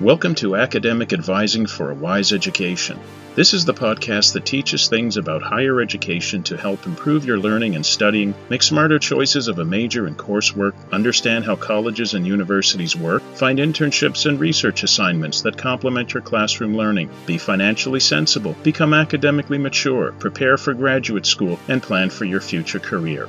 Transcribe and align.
Welcome 0.00 0.34
to 0.36 0.56
Academic 0.56 1.12
Advising 1.12 1.66
for 1.66 1.90
a 1.90 1.94
Wise 1.94 2.32
Education. 2.32 2.98
This 3.34 3.52
is 3.52 3.66
the 3.66 3.74
podcast 3.74 4.32
that 4.32 4.46
teaches 4.46 4.88
things 4.88 5.18
about 5.18 5.42
higher 5.42 5.78
education 5.82 6.42
to 6.44 6.56
help 6.56 6.86
improve 6.86 7.26
your 7.26 7.36
learning 7.36 7.74
and 7.74 7.84
studying, 7.84 8.34
make 8.48 8.62
smarter 8.62 8.98
choices 8.98 9.46
of 9.46 9.58
a 9.58 9.64
major 9.66 10.06
and 10.06 10.16
coursework, 10.16 10.72
understand 10.90 11.44
how 11.44 11.54
colleges 11.54 12.14
and 12.14 12.26
universities 12.26 12.96
work, 12.96 13.20
find 13.34 13.58
internships 13.58 14.24
and 14.24 14.40
research 14.40 14.84
assignments 14.84 15.42
that 15.42 15.58
complement 15.58 16.14
your 16.14 16.22
classroom 16.22 16.74
learning, 16.74 17.10
be 17.26 17.36
financially 17.36 18.00
sensible, 18.00 18.56
become 18.62 18.94
academically 18.94 19.58
mature, 19.58 20.12
prepare 20.12 20.56
for 20.56 20.72
graduate 20.72 21.26
school, 21.26 21.58
and 21.68 21.82
plan 21.82 22.08
for 22.08 22.24
your 22.24 22.40
future 22.40 22.80
career. 22.80 23.28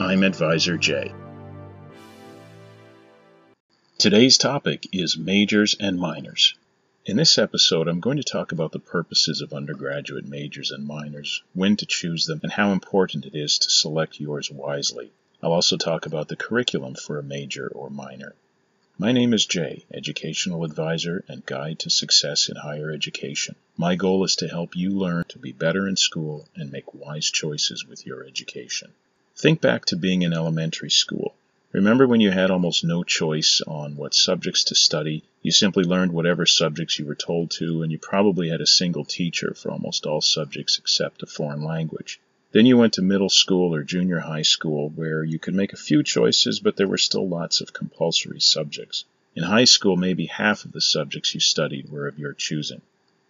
I'm 0.00 0.24
Advisor 0.24 0.76
Jay. 0.76 1.12
Today's 4.00 4.38
topic 4.38 4.88
is 4.92 5.18
majors 5.18 5.76
and 5.78 5.98
minors. 5.98 6.54
In 7.04 7.18
this 7.18 7.36
episode, 7.36 7.86
I'm 7.86 8.00
going 8.00 8.16
to 8.16 8.22
talk 8.22 8.50
about 8.50 8.72
the 8.72 8.78
purposes 8.78 9.42
of 9.42 9.52
undergraduate 9.52 10.24
majors 10.24 10.70
and 10.70 10.86
minors, 10.86 11.42
when 11.52 11.76
to 11.76 11.84
choose 11.84 12.24
them, 12.24 12.40
and 12.42 12.50
how 12.50 12.72
important 12.72 13.26
it 13.26 13.34
is 13.34 13.58
to 13.58 13.68
select 13.68 14.18
yours 14.18 14.50
wisely. 14.50 15.12
I'll 15.42 15.52
also 15.52 15.76
talk 15.76 16.06
about 16.06 16.28
the 16.28 16.36
curriculum 16.36 16.94
for 16.94 17.18
a 17.18 17.22
major 17.22 17.68
or 17.68 17.90
minor. 17.90 18.34
My 18.96 19.12
name 19.12 19.34
is 19.34 19.44
Jay, 19.44 19.84
Educational 19.92 20.64
Advisor 20.64 21.22
and 21.28 21.44
Guide 21.44 21.80
to 21.80 21.90
Success 21.90 22.48
in 22.48 22.56
Higher 22.56 22.90
Education. 22.90 23.54
My 23.76 23.96
goal 23.96 24.24
is 24.24 24.34
to 24.36 24.48
help 24.48 24.74
you 24.74 24.92
learn 24.92 25.24
to 25.28 25.38
be 25.38 25.52
better 25.52 25.86
in 25.86 25.96
school 25.96 26.48
and 26.56 26.72
make 26.72 26.94
wise 26.94 27.30
choices 27.30 27.84
with 27.84 28.06
your 28.06 28.24
education. 28.24 28.92
Think 29.36 29.60
back 29.60 29.84
to 29.86 29.96
being 29.96 30.22
in 30.22 30.32
elementary 30.32 30.90
school. 30.90 31.34
Remember 31.72 32.04
when 32.04 32.20
you 32.20 32.32
had 32.32 32.50
almost 32.50 32.82
no 32.82 33.04
choice 33.04 33.60
on 33.64 33.94
what 33.94 34.12
subjects 34.12 34.64
to 34.64 34.74
study? 34.74 35.22
You 35.40 35.52
simply 35.52 35.84
learned 35.84 36.10
whatever 36.10 36.44
subjects 36.44 36.98
you 36.98 37.04
were 37.04 37.14
told 37.14 37.52
to, 37.52 37.82
and 37.84 37.92
you 37.92 37.98
probably 37.98 38.48
had 38.48 38.60
a 38.60 38.66
single 38.66 39.04
teacher 39.04 39.54
for 39.54 39.70
almost 39.70 40.04
all 40.04 40.20
subjects 40.20 40.78
except 40.78 41.22
a 41.22 41.26
foreign 41.26 41.62
language. 41.62 42.18
Then 42.50 42.66
you 42.66 42.76
went 42.76 42.94
to 42.94 43.02
middle 43.02 43.28
school 43.28 43.72
or 43.72 43.84
junior 43.84 44.18
high 44.18 44.42
school 44.42 44.88
where 44.90 45.22
you 45.22 45.38
could 45.38 45.54
make 45.54 45.72
a 45.72 45.76
few 45.76 46.02
choices, 46.02 46.58
but 46.58 46.74
there 46.74 46.88
were 46.88 46.98
still 46.98 47.28
lots 47.28 47.60
of 47.60 47.72
compulsory 47.72 48.40
subjects. 48.40 49.04
In 49.36 49.44
high 49.44 49.66
school, 49.66 49.96
maybe 49.96 50.26
half 50.26 50.64
of 50.64 50.72
the 50.72 50.80
subjects 50.80 51.34
you 51.34 51.40
studied 51.40 51.88
were 51.88 52.08
of 52.08 52.18
your 52.18 52.32
choosing. 52.32 52.82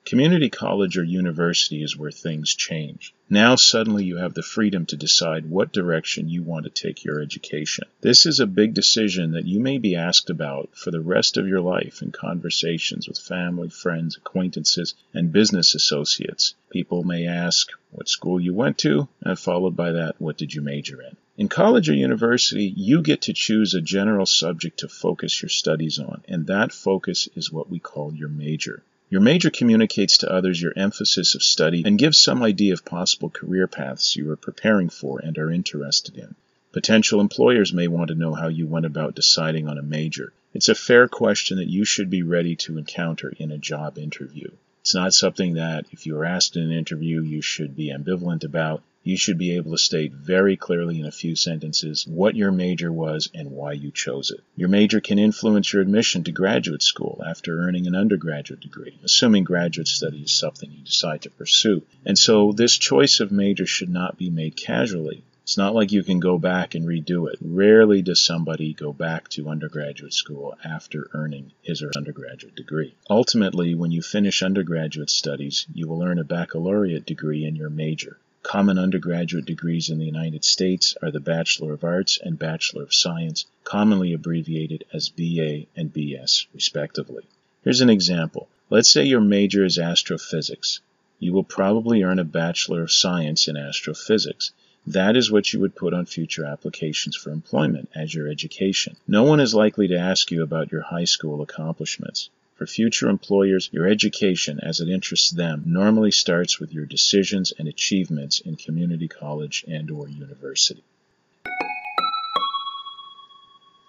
Community 0.06 0.48
college 0.48 0.96
or 0.96 1.04
university 1.04 1.82
is 1.82 1.96
where 1.96 2.10
things 2.10 2.54
change. 2.54 3.14
Now 3.28 3.54
suddenly 3.54 4.04
you 4.04 4.16
have 4.16 4.34
the 4.34 4.42
freedom 4.42 4.86
to 4.86 4.96
decide 4.96 5.46
what 5.46 5.72
direction 5.72 6.28
you 6.28 6.42
want 6.42 6.64
to 6.64 6.70
take 6.70 7.04
your 7.04 7.20
education. 7.20 7.84
This 8.00 8.26
is 8.26 8.40
a 8.40 8.46
big 8.46 8.74
decision 8.74 9.32
that 9.32 9.46
you 9.46 9.60
may 9.60 9.78
be 9.78 9.94
asked 9.94 10.30
about 10.30 10.70
for 10.74 10.90
the 10.90 11.02
rest 11.02 11.36
of 11.36 11.46
your 11.46 11.60
life 11.60 12.02
in 12.02 12.12
conversations 12.12 13.06
with 13.06 13.18
family, 13.18 13.68
friends, 13.68 14.16
acquaintances, 14.16 14.94
and 15.12 15.32
business 15.32 15.74
associates. 15.74 16.54
People 16.70 17.04
may 17.04 17.26
ask 17.26 17.68
what 17.90 18.08
school 18.08 18.40
you 18.40 18.54
went 18.54 18.78
to, 18.78 19.06
and 19.20 19.38
followed 19.38 19.76
by 19.76 19.92
that, 19.92 20.20
what 20.20 20.38
did 20.38 20.54
you 20.54 20.62
major 20.62 21.02
in? 21.02 21.16
In 21.36 21.48
college 21.48 21.88
or 21.88 21.94
university, 21.94 22.72
you 22.76 23.02
get 23.02 23.22
to 23.22 23.32
choose 23.32 23.74
a 23.74 23.80
general 23.80 24.26
subject 24.26 24.80
to 24.80 24.88
focus 24.88 25.40
your 25.40 25.48
studies 25.48 25.98
on, 25.98 26.22
and 26.26 26.46
that 26.46 26.72
focus 26.72 27.28
is 27.36 27.52
what 27.52 27.70
we 27.70 27.78
call 27.78 28.14
your 28.14 28.28
major. 28.28 28.82
Your 29.10 29.20
major 29.20 29.50
communicates 29.50 30.18
to 30.18 30.32
others 30.32 30.62
your 30.62 30.72
emphasis 30.76 31.34
of 31.34 31.42
study 31.42 31.82
and 31.84 31.98
gives 31.98 32.16
some 32.16 32.44
idea 32.44 32.72
of 32.72 32.84
possible 32.84 33.28
career 33.28 33.66
paths 33.66 34.14
you 34.14 34.30
are 34.30 34.36
preparing 34.36 34.88
for 34.88 35.18
and 35.18 35.36
are 35.36 35.50
interested 35.50 36.16
in. 36.16 36.36
Potential 36.70 37.20
employers 37.20 37.72
may 37.72 37.88
want 37.88 38.08
to 38.08 38.14
know 38.14 38.34
how 38.34 38.46
you 38.46 38.68
went 38.68 38.86
about 38.86 39.16
deciding 39.16 39.66
on 39.66 39.78
a 39.78 39.82
major. 39.82 40.32
It's 40.54 40.68
a 40.68 40.76
fair 40.76 41.08
question 41.08 41.56
that 41.56 41.68
you 41.68 41.84
should 41.84 42.08
be 42.08 42.22
ready 42.22 42.54
to 42.56 42.78
encounter 42.78 43.32
in 43.36 43.50
a 43.50 43.58
job 43.58 43.98
interview. 43.98 44.48
It's 44.82 44.94
not 44.94 45.12
something 45.12 45.54
that, 45.54 45.86
if 45.90 46.06
you 46.06 46.16
are 46.16 46.24
asked 46.24 46.56
in 46.56 46.62
an 46.62 46.72
interview, 46.72 47.20
you 47.20 47.42
should 47.42 47.74
be 47.74 47.92
ambivalent 47.92 48.44
about. 48.44 48.84
You 49.02 49.16
should 49.16 49.38
be 49.38 49.56
able 49.56 49.70
to 49.70 49.78
state 49.78 50.12
very 50.12 50.58
clearly 50.58 51.00
in 51.00 51.06
a 51.06 51.10
few 51.10 51.34
sentences 51.34 52.06
what 52.06 52.36
your 52.36 52.52
major 52.52 52.92
was 52.92 53.30
and 53.32 53.50
why 53.50 53.72
you 53.72 53.90
chose 53.90 54.30
it. 54.30 54.40
Your 54.56 54.68
major 54.68 55.00
can 55.00 55.18
influence 55.18 55.72
your 55.72 55.80
admission 55.80 56.22
to 56.24 56.32
graduate 56.32 56.82
school 56.82 57.22
after 57.26 57.60
earning 57.60 57.86
an 57.86 57.94
undergraduate 57.94 58.60
degree, 58.60 58.98
assuming 59.02 59.44
graduate 59.44 59.88
study 59.88 60.18
is 60.18 60.32
something 60.32 60.70
you 60.70 60.84
decide 60.84 61.22
to 61.22 61.30
pursue. 61.30 61.82
And 62.04 62.18
so 62.18 62.52
this 62.52 62.76
choice 62.76 63.20
of 63.20 63.32
major 63.32 63.64
should 63.64 63.88
not 63.88 64.18
be 64.18 64.28
made 64.28 64.54
casually. 64.54 65.24
It's 65.44 65.56
not 65.56 65.74
like 65.74 65.92
you 65.92 66.04
can 66.04 66.20
go 66.20 66.38
back 66.38 66.74
and 66.74 66.86
redo 66.86 67.32
it. 67.32 67.38
Rarely 67.40 68.02
does 68.02 68.20
somebody 68.20 68.74
go 68.74 68.92
back 68.92 69.30
to 69.30 69.48
undergraduate 69.48 70.12
school 70.12 70.58
after 70.62 71.08
earning 71.14 71.52
his 71.62 71.82
or 71.82 71.86
her 71.86 71.92
undergraduate 71.96 72.54
degree. 72.54 72.94
Ultimately, 73.08 73.74
when 73.74 73.90
you 73.92 74.02
finish 74.02 74.42
undergraduate 74.42 75.08
studies, 75.08 75.66
you 75.72 75.88
will 75.88 76.02
earn 76.02 76.18
a 76.18 76.24
baccalaureate 76.24 77.06
degree 77.06 77.46
in 77.46 77.56
your 77.56 77.70
major. 77.70 78.18
Common 78.42 78.78
undergraduate 78.78 79.44
degrees 79.44 79.90
in 79.90 79.98
the 79.98 80.06
United 80.06 80.44
States 80.44 80.96
are 81.02 81.10
the 81.10 81.20
Bachelor 81.20 81.74
of 81.74 81.84
Arts 81.84 82.18
and 82.22 82.38
Bachelor 82.38 82.82
of 82.84 82.94
Science, 82.94 83.44
commonly 83.64 84.14
abbreviated 84.14 84.82
as 84.94 85.10
BA 85.10 85.66
and 85.76 85.92
BS, 85.92 86.46
respectively. 86.54 87.24
Here's 87.62 87.82
an 87.82 87.90
example. 87.90 88.48
Let's 88.70 88.88
say 88.88 89.04
your 89.04 89.20
major 89.20 89.62
is 89.62 89.78
astrophysics. 89.78 90.80
You 91.18 91.34
will 91.34 91.44
probably 91.44 92.02
earn 92.02 92.18
a 92.18 92.24
Bachelor 92.24 92.82
of 92.82 92.90
Science 92.90 93.46
in 93.46 93.58
astrophysics. 93.58 94.52
That 94.86 95.16
is 95.16 95.30
what 95.30 95.52
you 95.52 95.60
would 95.60 95.76
put 95.76 95.92
on 95.92 96.06
future 96.06 96.46
applications 96.46 97.14
for 97.14 97.30
employment 97.30 97.90
as 97.94 98.14
your 98.14 98.26
education. 98.26 98.96
No 99.06 99.22
one 99.22 99.40
is 99.40 99.54
likely 99.54 99.88
to 99.88 99.98
ask 99.98 100.30
you 100.30 100.42
about 100.42 100.72
your 100.72 100.80
high 100.80 101.04
school 101.04 101.42
accomplishments. 101.42 102.30
For 102.60 102.66
future 102.66 103.08
employers, 103.08 103.70
your 103.72 103.88
education, 103.88 104.60
as 104.60 104.80
it 104.80 104.90
interests 104.90 105.30
them, 105.30 105.62
normally 105.64 106.10
starts 106.10 106.60
with 106.60 106.74
your 106.74 106.84
decisions 106.84 107.54
and 107.58 107.66
achievements 107.66 108.40
in 108.40 108.56
community 108.56 109.08
college 109.08 109.64
and 109.66 109.90
or 109.90 110.10
university. 110.10 110.84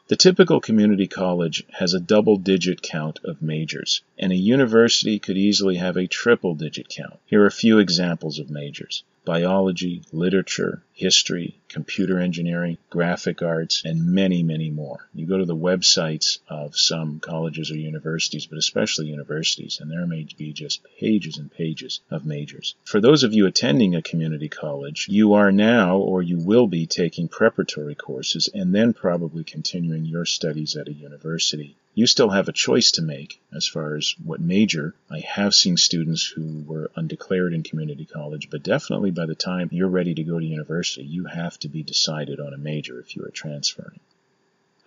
The 0.07 0.15
typical 0.15 0.61
community 0.61 1.07
college 1.07 1.65
has 1.71 1.93
a 1.93 1.99
double 1.99 2.37
digit 2.37 2.81
count 2.81 3.19
of 3.25 3.41
majors, 3.41 4.03
and 4.17 4.31
a 4.31 4.37
university 4.37 5.19
could 5.19 5.37
easily 5.37 5.75
have 5.75 5.97
a 5.97 6.07
triple 6.07 6.55
digit 6.55 6.87
count. 6.87 7.19
Here 7.25 7.41
are 7.41 7.47
a 7.47 7.51
few 7.51 7.79
examples 7.79 8.39
of 8.39 8.49
majors 8.49 9.03
biology, 9.23 10.03
literature, 10.11 10.83
history, 10.93 11.59
computer 11.69 12.19
engineering, 12.19 12.77
graphic 12.89 13.41
arts, 13.41 13.83
and 13.85 14.13
many, 14.13 14.43
many 14.43 14.69
more. 14.69 15.07
You 15.13 15.25
go 15.25 15.37
to 15.37 15.45
the 15.45 15.55
websites 15.55 16.39
of 16.47 16.75
some 16.75 17.19
colleges 17.19 17.71
or 17.71 17.75
universities, 17.75 18.45
but 18.45 18.57
especially 18.57 19.07
universities, 19.07 19.79
and 19.79 19.89
there 19.89 20.05
may 20.05 20.27
be 20.37 20.53
just 20.53 20.83
pages 20.99 21.37
and 21.37 21.51
pages 21.51 22.01
of 22.09 22.25
majors. 22.25 22.75
For 22.83 22.99
those 22.99 23.23
of 23.23 23.33
you 23.33 23.45
attending 23.45 23.95
a 23.95 24.01
community 24.01 24.49
college, 24.49 25.07
you 25.09 25.33
are 25.33 25.51
now 25.51 25.97
or 25.97 26.21
you 26.21 26.37
will 26.39 26.67
be 26.67 26.87
taking 26.87 27.27
preparatory 27.27 27.95
courses 27.95 28.49
and 28.53 28.73
then 28.73 28.93
probably 28.93 29.43
continuing 29.43 30.05
your 30.05 30.25
studies 30.25 30.75
at 30.75 30.87
a 30.87 30.93
university 30.93 31.77
you 31.93 32.07
still 32.07 32.29
have 32.29 32.47
a 32.47 32.53
choice 32.53 32.91
to 32.91 33.01
make 33.01 33.41
as 33.53 33.67
far 33.67 33.95
as 33.95 34.15
what 34.23 34.39
major. 34.39 34.95
I 35.09 35.19
have 35.19 35.53
seen 35.53 35.75
students 35.75 36.25
who 36.25 36.63
were 36.65 36.89
undeclared 36.95 37.53
in 37.53 37.63
community 37.63 38.05
college, 38.05 38.49
but 38.49 38.63
definitely 38.63 39.11
by 39.11 39.25
the 39.25 39.35
time 39.35 39.69
you're 39.71 39.89
ready 39.89 40.13
to 40.15 40.23
go 40.23 40.39
to 40.39 40.45
university, 40.45 41.03
you 41.03 41.25
have 41.25 41.59
to 41.59 41.67
be 41.67 41.83
decided 41.83 42.39
on 42.39 42.53
a 42.53 42.57
major 42.57 42.99
if 42.99 43.15
you 43.15 43.23
are 43.25 43.31
transferring. 43.31 43.99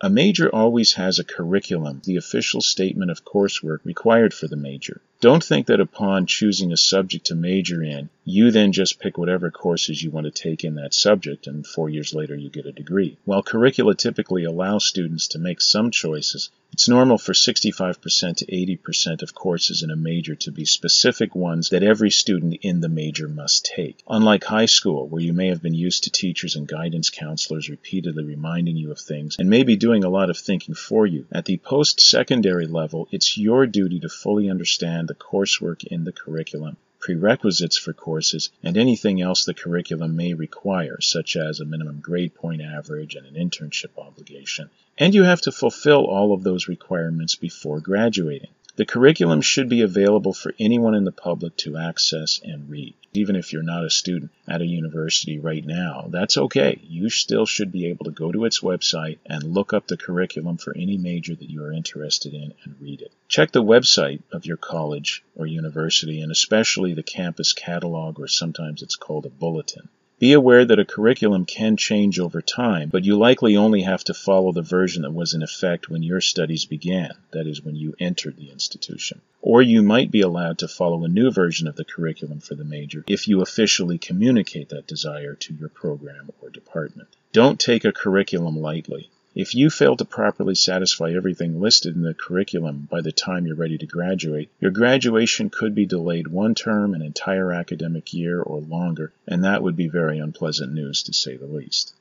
A 0.01 0.09
major 0.09 0.49
always 0.49 0.93
has 0.93 1.19
a 1.19 1.23
curriculum, 1.23 2.01
the 2.03 2.17
official 2.17 2.61
statement 2.61 3.11
of 3.11 3.23
coursework 3.23 3.79
required 3.85 4.33
for 4.33 4.47
the 4.47 4.57
major. 4.57 5.01
Don't 5.25 5.43
think 5.43 5.65
that 5.65 5.79
upon 5.79 6.27
choosing 6.27 6.71
a 6.71 6.77
subject 6.77 7.25
to 7.25 7.33
major 7.33 7.81
in, 7.81 8.09
you 8.25 8.51
then 8.51 8.71
just 8.71 8.99
pick 8.99 9.17
whatever 9.17 9.49
courses 9.49 10.03
you 10.03 10.11
want 10.11 10.25
to 10.25 10.31
take 10.31 10.63
in 10.63 10.75
that 10.75 10.93
subject 10.93 11.47
and 11.47 11.65
four 11.65 11.89
years 11.89 12.13
later 12.13 12.35
you 12.35 12.49
get 12.51 12.67
a 12.67 12.71
degree. 12.71 13.17
While 13.25 13.41
curricula 13.41 13.95
typically 13.95 14.43
allow 14.43 14.77
students 14.77 15.29
to 15.29 15.39
make 15.39 15.61
some 15.61 15.89
choices, 15.89 16.51
it's 16.73 16.89
normal 16.89 17.17
for 17.17 17.33
65% 17.33 18.35
to 18.37 18.45
80% 18.45 19.21
of 19.21 19.33
courses 19.33 19.81
in 19.81 19.91
a 19.91 19.95
major 19.95 20.35
to 20.35 20.51
be 20.51 20.65
specific 20.65 21.33
ones 21.33 21.69
that 21.69 21.83
every 21.83 22.11
student 22.11 22.57
in 22.61 22.81
the 22.81 22.89
major 22.89 23.29
must 23.29 23.65
take. 23.65 24.03
Unlike 24.09 24.43
high 24.43 24.65
school, 24.65 25.07
where 25.07 25.21
you 25.21 25.31
may 25.31 25.47
have 25.47 25.61
been 25.61 25.73
used 25.73 26.03
to 26.03 26.09
teachers 26.11 26.55
and 26.55 26.67
guidance 26.67 27.09
counselors 27.09 27.69
repeatedly 27.69 28.25
reminding 28.25 28.75
you 28.75 28.91
of 28.91 28.99
things 28.99 29.37
and 29.39 29.49
maybe 29.49 29.75
doing 29.77 30.03
a 30.03 30.09
lot 30.09 30.29
of 30.29 30.37
thinking 30.37 30.75
for 30.75 31.07
you, 31.07 31.25
at 31.31 31.45
the 31.45 31.57
post 31.57 32.01
secondary 32.01 32.67
level, 32.67 33.07
it's 33.11 33.37
your 33.37 33.65
duty 33.65 34.01
to 34.01 34.09
fully 34.09 34.49
understand 34.49 35.07
the 35.07 35.14
coursework 35.15 35.83
in 35.83 36.03
the 36.03 36.11
curriculum 36.11 36.77
prerequisites 37.05 37.77
for 37.77 37.93
courses, 37.93 38.49
and 38.63 38.75
anything 38.75 39.21
else 39.21 39.45
the 39.45 39.53
curriculum 39.53 40.15
may 40.15 40.33
require, 40.33 40.99
such 40.99 41.35
as 41.35 41.59
a 41.59 41.65
minimum 41.65 41.99
grade 41.99 42.33
point 42.33 42.63
average 42.63 43.13
and 43.13 43.27
an 43.27 43.35
internship 43.35 43.95
obligation. 43.95 44.71
And 44.97 45.13
you 45.13 45.21
have 45.21 45.41
to 45.41 45.51
fulfill 45.51 46.05
all 46.05 46.33
of 46.33 46.41
those 46.41 46.67
requirements 46.67 47.35
before 47.35 47.79
graduating. 47.79 48.49
The 48.77 48.85
curriculum 48.85 49.39
should 49.39 49.69
be 49.69 49.83
available 49.83 50.33
for 50.33 50.53
anyone 50.59 50.95
in 50.95 51.05
the 51.05 51.11
public 51.13 51.55
to 51.57 51.77
access 51.77 52.41
and 52.43 52.69
read. 52.69 52.93
Even 53.13 53.37
if 53.37 53.53
you're 53.53 53.63
not 53.63 53.85
a 53.85 53.89
student 53.89 54.31
at 54.49 54.61
a 54.61 54.65
university 54.65 55.39
right 55.39 55.65
now, 55.65 56.09
that's 56.09 56.35
okay. 56.35 56.81
You 56.83 57.09
still 57.09 57.45
should 57.45 57.71
be 57.71 57.85
able 57.85 58.03
to 58.03 58.11
go 58.11 58.33
to 58.33 58.43
its 58.43 58.59
website 58.59 59.19
and 59.25 59.43
look 59.43 59.71
up 59.71 59.87
the 59.87 59.95
curriculum 59.95 60.57
for 60.57 60.75
any 60.75 60.97
major 60.97 61.33
that 61.33 61.49
you 61.49 61.63
are 61.63 61.71
interested 61.71 62.33
in 62.33 62.53
and 62.65 62.75
read 62.81 63.01
it. 63.01 63.13
Check 63.29 63.53
the 63.53 63.63
website 63.63 64.23
of 64.33 64.45
your 64.45 64.57
college 64.57 65.23
or 65.37 65.45
university 65.45 66.19
and 66.19 66.29
especially 66.29 66.93
the 66.93 67.01
campus 67.01 67.53
catalog 67.53 68.19
or 68.19 68.27
sometimes 68.27 68.81
it's 68.81 68.97
called 68.97 69.25
a 69.25 69.29
bulletin. 69.29 69.87
Be 70.17 70.31
aware 70.31 70.63
that 70.63 70.79
a 70.79 70.85
curriculum 70.85 71.45
can 71.45 71.75
change 71.75 72.19
over 72.19 72.41
time, 72.41 72.87
but 72.87 73.03
you 73.03 73.17
likely 73.17 73.57
only 73.57 73.81
have 73.81 74.01
to 74.05 74.13
follow 74.13 74.53
the 74.53 74.61
version 74.61 75.01
that 75.01 75.11
was 75.13 75.33
in 75.33 75.43
effect 75.43 75.89
when 75.89 76.03
your 76.03 76.21
studies 76.21 76.63
began, 76.63 77.11
that 77.31 77.45
is, 77.47 77.61
when 77.61 77.75
you 77.75 77.95
entered 77.99 78.37
the 78.37 78.49
institution. 78.49 79.19
Or 79.41 79.61
you 79.61 79.83
might 79.83 80.11
be 80.11 80.21
allowed 80.21 80.59
to 80.59 80.69
follow 80.69 81.03
a 81.03 81.09
new 81.09 81.31
version 81.31 81.67
of 81.67 81.75
the 81.75 81.83
curriculum 81.83 82.39
for 82.39 82.55
the 82.55 82.63
major 82.63 83.03
if 83.07 83.27
you 83.27 83.41
officially 83.41 83.97
communicate 83.97 84.69
that 84.69 84.87
desire 84.87 85.35
to 85.35 85.53
your 85.53 85.69
program 85.69 86.29
or 86.41 86.49
department. 86.49 87.09
Don't 87.33 87.59
take 87.59 87.83
a 87.83 87.91
curriculum 87.91 88.57
lightly. 88.57 89.09
If 89.35 89.53
you 89.53 89.69
fail 89.69 89.97
to 89.97 90.05
properly 90.05 90.55
satisfy 90.55 91.11
everything 91.11 91.59
listed 91.59 91.93
in 91.93 92.03
the 92.03 92.13
curriculum 92.13 92.87
by 92.89 93.01
the 93.01 93.11
time 93.11 93.45
you're 93.45 93.57
ready 93.57 93.77
to 93.77 93.85
graduate, 93.85 94.49
your 94.61 94.71
graduation 94.71 95.49
could 95.49 95.75
be 95.75 95.85
delayed 95.85 96.29
one 96.29 96.55
term, 96.55 96.93
an 96.93 97.01
entire 97.01 97.51
academic 97.51 98.13
year, 98.13 98.41
or 98.41 98.61
longer, 98.61 99.11
and 99.27 99.43
that 99.43 99.61
would 99.61 99.75
be 99.75 99.89
very 99.89 100.19
unpleasant 100.19 100.71
news 100.71 101.03
to 101.03 101.13
say 101.13 101.35
the 101.35 101.47
least. 101.47 101.93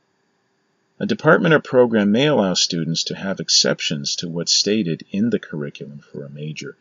A 1.01 1.07
department 1.07 1.55
or 1.55 1.59
program 1.59 2.13
may 2.13 2.29
allow 2.29 2.55
students 2.55 3.03
to 3.03 3.17
have 3.17 3.41
exceptions 3.41 4.15
to 4.15 4.29
what's 4.29 4.53
stated 4.53 5.03
in 5.11 5.31
the 5.31 5.41
curriculum 5.41 5.99
for 5.99 6.25
a 6.25 6.31
major, 6.31 6.77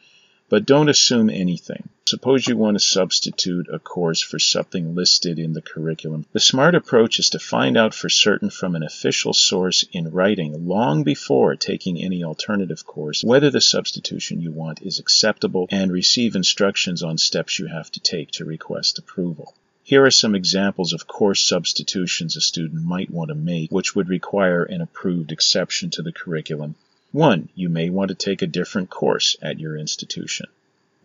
but 0.54 0.68
don't 0.68 0.88
assume 0.88 1.32
anything. 1.32 1.90
Suppose 2.06 2.48
you 2.48 2.56
want 2.56 2.76
to 2.78 2.80
substitute 2.80 3.68
a 3.74 3.80
course 3.80 4.22
for 4.22 4.38
something 4.38 4.94
listed 4.94 5.40
in 5.40 5.54
the 5.54 5.64
curriculum. 5.64 6.28
The 6.32 6.40
smart 6.40 6.76
approach 6.76 7.18
is 7.18 7.32
to 7.32 7.40
find 7.40 7.76
out 7.76 7.96
for 7.96 8.08
certain 8.08 8.52
from 8.52 8.76
an 8.76 8.84
official 8.84 9.34
source 9.34 9.84
in 9.92 10.12
writing 10.12 10.68
long 10.68 11.04
before 11.04 11.56
taking 11.56 12.00
any 12.00 12.24
alternative 12.24 12.86
course 12.86 13.24
whether 13.24 13.50
the 13.50 13.62
substitution 13.62 14.42
you 14.42 14.52
want 14.52 14.84
is 14.84 15.00
acceptable 15.00 15.68
and 15.72 15.92
receive 15.92 16.36
instructions 16.36 17.02
on 17.02 17.18
steps 17.18 17.58
you 17.58 17.66
have 17.66 17.90
to 17.90 18.00
take 18.00 18.30
to 18.34 18.46
request 18.46 19.00
approval. 19.00 19.56
Here 19.82 20.06
are 20.06 20.12
some 20.12 20.36
examples 20.36 20.94
of 20.94 21.08
course 21.08 21.42
substitutions 21.42 22.38
a 22.38 22.42
student 22.42 22.84
might 22.84 23.10
want 23.10 23.30
to 23.30 23.36
make 23.36 23.72
which 23.72 23.96
would 23.96 24.08
require 24.08 24.62
an 24.62 24.82
approved 24.82 25.32
exception 25.32 25.90
to 25.90 26.04
the 26.04 26.14
curriculum 26.14 26.76
1. 27.14 27.50
You 27.54 27.70
may 27.70 27.92
want 27.92 28.10
to 28.10 28.16
take 28.16 28.42
a 28.42 28.48
different 28.48 28.90
course 28.90 29.38
at 29.40 29.60
your 29.60 29.78
institution. 29.78 30.48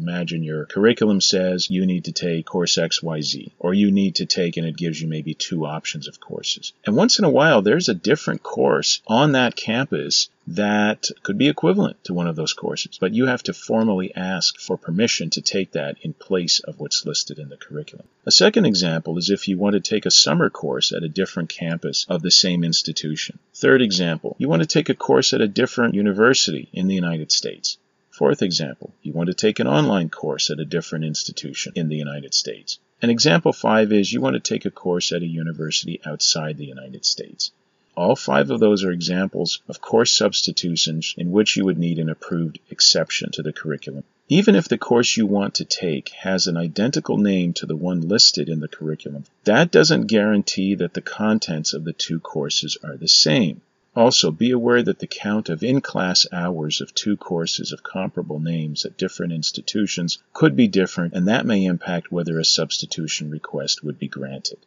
Imagine 0.00 0.44
your 0.44 0.64
curriculum 0.64 1.20
says 1.20 1.70
you 1.70 1.84
need 1.84 2.04
to 2.04 2.12
take 2.12 2.46
course 2.46 2.76
XYZ, 2.76 3.50
or 3.58 3.74
you 3.74 3.90
need 3.90 4.14
to 4.16 4.26
take, 4.26 4.56
and 4.56 4.64
it 4.64 4.76
gives 4.76 5.00
you 5.00 5.08
maybe 5.08 5.34
two 5.34 5.66
options 5.66 6.06
of 6.06 6.20
courses. 6.20 6.72
And 6.86 6.94
once 6.94 7.18
in 7.18 7.24
a 7.24 7.30
while, 7.30 7.62
there's 7.62 7.88
a 7.88 7.94
different 7.94 8.44
course 8.44 9.02
on 9.08 9.32
that 9.32 9.56
campus 9.56 10.28
that 10.46 11.10
could 11.24 11.36
be 11.36 11.48
equivalent 11.48 12.02
to 12.04 12.14
one 12.14 12.28
of 12.28 12.36
those 12.36 12.52
courses, 12.52 12.96
but 12.98 13.12
you 13.12 13.26
have 13.26 13.42
to 13.42 13.52
formally 13.52 14.14
ask 14.14 14.58
for 14.58 14.78
permission 14.78 15.30
to 15.30 15.42
take 15.42 15.72
that 15.72 15.96
in 16.02 16.14
place 16.14 16.60
of 16.60 16.78
what's 16.78 17.04
listed 17.04 17.38
in 17.38 17.48
the 17.48 17.56
curriculum. 17.56 18.06
A 18.24 18.30
second 18.30 18.66
example 18.66 19.18
is 19.18 19.30
if 19.30 19.48
you 19.48 19.58
want 19.58 19.74
to 19.74 19.80
take 19.80 20.06
a 20.06 20.10
summer 20.10 20.48
course 20.48 20.92
at 20.92 21.02
a 21.02 21.08
different 21.08 21.48
campus 21.48 22.06
of 22.08 22.22
the 22.22 22.30
same 22.30 22.62
institution. 22.62 23.38
Third 23.52 23.82
example, 23.82 24.36
you 24.38 24.48
want 24.48 24.62
to 24.62 24.68
take 24.68 24.88
a 24.88 24.94
course 24.94 25.32
at 25.32 25.40
a 25.40 25.48
different 25.48 25.94
university 25.94 26.68
in 26.72 26.86
the 26.86 26.94
United 26.94 27.32
States. 27.32 27.78
Fourth 28.18 28.42
example, 28.42 28.92
you 29.00 29.12
want 29.12 29.28
to 29.28 29.32
take 29.32 29.60
an 29.60 29.68
online 29.68 30.10
course 30.10 30.50
at 30.50 30.58
a 30.58 30.64
different 30.64 31.04
institution 31.04 31.72
in 31.76 31.88
the 31.88 31.94
United 31.94 32.34
States. 32.34 32.80
And 33.00 33.12
example 33.12 33.52
five 33.52 33.92
is 33.92 34.12
you 34.12 34.20
want 34.20 34.34
to 34.34 34.40
take 34.40 34.64
a 34.64 34.72
course 34.72 35.12
at 35.12 35.22
a 35.22 35.26
university 35.26 36.00
outside 36.04 36.56
the 36.56 36.66
United 36.66 37.04
States. 37.04 37.52
All 37.94 38.16
five 38.16 38.50
of 38.50 38.58
those 38.58 38.82
are 38.82 38.90
examples 38.90 39.60
of 39.68 39.80
course 39.80 40.10
substitutions 40.10 41.14
in 41.16 41.30
which 41.30 41.56
you 41.56 41.64
would 41.64 41.78
need 41.78 42.00
an 42.00 42.08
approved 42.08 42.58
exception 42.70 43.30
to 43.34 43.42
the 43.44 43.52
curriculum. 43.52 44.02
Even 44.28 44.56
if 44.56 44.66
the 44.66 44.78
course 44.78 45.16
you 45.16 45.24
want 45.24 45.54
to 45.54 45.64
take 45.64 46.08
has 46.08 46.48
an 46.48 46.56
identical 46.56 47.18
name 47.18 47.52
to 47.52 47.66
the 47.66 47.76
one 47.76 48.00
listed 48.00 48.48
in 48.48 48.58
the 48.58 48.66
curriculum, 48.66 49.26
that 49.44 49.70
doesn't 49.70 50.08
guarantee 50.08 50.74
that 50.74 50.94
the 50.94 51.02
contents 51.02 51.72
of 51.72 51.84
the 51.84 51.92
two 51.92 52.18
courses 52.18 52.76
are 52.82 52.96
the 52.96 53.06
same. 53.06 53.60
Also, 53.98 54.30
be 54.30 54.52
aware 54.52 54.80
that 54.80 55.00
the 55.00 55.08
count 55.08 55.48
of 55.48 55.64
in-class 55.64 56.24
hours 56.30 56.80
of 56.80 56.94
two 56.94 57.16
courses 57.16 57.72
of 57.72 57.82
comparable 57.82 58.38
names 58.38 58.84
at 58.84 58.96
different 58.96 59.32
institutions 59.32 60.18
could 60.32 60.54
be 60.54 60.68
different, 60.68 61.14
and 61.14 61.26
that 61.26 61.44
may 61.44 61.64
impact 61.64 62.12
whether 62.12 62.38
a 62.38 62.44
substitution 62.44 63.28
request 63.28 63.82
would 63.82 63.98
be 63.98 64.06
granted. 64.06 64.58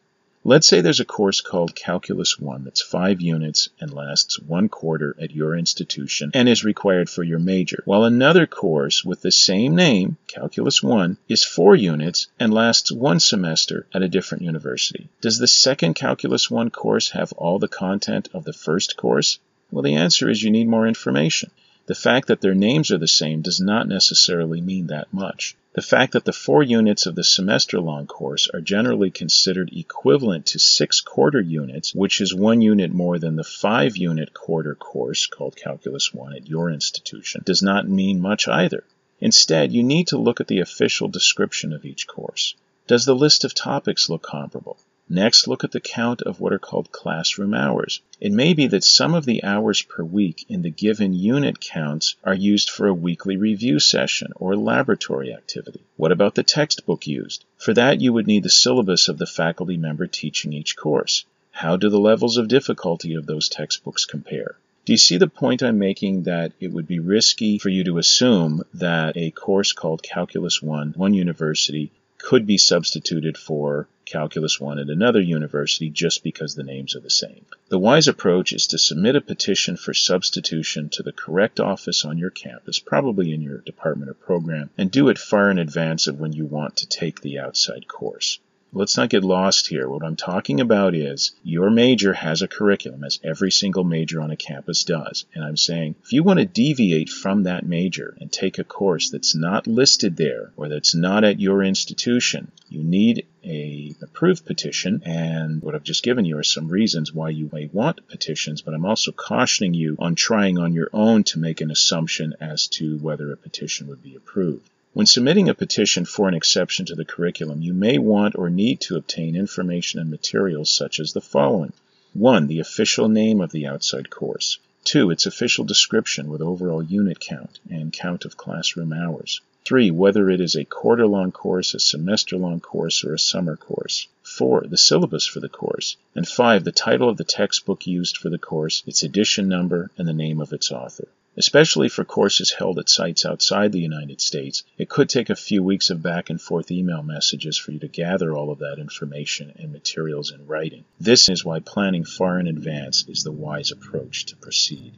Let's 0.43 0.65
say 0.65 0.81
there's 0.81 0.99
a 0.99 1.05
course 1.05 1.39
called 1.39 1.75
Calculus 1.75 2.39
1 2.39 2.63
that's 2.63 2.81
five 2.81 3.21
units 3.21 3.69
and 3.79 3.93
lasts 3.93 4.39
one 4.39 4.69
quarter 4.69 5.15
at 5.21 5.35
your 5.35 5.55
institution 5.55 6.31
and 6.33 6.49
is 6.49 6.63
required 6.63 7.11
for 7.11 7.21
your 7.21 7.38
major, 7.38 7.83
while 7.85 8.05
another 8.05 8.47
course 8.47 9.05
with 9.05 9.21
the 9.21 9.31
same 9.31 9.75
name, 9.75 10.17
Calculus 10.25 10.81
1, 10.81 11.17
is 11.29 11.43
four 11.43 11.75
units 11.75 12.25
and 12.39 12.51
lasts 12.51 12.91
one 12.91 13.19
semester 13.19 13.85
at 13.93 14.01
a 14.01 14.09
different 14.09 14.43
university. 14.43 15.09
Does 15.21 15.38
the 15.38 15.47
second 15.47 15.93
Calculus 15.93 16.49
1 16.49 16.71
course 16.71 17.11
have 17.11 17.33
all 17.33 17.59
the 17.59 17.67
content 17.67 18.27
of 18.33 18.44
the 18.44 18.53
first 18.53 18.97
course? 18.97 19.37
Well, 19.69 19.83
the 19.83 19.94
answer 19.94 20.27
is 20.27 20.41
you 20.41 20.49
need 20.49 20.67
more 20.67 20.87
information. 20.87 21.51
The 21.88 21.95
fact 21.95 22.28
that 22.28 22.42
their 22.42 22.54
names 22.54 22.92
are 22.92 22.98
the 22.98 23.07
same 23.07 23.42
does 23.42 23.60
not 23.60 23.88
necessarily 23.88 24.62
mean 24.62 24.88
that 24.88 25.12
much. 25.12 25.56
The 25.74 25.81
fact 25.81 26.13
that 26.13 26.25
the 26.25 26.33
four 26.33 26.62
units 26.62 27.06
of 27.06 27.16
the 27.16 27.24
semester-long 27.24 28.07
course 28.07 28.48
are 28.54 28.62
generally 28.62 29.10
considered 29.10 29.72
equivalent 29.74 30.45
to 30.48 30.60
six 30.60 31.01
quarter 31.01 31.42
units, 31.42 31.95
which 31.95 32.22
is 32.22 32.36
one 32.36 32.62
unit 32.62 32.92
more 32.92 33.18
than 33.18 33.36
the 33.36 33.44
five-unit 33.44 34.33
quarter 34.33 34.75
course 34.75 35.25
called 35.28 35.56
Calculus 35.56 36.13
1 36.13 36.33
at 36.33 36.48
your 36.48 36.69
institution, 36.69 37.42
does 37.45 37.63
not 37.63 37.89
mean 37.89 38.19
much 38.19 38.48
either. 38.48 38.83
Instead, 39.19 39.72
you 39.72 39.81
need 39.81 40.07
to 40.07 40.18
look 40.18 40.42
at 40.42 40.48
the 40.48 40.60
official 40.60 41.07
description 41.07 41.74
of 41.74 41.86
each 41.86 42.06
course. 42.06 42.54
Does 42.88 43.06
the 43.06 43.16
list 43.16 43.44
of 43.44 43.54
topics 43.54 44.10
look 44.10 44.24
comparable? 44.24 44.78
Next, 45.13 45.45
look 45.45 45.65
at 45.65 45.73
the 45.73 45.81
count 45.81 46.21
of 46.21 46.39
what 46.39 46.53
are 46.53 46.57
called 46.57 46.93
classroom 46.93 47.53
hours. 47.53 47.99
It 48.21 48.31
may 48.31 48.53
be 48.53 48.67
that 48.67 48.85
some 48.85 49.13
of 49.13 49.25
the 49.25 49.43
hours 49.43 49.81
per 49.81 50.05
week 50.05 50.45
in 50.47 50.61
the 50.61 50.69
given 50.69 51.13
unit 51.13 51.59
counts 51.59 52.15
are 52.23 52.33
used 52.33 52.69
for 52.69 52.87
a 52.87 52.93
weekly 52.93 53.35
review 53.35 53.81
session 53.81 54.31
or 54.37 54.55
laboratory 54.55 55.33
activity. 55.33 55.81
What 55.97 56.13
about 56.13 56.35
the 56.35 56.43
textbook 56.43 57.07
used? 57.07 57.43
For 57.57 57.73
that, 57.73 57.99
you 57.99 58.13
would 58.13 58.25
need 58.25 58.43
the 58.43 58.49
syllabus 58.49 59.09
of 59.09 59.17
the 59.17 59.25
faculty 59.25 59.75
member 59.75 60.07
teaching 60.07 60.53
each 60.53 60.77
course. 60.77 61.25
How 61.51 61.75
do 61.75 61.89
the 61.89 61.99
levels 61.99 62.37
of 62.37 62.47
difficulty 62.47 63.13
of 63.15 63.25
those 63.25 63.49
textbooks 63.49 64.05
compare? 64.05 64.55
Do 64.85 64.93
you 64.93 64.97
see 64.97 65.17
the 65.17 65.27
point 65.27 65.61
I'm 65.61 65.77
making 65.77 66.23
that 66.23 66.53
it 66.61 66.71
would 66.71 66.87
be 66.87 66.99
risky 66.99 67.57
for 67.57 67.67
you 67.67 67.83
to 67.83 67.97
assume 67.97 68.63
that 68.75 69.17
a 69.17 69.31
course 69.31 69.73
called 69.73 70.03
Calculus 70.03 70.61
1, 70.61 70.94
one 70.95 71.13
university, 71.13 71.91
could 72.21 72.45
be 72.45 72.57
substituted 72.57 73.37
for 73.37 73.87
Calculus 74.06 74.59
1 74.59 74.80
at 74.80 74.90
another 74.90 75.21
university 75.21 75.90
just 75.90 76.23
because 76.23 76.54
the 76.54 76.63
names 76.63 76.95
are 76.95 76.99
the 76.99 77.09
same. 77.09 77.45
The 77.69 77.80
wise 77.80 78.07
approach 78.07 78.51
is 78.54 78.68
to 78.68 78.78
submit 78.78 79.16
a 79.16 79.21
petition 79.21 79.78
for 79.78 79.94
substitution 79.94 80.90
to 80.90 81.04
the 81.04 81.13
correct 81.13 81.59
office 81.59 82.04
on 82.06 82.18
your 82.18 82.30
campus, 82.30 82.80
probably 82.80 83.33
in 83.33 83.42
your 83.42 83.59
department 83.59 84.09
or 84.09 84.13
program, 84.13 84.69
and 84.78 84.92
do 84.92 85.09
it 85.09 85.18
far 85.18 85.49
in 85.49 85.59
advance 85.59 86.07
of 86.07 86.19
when 86.19 86.33
you 86.33 86.45
want 86.45 86.78
to 86.78 86.87
take 86.87 87.21
the 87.21 87.40
outside 87.40 87.87
course. 87.87 88.40
Let's 88.73 88.95
not 88.95 89.09
get 89.09 89.25
lost 89.25 89.68
here. 89.68 89.90
What 89.90 90.01
I'm 90.01 90.16
talking 90.16 90.61
about 90.61 90.95
is 90.95 91.33
your 91.44 91.69
major 91.69 92.13
has 92.13 92.42
a 92.42 92.47
curriculum, 92.47 93.04
as 93.04 93.19
every 93.21 93.51
single 93.51 93.83
major 93.83 94.21
on 94.21 94.31
a 94.31 94.37
campus 94.37 94.85
does. 94.85 95.25
And 95.33 95.44
I'm 95.44 95.57
saying 95.57 95.95
if 96.06 96.13
you 96.13 96.23
want 96.23 96.40
to 96.40 96.45
deviate 96.45 97.09
from 97.09 97.44
that 97.44 97.66
major 97.66 98.16
and 98.21 98.31
take 98.31 98.59
a 98.59 98.63
course 98.63 99.09
that's 99.09 99.35
not 99.35 99.68
listed 99.68 100.16
there 100.16 100.54
or 100.56 100.69
that's 100.69 100.95
not 100.95 101.25
at 101.25 101.42
your 101.42 101.61
institution, 101.63 102.49
you 102.69 102.81
need 102.81 103.25
a 103.44 103.94
approved 104.01 104.45
petition. 104.45 105.01
And 105.06 105.61
what 105.61 105.75
I've 105.75 105.83
just 105.83 106.04
given 106.04 106.23
you 106.23 106.37
are 106.37 106.44
some 106.44 106.69
reasons 106.69 107.13
why 107.13 107.31
you 107.31 107.49
may 107.51 107.69
want 107.73 108.07
petitions, 108.07 108.61
but 108.61 108.73
I'm 108.73 108.85
also 108.85 109.11
cautioning 109.11 109.73
you 109.73 109.97
on 109.99 110.16
trying 110.16 110.57
on 110.57 110.71
your 110.71 110.90
own 110.94 111.25
to 111.25 111.40
make 111.40 111.59
an 111.59 111.71
assumption 111.71 112.35
as 112.40 112.68
to 112.68 112.97
whether 112.99 113.33
a 113.33 113.37
petition 113.37 113.87
would 113.87 114.01
be 114.01 114.16
approved. 114.16 114.69
When 114.94 115.06
submitting 115.06 115.48
a 115.48 115.54
petition 115.54 116.04
for 116.04 116.28
an 116.28 116.33
exception 116.33 116.86
to 116.88 116.95
the 116.95 117.06
curriculum, 117.06 117.62
you 117.62 117.74
may 117.74 117.98
want 117.98 118.36
or 118.36 118.50
need 118.50 118.81
to 118.81 118.98
obtain 118.98 119.38
information 119.38 120.02
and 120.02 120.10
materials 120.10 120.69
such 120.69 121.00
as 121.00 121.14
the 121.14 121.21
following. 121.21 121.71
1. 122.12 122.48
The 122.48 122.60
official 122.60 123.07
name 123.07 123.40
of 123.40 123.54
the 123.54 123.66
outside 123.66 124.10
course. 124.10 124.60
2. 124.83 125.10
Its 125.10 125.26
official 125.26 125.64
description 125.64 126.30
with 126.30 126.42
overall 126.42 126.83
unit 126.83 127.21
count 127.21 127.60
and 127.69 127.94
count 127.94 128.26
of 128.26 128.36
classroom 128.36 128.92
hours. 128.92 129.40
3. 129.64 129.92
Whether 129.92 130.30
it 130.30 130.42
is 130.42 130.56
a 130.56 130.66
quarter-long 130.66 131.31
course, 131.31 131.74
a 131.74 131.80
semester-long 131.80 132.60
course, 132.60 133.06
or 133.06 133.14
a 133.14 133.19
summer 133.19 133.56
course. 133.56 134.10
4. 134.24 134.66
The 134.68 134.78
syllabus 134.78 135.26
for 135.26 135.40
the 135.40 135.48
course. 135.48 135.95
And 136.16 136.28
5. 136.28 136.66
The 136.66 136.74
title 136.74 137.07
of 137.07 137.16
the 137.16 137.24
textbook 137.24 137.88
used 137.88 138.18
for 138.18 138.30
the 138.30 138.38
course, 138.38 138.83
its 138.86 139.04
edition 139.04 139.48
number, 139.48 139.90
and 139.98 140.06
the 140.06 140.12
name 140.12 140.42
of 140.42 140.52
its 140.52 140.69
author. 140.69 141.07
Especially 141.38 141.88
for 141.88 142.04
courses 142.04 142.52
held 142.52 142.78
at 142.78 142.90
sites 142.90 143.26
outside 143.26 143.71
the 143.71 143.80
United 143.80 144.19
States, 144.19 144.64
it 144.78 144.90
could 144.90 145.07
take 145.07 145.30
a 145.30 145.35
few 145.35 145.64
weeks 145.64 145.90
of 145.90 146.04
back 146.04 146.30
and 146.30 146.42
forth 146.42 146.69
email 146.71 147.04
messages 147.04 147.57
for 147.57 147.71
you 147.71 147.80
to 147.80 147.88
gather 147.88 148.33
all 148.33 148.52
of 148.52 148.59
that 148.59 148.80
information 148.80 149.54
and 149.57 149.71
materials 149.71 150.31
in 150.31 150.45
writing. 150.45 150.83
This 151.00 151.30
is 151.30 151.45
why 151.45 151.59
planning 151.59 152.04
far 152.04 152.40
in 152.40 152.47
advance 152.47 153.06
is 153.07 153.23
the 153.23 153.31
wise 153.31 153.71
approach 153.71 154.26
to 154.26 154.35
proceed. 154.35 154.94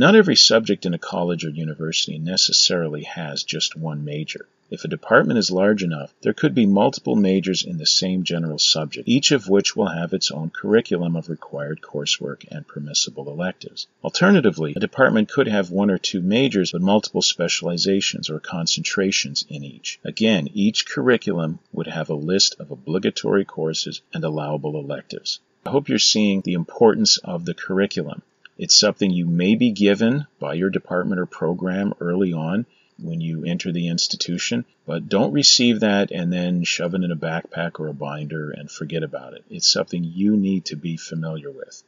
Not 0.00 0.14
every 0.14 0.36
subject 0.36 0.86
in 0.86 0.94
a 0.94 0.98
college 0.98 1.44
or 1.44 1.50
university 1.50 2.20
necessarily 2.20 3.02
has 3.02 3.42
just 3.42 3.74
one 3.74 4.04
major. 4.04 4.46
If 4.70 4.84
a 4.84 4.88
department 4.88 5.40
is 5.40 5.50
large 5.50 5.82
enough, 5.82 6.14
there 6.22 6.32
could 6.32 6.54
be 6.54 6.66
multiple 6.66 7.16
majors 7.16 7.64
in 7.64 7.78
the 7.78 7.84
same 7.84 8.22
general 8.22 8.60
subject, 8.60 9.08
each 9.08 9.32
of 9.32 9.48
which 9.48 9.74
will 9.74 9.88
have 9.88 10.12
its 10.12 10.30
own 10.30 10.50
curriculum 10.50 11.16
of 11.16 11.28
required 11.28 11.80
coursework 11.82 12.46
and 12.48 12.64
permissible 12.64 13.28
electives. 13.28 13.88
Alternatively, 14.04 14.74
a 14.76 14.78
department 14.78 15.30
could 15.30 15.48
have 15.48 15.72
one 15.72 15.90
or 15.90 15.98
two 15.98 16.20
majors 16.20 16.70
but 16.70 16.80
multiple 16.80 17.20
specializations 17.20 18.30
or 18.30 18.38
concentrations 18.38 19.44
in 19.48 19.64
each. 19.64 19.98
Again, 20.04 20.48
each 20.54 20.86
curriculum 20.86 21.58
would 21.72 21.88
have 21.88 22.08
a 22.08 22.14
list 22.14 22.54
of 22.60 22.70
obligatory 22.70 23.44
courses 23.44 24.00
and 24.14 24.22
allowable 24.22 24.78
electives. 24.78 25.40
I 25.66 25.70
hope 25.70 25.88
you're 25.88 25.98
seeing 25.98 26.42
the 26.42 26.52
importance 26.52 27.18
of 27.18 27.44
the 27.44 27.54
curriculum. 27.54 28.22
It's 28.58 28.76
something 28.76 29.12
you 29.12 29.24
may 29.24 29.54
be 29.54 29.70
given 29.70 30.26
by 30.40 30.54
your 30.54 30.68
department 30.68 31.20
or 31.20 31.26
program 31.26 31.94
early 32.00 32.32
on 32.32 32.66
when 33.00 33.20
you 33.20 33.44
enter 33.44 33.70
the 33.70 33.86
institution, 33.86 34.64
but 34.84 35.08
don't 35.08 35.32
receive 35.32 35.78
that 35.78 36.10
and 36.10 36.32
then 36.32 36.64
shove 36.64 36.94
it 36.94 37.04
in 37.04 37.12
a 37.12 37.16
backpack 37.16 37.78
or 37.78 37.86
a 37.86 37.94
binder 37.94 38.50
and 38.50 38.68
forget 38.68 39.04
about 39.04 39.34
it. 39.34 39.44
It's 39.48 39.70
something 39.70 40.02
you 40.02 40.36
need 40.36 40.64
to 40.64 40.76
be 40.76 40.96
familiar 40.96 41.52
with. 41.52 41.84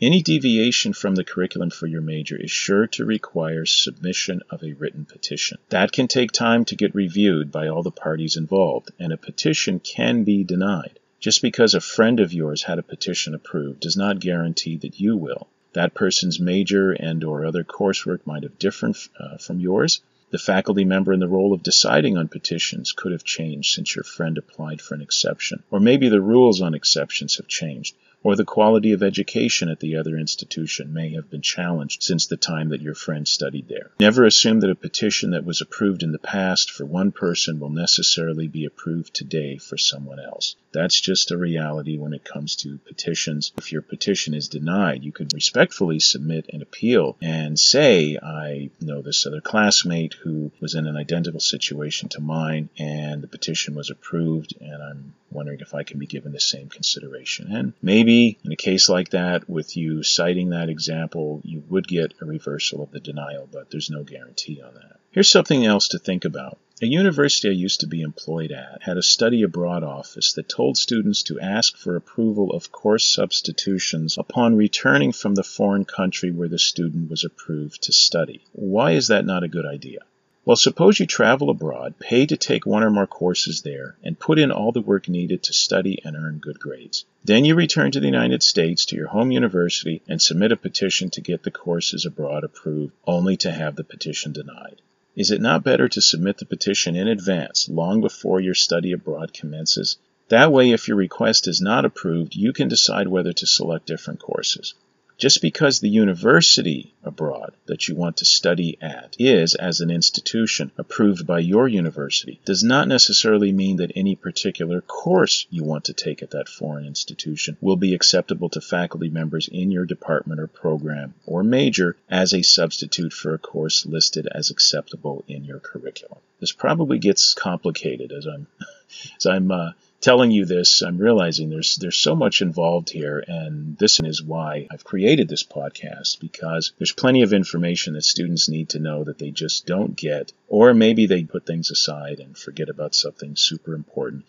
Any 0.00 0.22
deviation 0.22 0.92
from 0.92 1.14
the 1.14 1.24
curriculum 1.24 1.70
for 1.70 1.86
your 1.86 2.02
major 2.02 2.36
is 2.36 2.50
sure 2.50 2.88
to 2.88 3.04
require 3.04 3.64
submission 3.64 4.42
of 4.50 4.64
a 4.64 4.72
written 4.72 5.04
petition. 5.04 5.58
That 5.68 5.92
can 5.92 6.08
take 6.08 6.32
time 6.32 6.64
to 6.64 6.76
get 6.76 6.96
reviewed 6.96 7.52
by 7.52 7.68
all 7.68 7.84
the 7.84 7.92
parties 7.92 8.36
involved, 8.36 8.90
and 8.98 9.12
a 9.12 9.16
petition 9.16 9.78
can 9.78 10.24
be 10.24 10.42
denied. 10.42 10.98
Just 11.20 11.40
because 11.40 11.74
a 11.74 11.80
friend 11.80 12.18
of 12.18 12.32
yours 12.32 12.64
had 12.64 12.80
a 12.80 12.82
petition 12.82 13.34
approved 13.34 13.80
does 13.80 13.96
not 13.96 14.18
guarantee 14.18 14.76
that 14.78 15.00
you 15.00 15.16
will. 15.16 15.46
That 15.76 15.92
person's 15.92 16.40
major 16.40 16.92
and 16.92 17.22
or 17.22 17.44
other 17.44 17.62
coursework 17.62 18.26
might 18.26 18.44
have 18.44 18.58
differed 18.58 18.96
uh, 19.20 19.36
from 19.36 19.60
yours. 19.60 20.00
The 20.30 20.38
faculty 20.38 20.86
member 20.86 21.12
in 21.12 21.20
the 21.20 21.28
role 21.28 21.52
of 21.52 21.62
deciding 21.62 22.16
on 22.16 22.28
petitions 22.28 22.92
could 22.92 23.12
have 23.12 23.24
changed 23.24 23.74
since 23.74 23.94
your 23.94 24.02
friend 24.02 24.38
applied 24.38 24.80
for 24.80 24.94
an 24.94 25.02
exception. 25.02 25.64
Or 25.70 25.78
maybe 25.78 26.08
the 26.08 26.22
rules 26.22 26.62
on 26.62 26.72
exceptions 26.72 27.36
have 27.36 27.46
changed 27.46 27.94
or 28.26 28.34
the 28.34 28.44
quality 28.44 28.90
of 28.90 29.04
education 29.04 29.68
at 29.68 29.78
the 29.78 29.94
other 29.94 30.16
institution 30.16 30.92
may 30.92 31.10
have 31.10 31.30
been 31.30 31.42
challenged 31.42 32.02
since 32.02 32.26
the 32.26 32.36
time 32.36 32.70
that 32.70 32.80
your 32.80 32.94
friend 32.94 33.28
studied 33.28 33.68
there. 33.68 33.92
Never 34.00 34.24
assume 34.24 34.58
that 34.60 34.70
a 34.70 34.74
petition 34.74 35.30
that 35.30 35.44
was 35.44 35.60
approved 35.60 36.02
in 36.02 36.10
the 36.10 36.18
past 36.18 36.72
for 36.72 36.84
one 36.84 37.12
person 37.12 37.60
will 37.60 37.70
necessarily 37.70 38.48
be 38.48 38.64
approved 38.64 39.14
today 39.14 39.58
for 39.58 39.76
someone 39.76 40.18
else. 40.18 40.56
That's 40.76 41.00
just 41.00 41.30
a 41.30 41.38
reality 41.38 41.96
when 41.96 42.12
it 42.12 42.22
comes 42.22 42.54
to 42.56 42.76
petitions. 42.76 43.50
If 43.56 43.72
your 43.72 43.80
petition 43.80 44.34
is 44.34 44.48
denied, 44.48 45.04
you 45.04 45.10
can 45.10 45.28
respectfully 45.32 46.00
submit 46.00 46.50
an 46.52 46.60
appeal 46.60 47.16
and 47.22 47.58
say, 47.58 48.18
I 48.22 48.68
know 48.82 49.00
this 49.00 49.26
other 49.26 49.40
classmate 49.40 50.12
who 50.22 50.52
was 50.60 50.74
in 50.74 50.86
an 50.86 50.94
identical 50.94 51.40
situation 51.40 52.10
to 52.10 52.20
mine 52.20 52.68
and 52.78 53.22
the 53.22 53.26
petition 53.26 53.74
was 53.74 53.88
approved 53.88 54.54
and 54.60 54.82
I'm 54.82 55.14
wondering 55.30 55.60
if 55.60 55.74
I 55.74 55.82
can 55.82 55.98
be 55.98 56.06
given 56.06 56.32
the 56.32 56.40
same 56.40 56.68
consideration. 56.68 57.50
And 57.50 57.72
maybe 57.80 58.38
in 58.44 58.52
a 58.52 58.56
case 58.56 58.90
like 58.90 59.10
that, 59.10 59.48
with 59.48 59.78
you 59.78 60.02
citing 60.02 60.50
that 60.50 60.68
example, 60.68 61.40
you 61.42 61.62
would 61.70 61.88
get 61.88 62.12
a 62.20 62.26
reversal 62.26 62.82
of 62.82 62.90
the 62.90 63.00
denial, 63.00 63.48
but 63.50 63.70
there's 63.70 63.88
no 63.88 64.04
guarantee 64.04 64.60
on 64.60 64.74
that. 64.74 65.00
Here's 65.16 65.30
something 65.30 65.64
else 65.64 65.88
to 65.88 65.98
think 65.98 66.26
about. 66.26 66.58
A 66.82 66.86
university 66.86 67.48
I 67.48 67.52
used 67.52 67.80
to 67.80 67.86
be 67.86 68.02
employed 68.02 68.52
at 68.52 68.82
had 68.82 68.98
a 68.98 69.02
study 69.02 69.40
abroad 69.44 69.82
office 69.82 70.34
that 70.34 70.46
told 70.46 70.76
students 70.76 71.22
to 71.22 71.40
ask 71.40 71.74
for 71.78 71.96
approval 71.96 72.50
of 72.52 72.70
course 72.70 73.02
substitutions 73.02 74.18
upon 74.18 74.56
returning 74.56 75.12
from 75.12 75.34
the 75.34 75.42
foreign 75.42 75.86
country 75.86 76.30
where 76.30 76.48
the 76.48 76.58
student 76.58 77.08
was 77.08 77.24
approved 77.24 77.84
to 77.84 77.94
study. 77.94 78.42
Why 78.52 78.90
is 78.90 79.06
that 79.06 79.24
not 79.24 79.42
a 79.42 79.48
good 79.48 79.64
idea? 79.64 80.00
Well, 80.44 80.54
suppose 80.54 81.00
you 81.00 81.06
travel 81.06 81.48
abroad, 81.48 81.98
pay 81.98 82.26
to 82.26 82.36
take 82.36 82.66
one 82.66 82.82
or 82.82 82.90
more 82.90 83.06
courses 83.06 83.62
there, 83.62 83.96
and 84.04 84.18
put 84.18 84.38
in 84.38 84.52
all 84.52 84.70
the 84.70 84.82
work 84.82 85.08
needed 85.08 85.44
to 85.44 85.54
study 85.54 85.98
and 86.04 86.14
earn 86.14 86.40
good 86.40 86.60
grades. 86.60 87.06
Then 87.24 87.46
you 87.46 87.54
return 87.54 87.90
to 87.92 88.00
the 88.00 88.06
United 88.06 88.42
States 88.42 88.84
to 88.84 88.96
your 88.96 89.08
home 89.08 89.30
university 89.30 90.02
and 90.06 90.20
submit 90.20 90.52
a 90.52 90.56
petition 90.56 91.08
to 91.12 91.22
get 91.22 91.42
the 91.42 91.50
courses 91.50 92.04
abroad 92.04 92.44
approved, 92.44 92.92
only 93.06 93.38
to 93.38 93.50
have 93.50 93.76
the 93.76 93.82
petition 93.82 94.34
denied. 94.34 94.82
Is 95.16 95.30
it 95.30 95.40
not 95.40 95.64
better 95.64 95.88
to 95.88 96.02
submit 96.02 96.36
the 96.36 96.44
petition 96.44 96.94
in 96.94 97.08
advance, 97.08 97.70
long 97.70 98.02
before 98.02 98.38
your 98.38 98.54
study 98.54 98.92
abroad 98.92 99.32
commences? 99.32 99.96
That 100.28 100.52
way, 100.52 100.72
if 100.72 100.88
your 100.88 100.98
request 100.98 101.48
is 101.48 101.60
not 101.60 101.86
approved, 101.86 102.36
you 102.36 102.52
can 102.52 102.68
decide 102.68 103.08
whether 103.08 103.32
to 103.32 103.46
select 103.46 103.86
different 103.86 104.20
courses. 104.20 104.74
Just 105.18 105.40
because 105.40 105.80
the 105.80 105.88
university 105.88 106.92
abroad 107.02 107.54
that 107.64 107.88
you 107.88 107.94
want 107.94 108.18
to 108.18 108.26
study 108.26 108.76
at 108.82 109.16
is, 109.18 109.54
as 109.54 109.80
an 109.80 109.90
institution, 109.90 110.70
approved 110.76 111.26
by 111.26 111.38
your 111.38 111.66
university, 111.66 112.38
does 112.44 112.62
not 112.62 112.86
necessarily 112.86 113.50
mean 113.50 113.78
that 113.78 113.92
any 113.96 114.14
particular 114.14 114.82
course 114.82 115.46
you 115.48 115.64
want 115.64 115.86
to 115.86 115.94
take 115.94 116.22
at 116.22 116.32
that 116.32 116.50
foreign 116.50 116.84
institution 116.84 117.56
will 117.62 117.76
be 117.76 117.94
acceptable 117.94 118.50
to 118.50 118.60
faculty 118.60 119.08
members 119.08 119.48
in 119.48 119.70
your 119.70 119.86
department 119.86 120.38
or 120.38 120.48
program 120.48 121.14
or 121.24 121.42
major 121.42 121.96
as 122.10 122.34
a 122.34 122.42
substitute 122.42 123.14
for 123.14 123.32
a 123.32 123.38
course 123.38 123.86
listed 123.86 124.28
as 124.30 124.50
acceptable 124.50 125.24
in 125.26 125.46
your 125.46 125.60
curriculum. 125.60 126.18
This 126.40 126.52
probably 126.52 126.98
gets 126.98 127.32
complicated 127.32 128.12
as 128.12 128.26
I'm 128.26 128.48
as 129.16 129.24
I'm 129.24 129.50
uh, 129.50 129.72
telling 130.00 130.30
you 130.30 130.44
this, 130.44 130.82
I'm 130.82 130.98
realizing 130.98 131.50
there's 131.50 131.76
there's 131.76 131.98
so 131.98 132.14
much 132.14 132.42
involved 132.42 132.90
here, 132.90 133.24
and 133.26 133.76
this 133.78 134.00
is 134.00 134.22
why 134.22 134.66
I've 134.70 134.84
created 134.84 135.28
this 135.28 135.44
podcast 135.44 136.20
because 136.20 136.72
there's 136.78 136.92
plenty 136.92 137.22
of 137.22 137.32
information 137.32 137.94
that 137.94 138.04
students 138.04 138.48
need 138.48 138.70
to 138.70 138.78
know 138.78 139.04
that 139.04 139.18
they 139.18 139.30
just 139.30 139.66
don't 139.66 139.96
get, 139.96 140.32
or 140.48 140.74
maybe 140.74 141.06
they 141.06 141.24
put 141.24 141.46
things 141.46 141.70
aside 141.70 142.20
and 142.20 142.36
forget 142.36 142.68
about 142.68 142.94
something 142.94 143.36
super 143.36 143.74
important. 143.74 144.24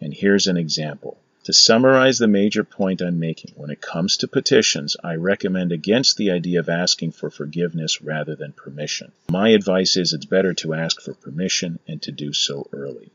And 0.00 0.14
here's 0.14 0.46
an 0.46 0.56
example. 0.56 1.18
To 1.44 1.54
summarize 1.54 2.18
the 2.18 2.28
major 2.28 2.64
point 2.64 3.00
I'm 3.00 3.18
making, 3.18 3.54
when 3.56 3.70
it 3.70 3.80
comes 3.80 4.18
to 4.18 4.28
petitions, 4.28 4.96
I 5.02 5.14
recommend 5.14 5.72
against 5.72 6.16
the 6.16 6.30
idea 6.30 6.60
of 6.60 6.68
asking 6.68 7.12
for 7.12 7.30
forgiveness 7.30 8.02
rather 8.02 8.36
than 8.36 8.52
permission. 8.52 9.12
My 9.30 9.48
advice 9.48 9.96
is 9.96 10.12
it's 10.12 10.26
better 10.26 10.52
to 10.54 10.74
ask 10.74 11.00
for 11.00 11.14
permission 11.14 11.78
and 11.88 12.00
to 12.02 12.12
do 12.12 12.34
so 12.34 12.68
early. 12.72 13.10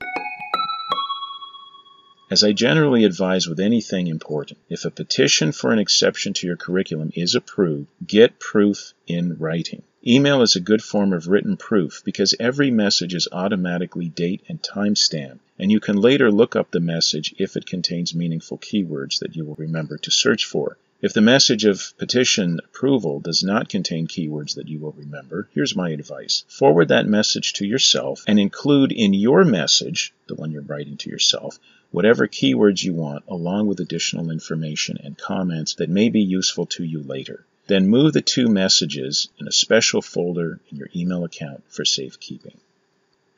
As 2.36 2.44
I 2.44 2.52
generally 2.52 3.06
advise 3.06 3.48
with 3.48 3.62
anything 3.62 4.08
important, 4.08 4.60
if 4.68 4.84
a 4.84 4.92
petition 4.92 5.54
for 5.54 5.72
an 5.72 5.80
exception 5.80 6.34
to 6.34 6.46
your 6.46 6.58
curriculum 6.58 7.14
is 7.16 7.34
approved, 7.34 7.88
get 8.06 8.40
proof 8.40 8.94
in 9.08 9.38
writing. 9.38 9.84
Email 10.06 10.42
is 10.42 10.54
a 10.54 10.60
good 10.60 10.84
form 10.84 11.14
of 11.14 11.30
written 11.30 11.56
proof 11.56 12.02
because 12.04 12.36
every 12.38 12.72
message 12.72 13.14
is 13.14 13.30
automatically 13.32 14.10
date 14.10 14.42
and 14.50 14.62
time 14.62 14.98
stamped, 14.98 15.46
and 15.58 15.72
you 15.72 15.80
can 15.80 15.96
later 15.96 16.30
look 16.30 16.58
up 16.58 16.72
the 16.72 16.82
message 16.82 17.34
if 17.38 17.56
it 17.56 17.66
contains 17.66 18.14
meaningful 18.14 18.58
keywords 18.58 19.20
that 19.20 19.38
you 19.38 19.46
will 19.46 19.56
remember 19.56 19.98
to 20.00 20.12
search 20.12 20.44
for. 20.44 20.78
If 21.02 21.14
the 21.14 21.22
message 21.22 21.66
of 21.66 21.94
petition 21.98 22.60
approval 22.66 23.20
does 23.20 23.44
not 23.44 23.70
contain 23.70 24.08
keywords 24.08 24.56
that 24.56 24.68
you 24.68 24.80
will 24.80 24.94
remember, 24.94 25.48
here's 25.54 25.76
my 25.76 25.92
advice. 25.92 26.44
Forward 26.48 26.88
that 26.88 27.06
message 27.06 27.54
to 27.54 27.66
yourself 27.66 28.24
and 28.28 28.40
include 28.40 28.92
in 28.92 29.14
your 29.14 29.46
message, 29.46 30.14
the 30.28 30.36
one 30.36 30.52
you're 30.52 30.62
writing 30.64 30.98
to 30.98 31.10
yourself, 31.10 31.60
whatever 31.96 32.28
keywords 32.28 32.84
you 32.84 32.94
want, 32.94 33.24
along 33.30 33.66
with 33.66 33.80
additional 33.80 34.30
information 34.30 34.98
and 35.02 35.18
comments 35.18 35.76
that 35.76 35.90
may 35.90 36.10
be 36.10 36.20
useful 36.20 36.66
to 36.66 36.84
you 36.84 37.02
later. 37.02 37.46
Then 37.68 37.88
move 37.88 38.12
the 38.12 38.22
two 38.22 38.50
messages 38.50 39.30
in 39.40 39.48
a 39.48 39.52
special 39.54 40.02
folder 40.02 40.60
in 40.70 40.78
your 40.78 40.90
email 40.94 41.24
account 41.24 41.64
for 41.70 41.86
safekeeping. 41.86 42.58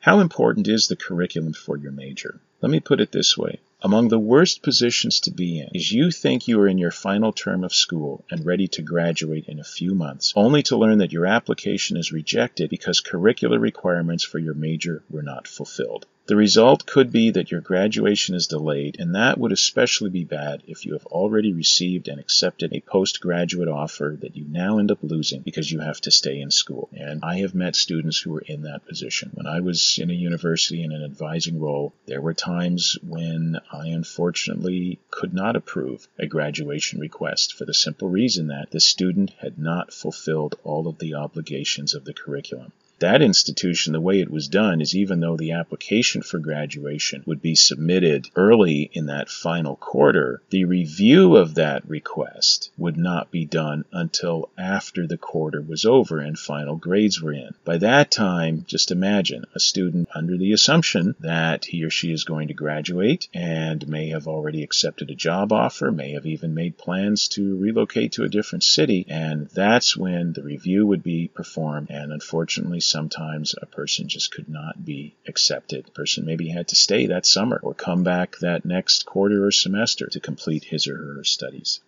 How 0.00 0.18
important 0.18 0.66
is 0.66 0.88
the 0.88 0.96
curriculum 0.96 1.52
for 1.52 1.76
your 1.76 1.92
major? 1.92 2.40
Let 2.60 2.72
me 2.72 2.80
put 2.80 3.00
it 3.00 3.12
this 3.12 3.38
way. 3.38 3.60
Among 3.80 4.08
the 4.08 4.18
worst 4.18 4.60
positions 4.60 5.20
to 5.20 5.30
be 5.30 5.60
in 5.60 5.68
is 5.72 5.92
you 5.92 6.10
think 6.10 6.48
you 6.48 6.58
are 6.60 6.66
in 6.66 6.78
your 6.78 6.90
final 6.90 7.32
term 7.32 7.62
of 7.62 7.72
school 7.72 8.24
and 8.28 8.44
ready 8.44 8.66
to 8.66 8.82
graduate 8.82 9.46
in 9.46 9.60
a 9.60 9.64
few 9.78 9.94
months, 9.94 10.32
only 10.34 10.64
to 10.64 10.76
learn 10.76 10.98
that 10.98 11.12
your 11.12 11.26
application 11.26 11.96
is 11.96 12.10
rejected 12.10 12.70
because 12.70 13.00
curricular 13.00 13.60
requirements 13.60 14.24
for 14.24 14.40
your 14.40 14.54
major 14.54 15.04
were 15.08 15.22
not 15.22 15.46
fulfilled. 15.46 16.06
The 16.28 16.36
result 16.36 16.84
could 16.84 17.10
be 17.10 17.30
that 17.30 17.50
your 17.50 17.62
graduation 17.62 18.34
is 18.34 18.48
delayed, 18.48 19.00
and 19.00 19.14
that 19.14 19.38
would 19.38 19.50
especially 19.50 20.10
be 20.10 20.24
bad 20.24 20.62
if 20.66 20.84
you 20.84 20.92
have 20.92 21.06
already 21.06 21.54
received 21.54 22.06
and 22.06 22.20
accepted 22.20 22.70
a 22.70 22.82
postgraduate 22.82 23.70
offer 23.70 24.14
that 24.20 24.36
you 24.36 24.44
now 24.46 24.76
end 24.76 24.90
up 24.90 24.98
losing 25.02 25.40
because 25.40 25.72
you 25.72 25.78
have 25.78 26.02
to 26.02 26.10
stay 26.10 26.38
in 26.38 26.50
school. 26.50 26.90
And 26.92 27.24
I 27.24 27.38
have 27.38 27.54
met 27.54 27.76
students 27.76 28.18
who 28.18 28.32
were 28.32 28.42
in 28.42 28.60
that 28.64 28.84
position. 28.84 29.30
When 29.32 29.46
I 29.46 29.60
was 29.60 29.98
in 29.98 30.10
a 30.10 30.12
university 30.12 30.82
in 30.82 30.92
an 30.92 31.02
advising 31.02 31.58
role, 31.58 31.94
there 32.04 32.20
were 32.20 32.34
times 32.34 32.98
when 33.02 33.58
I 33.72 33.86
unfortunately 33.86 34.98
could 35.10 35.32
not 35.32 35.56
approve 35.56 36.08
a 36.18 36.26
graduation 36.26 37.00
request 37.00 37.54
for 37.54 37.64
the 37.64 37.72
simple 37.72 38.10
reason 38.10 38.48
that 38.48 38.70
the 38.70 38.80
student 38.80 39.30
had 39.38 39.58
not 39.58 39.94
fulfilled 39.94 40.56
all 40.62 40.88
of 40.88 40.98
the 40.98 41.14
obligations 41.14 41.94
of 41.94 42.04
the 42.04 42.12
curriculum. 42.12 42.72
That 43.00 43.22
institution, 43.22 43.92
the 43.92 44.00
way 44.00 44.20
it 44.20 44.30
was 44.30 44.48
done 44.48 44.80
is 44.80 44.96
even 44.96 45.20
though 45.20 45.36
the 45.36 45.52
application 45.52 46.20
for 46.22 46.40
graduation 46.40 47.22
would 47.26 47.40
be 47.40 47.54
submitted 47.54 48.28
early 48.34 48.90
in 48.92 49.06
that 49.06 49.28
final 49.28 49.76
quarter, 49.76 50.42
the 50.50 50.64
review 50.64 51.36
of 51.36 51.54
that 51.54 51.88
request 51.88 52.72
would 52.76 52.96
not 52.96 53.30
be 53.30 53.44
done 53.44 53.84
until 53.92 54.50
after 54.58 55.06
the 55.06 55.16
quarter 55.16 55.62
was 55.62 55.84
over 55.84 56.18
and 56.18 56.36
final 56.36 56.74
grades 56.74 57.22
were 57.22 57.32
in. 57.32 57.54
By 57.64 57.78
that 57.78 58.10
time, 58.10 58.64
just 58.66 58.90
imagine 58.90 59.44
a 59.54 59.60
student 59.60 60.08
under 60.12 60.36
the 60.36 60.52
assumption 60.52 61.14
that 61.20 61.66
he 61.66 61.84
or 61.84 61.90
she 61.90 62.10
is 62.10 62.24
going 62.24 62.48
to 62.48 62.54
graduate 62.54 63.28
and 63.32 63.86
may 63.86 64.08
have 64.08 64.26
already 64.26 64.64
accepted 64.64 65.08
a 65.10 65.14
job 65.14 65.52
offer, 65.52 65.92
may 65.92 66.14
have 66.14 66.26
even 66.26 66.52
made 66.52 66.76
plans 66.76 67.28
to 67.28 67.56
relocate 67.58 68.12
to 68.12 68.24
a 68.24 68.28
different 68.28 68.64
city, 68.64 69.06
and 69.08 69.46
that's 69.50 69.96
when 69.96 70.32
the 70.32 70.42
review 70.42 70.84
would 70.84 71.04
be 71.04 71.28
performed 71.28 71.90
and 71.90 72.12
unfortunately 72.12 72.80
sometimes 72.88 73.54
a 73.60 73.66
person 73.66 74.08
just 74.08 74.30
could 74.30 74.48
not 74.48 74.84
be 74.84 75.14
accepted. 75.26 75.86
A 75.86 75.90
person 75.90 76.24
maybe 76.24 76.48
had 76.48 76.68
to 76.68 76.76
stay 76.76 77.06
that 77.06 77.26
summer 77.26 77.60
or 77.62 77.74
come 77.74 78.02
back 78.02 78.38
that 78.38 78.64
next 78.64 79.04
quarter 79.04 79.44
or 79.44 79.50
semester 79.50 80.06
to 80.06 80.20
complete 80.20 80.64
his 80.64 80.88
or 80.88 80.96
her 80.96 81.24
studies. 81.24 81.80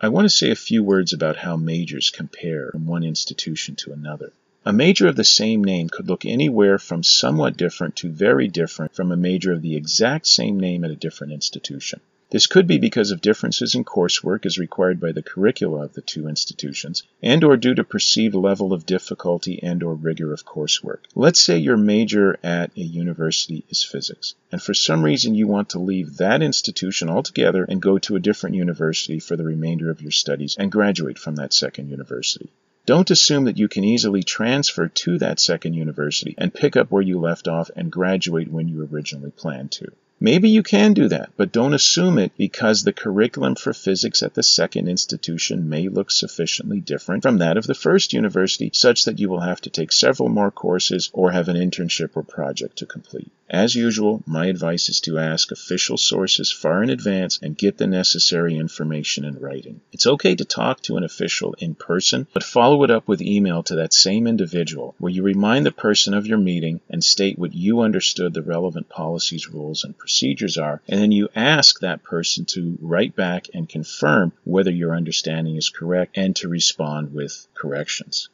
I 0.00 0.08
want 0.08 0.24
to 0.24 0.30
say 0.30 0.50
a 0.50 0.56
few 0.56 0.82
words 0.82 1.12
about 1.12 1.36
how 1.36 1.56
majors 1.56 2.10
compare 2.10 2.70
from 2.70 2.86
one 2.86 3.04
institution 3.04 3.76
to 3.76 3.92
another. 3.92 4.32
A 4.64 4.72
major 4.72 5.08
of 5.08 5.16
the 5.16 5.24
same 5.24 5.64
name 5.64 5.88
could 5.88 6.08
look 6.08 6.24
anywhere 6.24 6.78
from 6.78 7.02
somewhat 7.02 7.56
different 7.56 7.96
to 7.96 8.08
very 8.08 8.48
different 8.48 8.94
from 8.94 9.10
a 9.10 9.16
major 9.16 9.52
of 9.52 9.62
the 9.62 9.76
exact 9.76 10.26
same 10.26 10.58
name 10.58 10.84
at 10.84 10.90
a 10.90 10.96
different 10.96 11.32
institution. 11.32 12.00
This 12.32 12.46
could 12.46 12.66
be 12.66 12.78
because 12.78 13.10
of 13.10 13.20
differences 13.20 13.74
in 13.74 13.84
coursework 13.84 14.46
as 14.46 14.58
required 14.58 14.98
by 14.98 15.12
the 15.12 15.22
curricula 15.22 15.84
of 15.84 15.92
the 15.92 16.00
two 16.00 16.28
institutions, 16.28 17.02
and 17.22 17.44
or 17.44 17.58
due 17.58 17.74
to 17.74 17.84
perceived 17.84 18.34
level 18.34 18.72
of 18.72 18.86
difficulty 18.86 19.62
and 19.62 19.82
or 19.82 19.94
rigor 19.94 20.32
of 20.32 20.46
coursework. 20.46 21.00
Let's 21.14 21.40
say 21.40 21.58
your 21.58 21.76
major 21.76 22.38
at 22.42 22.70
a 22.74 22.80
university 22.80 23.66
is 23.68 23.84
physics, 23.84 24.34
and 24.50 24.62
for 24.62 24.72
some 24.72 25.04
reason 25.04 25.34
you 25.34 25.46
want 25.46 25.68
to 25.68 25.78
leave 25.78 26.16
that 26.16 26.40
institution 26.40 27.10
altogether 27.10 27.64
and 27.64 27.82
go 27.82 27.98
to 27.98 28.16
a 28.16 28.20
different 28.20 28.56
university 28.56 29.18
for 29.18 29.36
the 29.36 29.44
remainder 29.44 29.90
of 29.90 30.00
your 30.00 30.10
studies 30.10 30.56
and 30.58 30.72
graduate 30.72 31.18
from 31.18 31.36
that 31.36 31.52
second 31.52 31.90
university. 31.90 32.48
Don't 32.86 33.10
assume 33.10 33.44
that 33.44 33.58
you 33.58 33.68
can 33.68 33.84
easily 33.84 34.22
transfer 34.22 34.88
to 34.88 35.18
that 35.18 35.38
second 35.38 35.74
university 35.74 36.34
and 36.38 36.54
pick 36.54 36.78
up 36.78 36.90
where 36.90 37.02
you 37.02 37.20
left 37.20 37.46
off 37.46 37.70
and 37.76 37.92
graduate 37.92 38.50
when 38.50 38.68
you 38.68 38.88
originally 38.90 39.32
planned 39.32 39.72
to. 39.72 39.92
Maybe 40.24 40.50
you 40.50 40.62
can 40.62 40.92
do 40.92 41.08
that, 41.08 41.30
but 41.36 41.50
don't 41.50 41.74
assume 41.74 42.16
it 42.16 42.30
because 42.38 42.84
the 42.84 42.92
curriculum 42.92 43.56
for 43.56 43.72
physics 43.72 44.22
at 44.22 44.34
the 44.34 44.44
second 44.44 44.88
institution 44.88 45.68
may 45.68 45.88
look 45.88 46.12
sufficiently 46.12 46.78
different 46.78 47.24
from 47.24 47.38
that 47.38 47.56
of 47.56 47.66
the 47.66 47.74
first 47.74 48.12
university, 48.12 48.70
such 48.72 49.06
that 49.06 49.18
you 49.18 49.28
will 49.28 49.40
have 49.40 49.60
to 49.62 49.70
take 49.70 49.90
several 49.90 50.28
more 50.28 50.52
courses 50.52 51.10
or 51.12 51.32
have 51.32 51.48
an 51.48 51.56
internship 51.56 52.10
or 52.14 52.22
project 52.22 52.78
to 52.78 52.86
complete. 52.86 53.32
As 53.52 53.74
usual, 53.74 54.22
my 54.24 54.46
advice 54.46 54.88
is 54.88 54.98
to 55.02 55.18
ask 55.18 55.52
official 55.52 55.98
sources 55.98 56.50
far 56.50 56.82
in 56.82 56.88
advance 56.88 57.38
and 57.42 57.54
get 57.54 57.76
the 57.76 57.86
necessary 57.86 58.56
information 58.56 59.26
in 59.26 59.34
writing. 59.34 59.82
It's 59.92 60.06
okay 60.06 60.34
to 60.34 60.46
talk 60.46 60.80
to 60.84 60.96
an 60.96 61.04
official 61.04 61.54
in 61.58 61.74
person, 61.74 62.28
but 62.32 62.44
follow 62.44 62.82
it 62.82 62.90
up 62.90 63.06
with 63.06 63.20
email 63.20 63.62
to 63.64 63.74
that 63.74 63.92
same 63.92 64.26
individual 64.26 64.94
where 64.96 65.12
you 65.12 65.22
remind 65.22 65.66
the 65.66 65.70
person 65.70 66.14
of 66.14 66.26
your 66.26 66.38
meeting 66.38 66.80
and 66.88 67.04
state 67.04 67.38
what 67.38 67.52
you 67.52 67.82
understood 67.82 68.32
the 68.32 68.40
relevant 68.40 68.88
policies, 68.88 69.50
rules, 69.50 69.84
and 69.84 69.98
procedures 69.98 70.56
are, 70.56 70.80
and 70.88 70.98
then 70.98 71.12
you 71.12 71.28
ask 71.36 71.80
that 71.80 72.02
person 72.02 72.46
to 72.46 72.78
write 72.80 73.14
back 73.14 73.48
and 73.52 73.68
confirm 73.68 74.32
whether 74.44 74.70
your 74.70 74.96
understanding 74.96 75.56
is 75.56 75.68
correct 75.68 76.16
and 76.16 76.34
to 76.36 76.48
respond 76.48 77.12
with 77.12 77.46
corrections. 77.52 78.30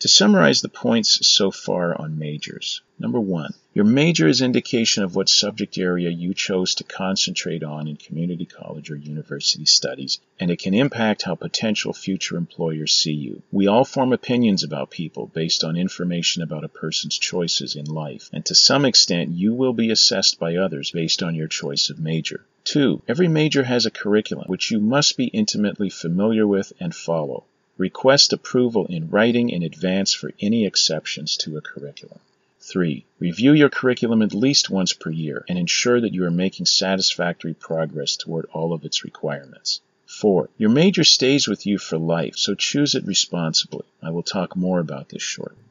To 0.00 0.08
summarize 0.08 0.60
the 0.60 0.68
points 0.68 1.26
so 1.26 1.50
far 1.50 1.98
on 1.98 2.18
majors. 2.18 2.82
Number 2.98 3.18
one, 3.18 3.54
your 3.72 3.86
major 3.86 4.28
is 4.28 4.42
indication 4.42 5.02
of 5.02 5.16
what 5.16 5.30
subject 5.30 5.78
area 5.78 6.10
you 6.10 6.34
chose 6.34 6.74
to 6.74 6.84
concentrate 6.84 7.62
on 7.62 7.88
in 7.88 7.96
community 7.96 8.44
college 8.44 8.90
or 8.90 8.96
university 8.96 9.64
studies, 9.64 10.18
and 10.38 10.50
it 10.50 10.58
can 10.58 10.74
impact 10.74 11.22
how 11.22 11.34
potential 11.34 11.94
future 11.94 12.36
employers 12.36 12.94
see 12.94 13.14
you. 13.14 13.42
We 13.50 13.68
all 13.68 13.86
form 13.86 14.12
opinions 14.12 14.62
about 14.62 14.90
people 14.90 15.28
based 15.28 15.64
on 15.64 15.78
information 15.78 16.42
about 16.42 16.64
a 16.64 16.68
person's 16.68 17.18
choices 17.18 17.74
in 17.74 17.86
life, 17.86 18.28
and 18.34 18.44
to 18.44 18.54
some 18.54 18.84
extent 18.84 19.30
you 19.30 19.54
will 19.54 19.72
be 19.72 19.90
assessed 19.90 20.38
by 20.38 20.56
others 20.56 20.90
based 20.90 21.22
on 21.22 21.34
your 21.34 21.48
choice 21.48 21.88
of 21.88 21.98
major. 21.98 22.44
2. 22.64 23.00
Every 23.08 23.28
major 23.28 23.62
has 23.62 23.86
a 23.86 23.90
curriculum 23.90 24.44
which 24.48 24.70
you 24.70 24.78
must 24.78 25.16
be 25.16 25.28
intimately 25.28 25.88
familiar 25.88 26.46
with 26.46 26.74
and 26.80 26.94
follow. 26.94 27.44
Request 27.78 28.32
approval 28.32 28.86
in 28.86 29.10
writing 29.10 29.50
in 29.50 29.62
advance 29.62 30.14
for 30.14 30.32
any 30.40 30.64
exceptions 30.64 31.36
to 31.36 31.58
a 31.58 31.60
curriculum. 31.60 32.20
3. 32.60 33.04
Review 33.18 33.52
your 33.52 33.68
curriculum 33.68 34.22
at 34.22 34.34
least 34.34 34.70
once 34.70 34.92
per 34.94 35.10
year 35.10 35.44
and 35.48 35.58
ensure 35.58 36.00
that 36.00 36.14
you 36.14 36.24
are 36.24 36.30
making 36.30 36.66
satisfactory 36.66 37.52
progress 37.52 38.16
toward 38.16 38.46
all 38.46 38.72
of 38.72 38.84
its 38.84 39.04
requirements. 39.04 39.80
4. 40.06 40.48
Your 40.56 40.70
major 40.70 41.04
stays 41.04 41.46
with 41.46 41.66
you 41.66 41.78
for 41.78 41.98
life, 41.98 42.36
so 42.36 42.54
choose 42.54 42.94
it 42.94 43.04
responsibly. 43.04 43.84
I 44.02 44.10
will 44.10 44.22
talk 44.22 44.56
more 44.56 44.80
about 44.80 45.10
this 45.10 45.22
shortly. 45.22 45.62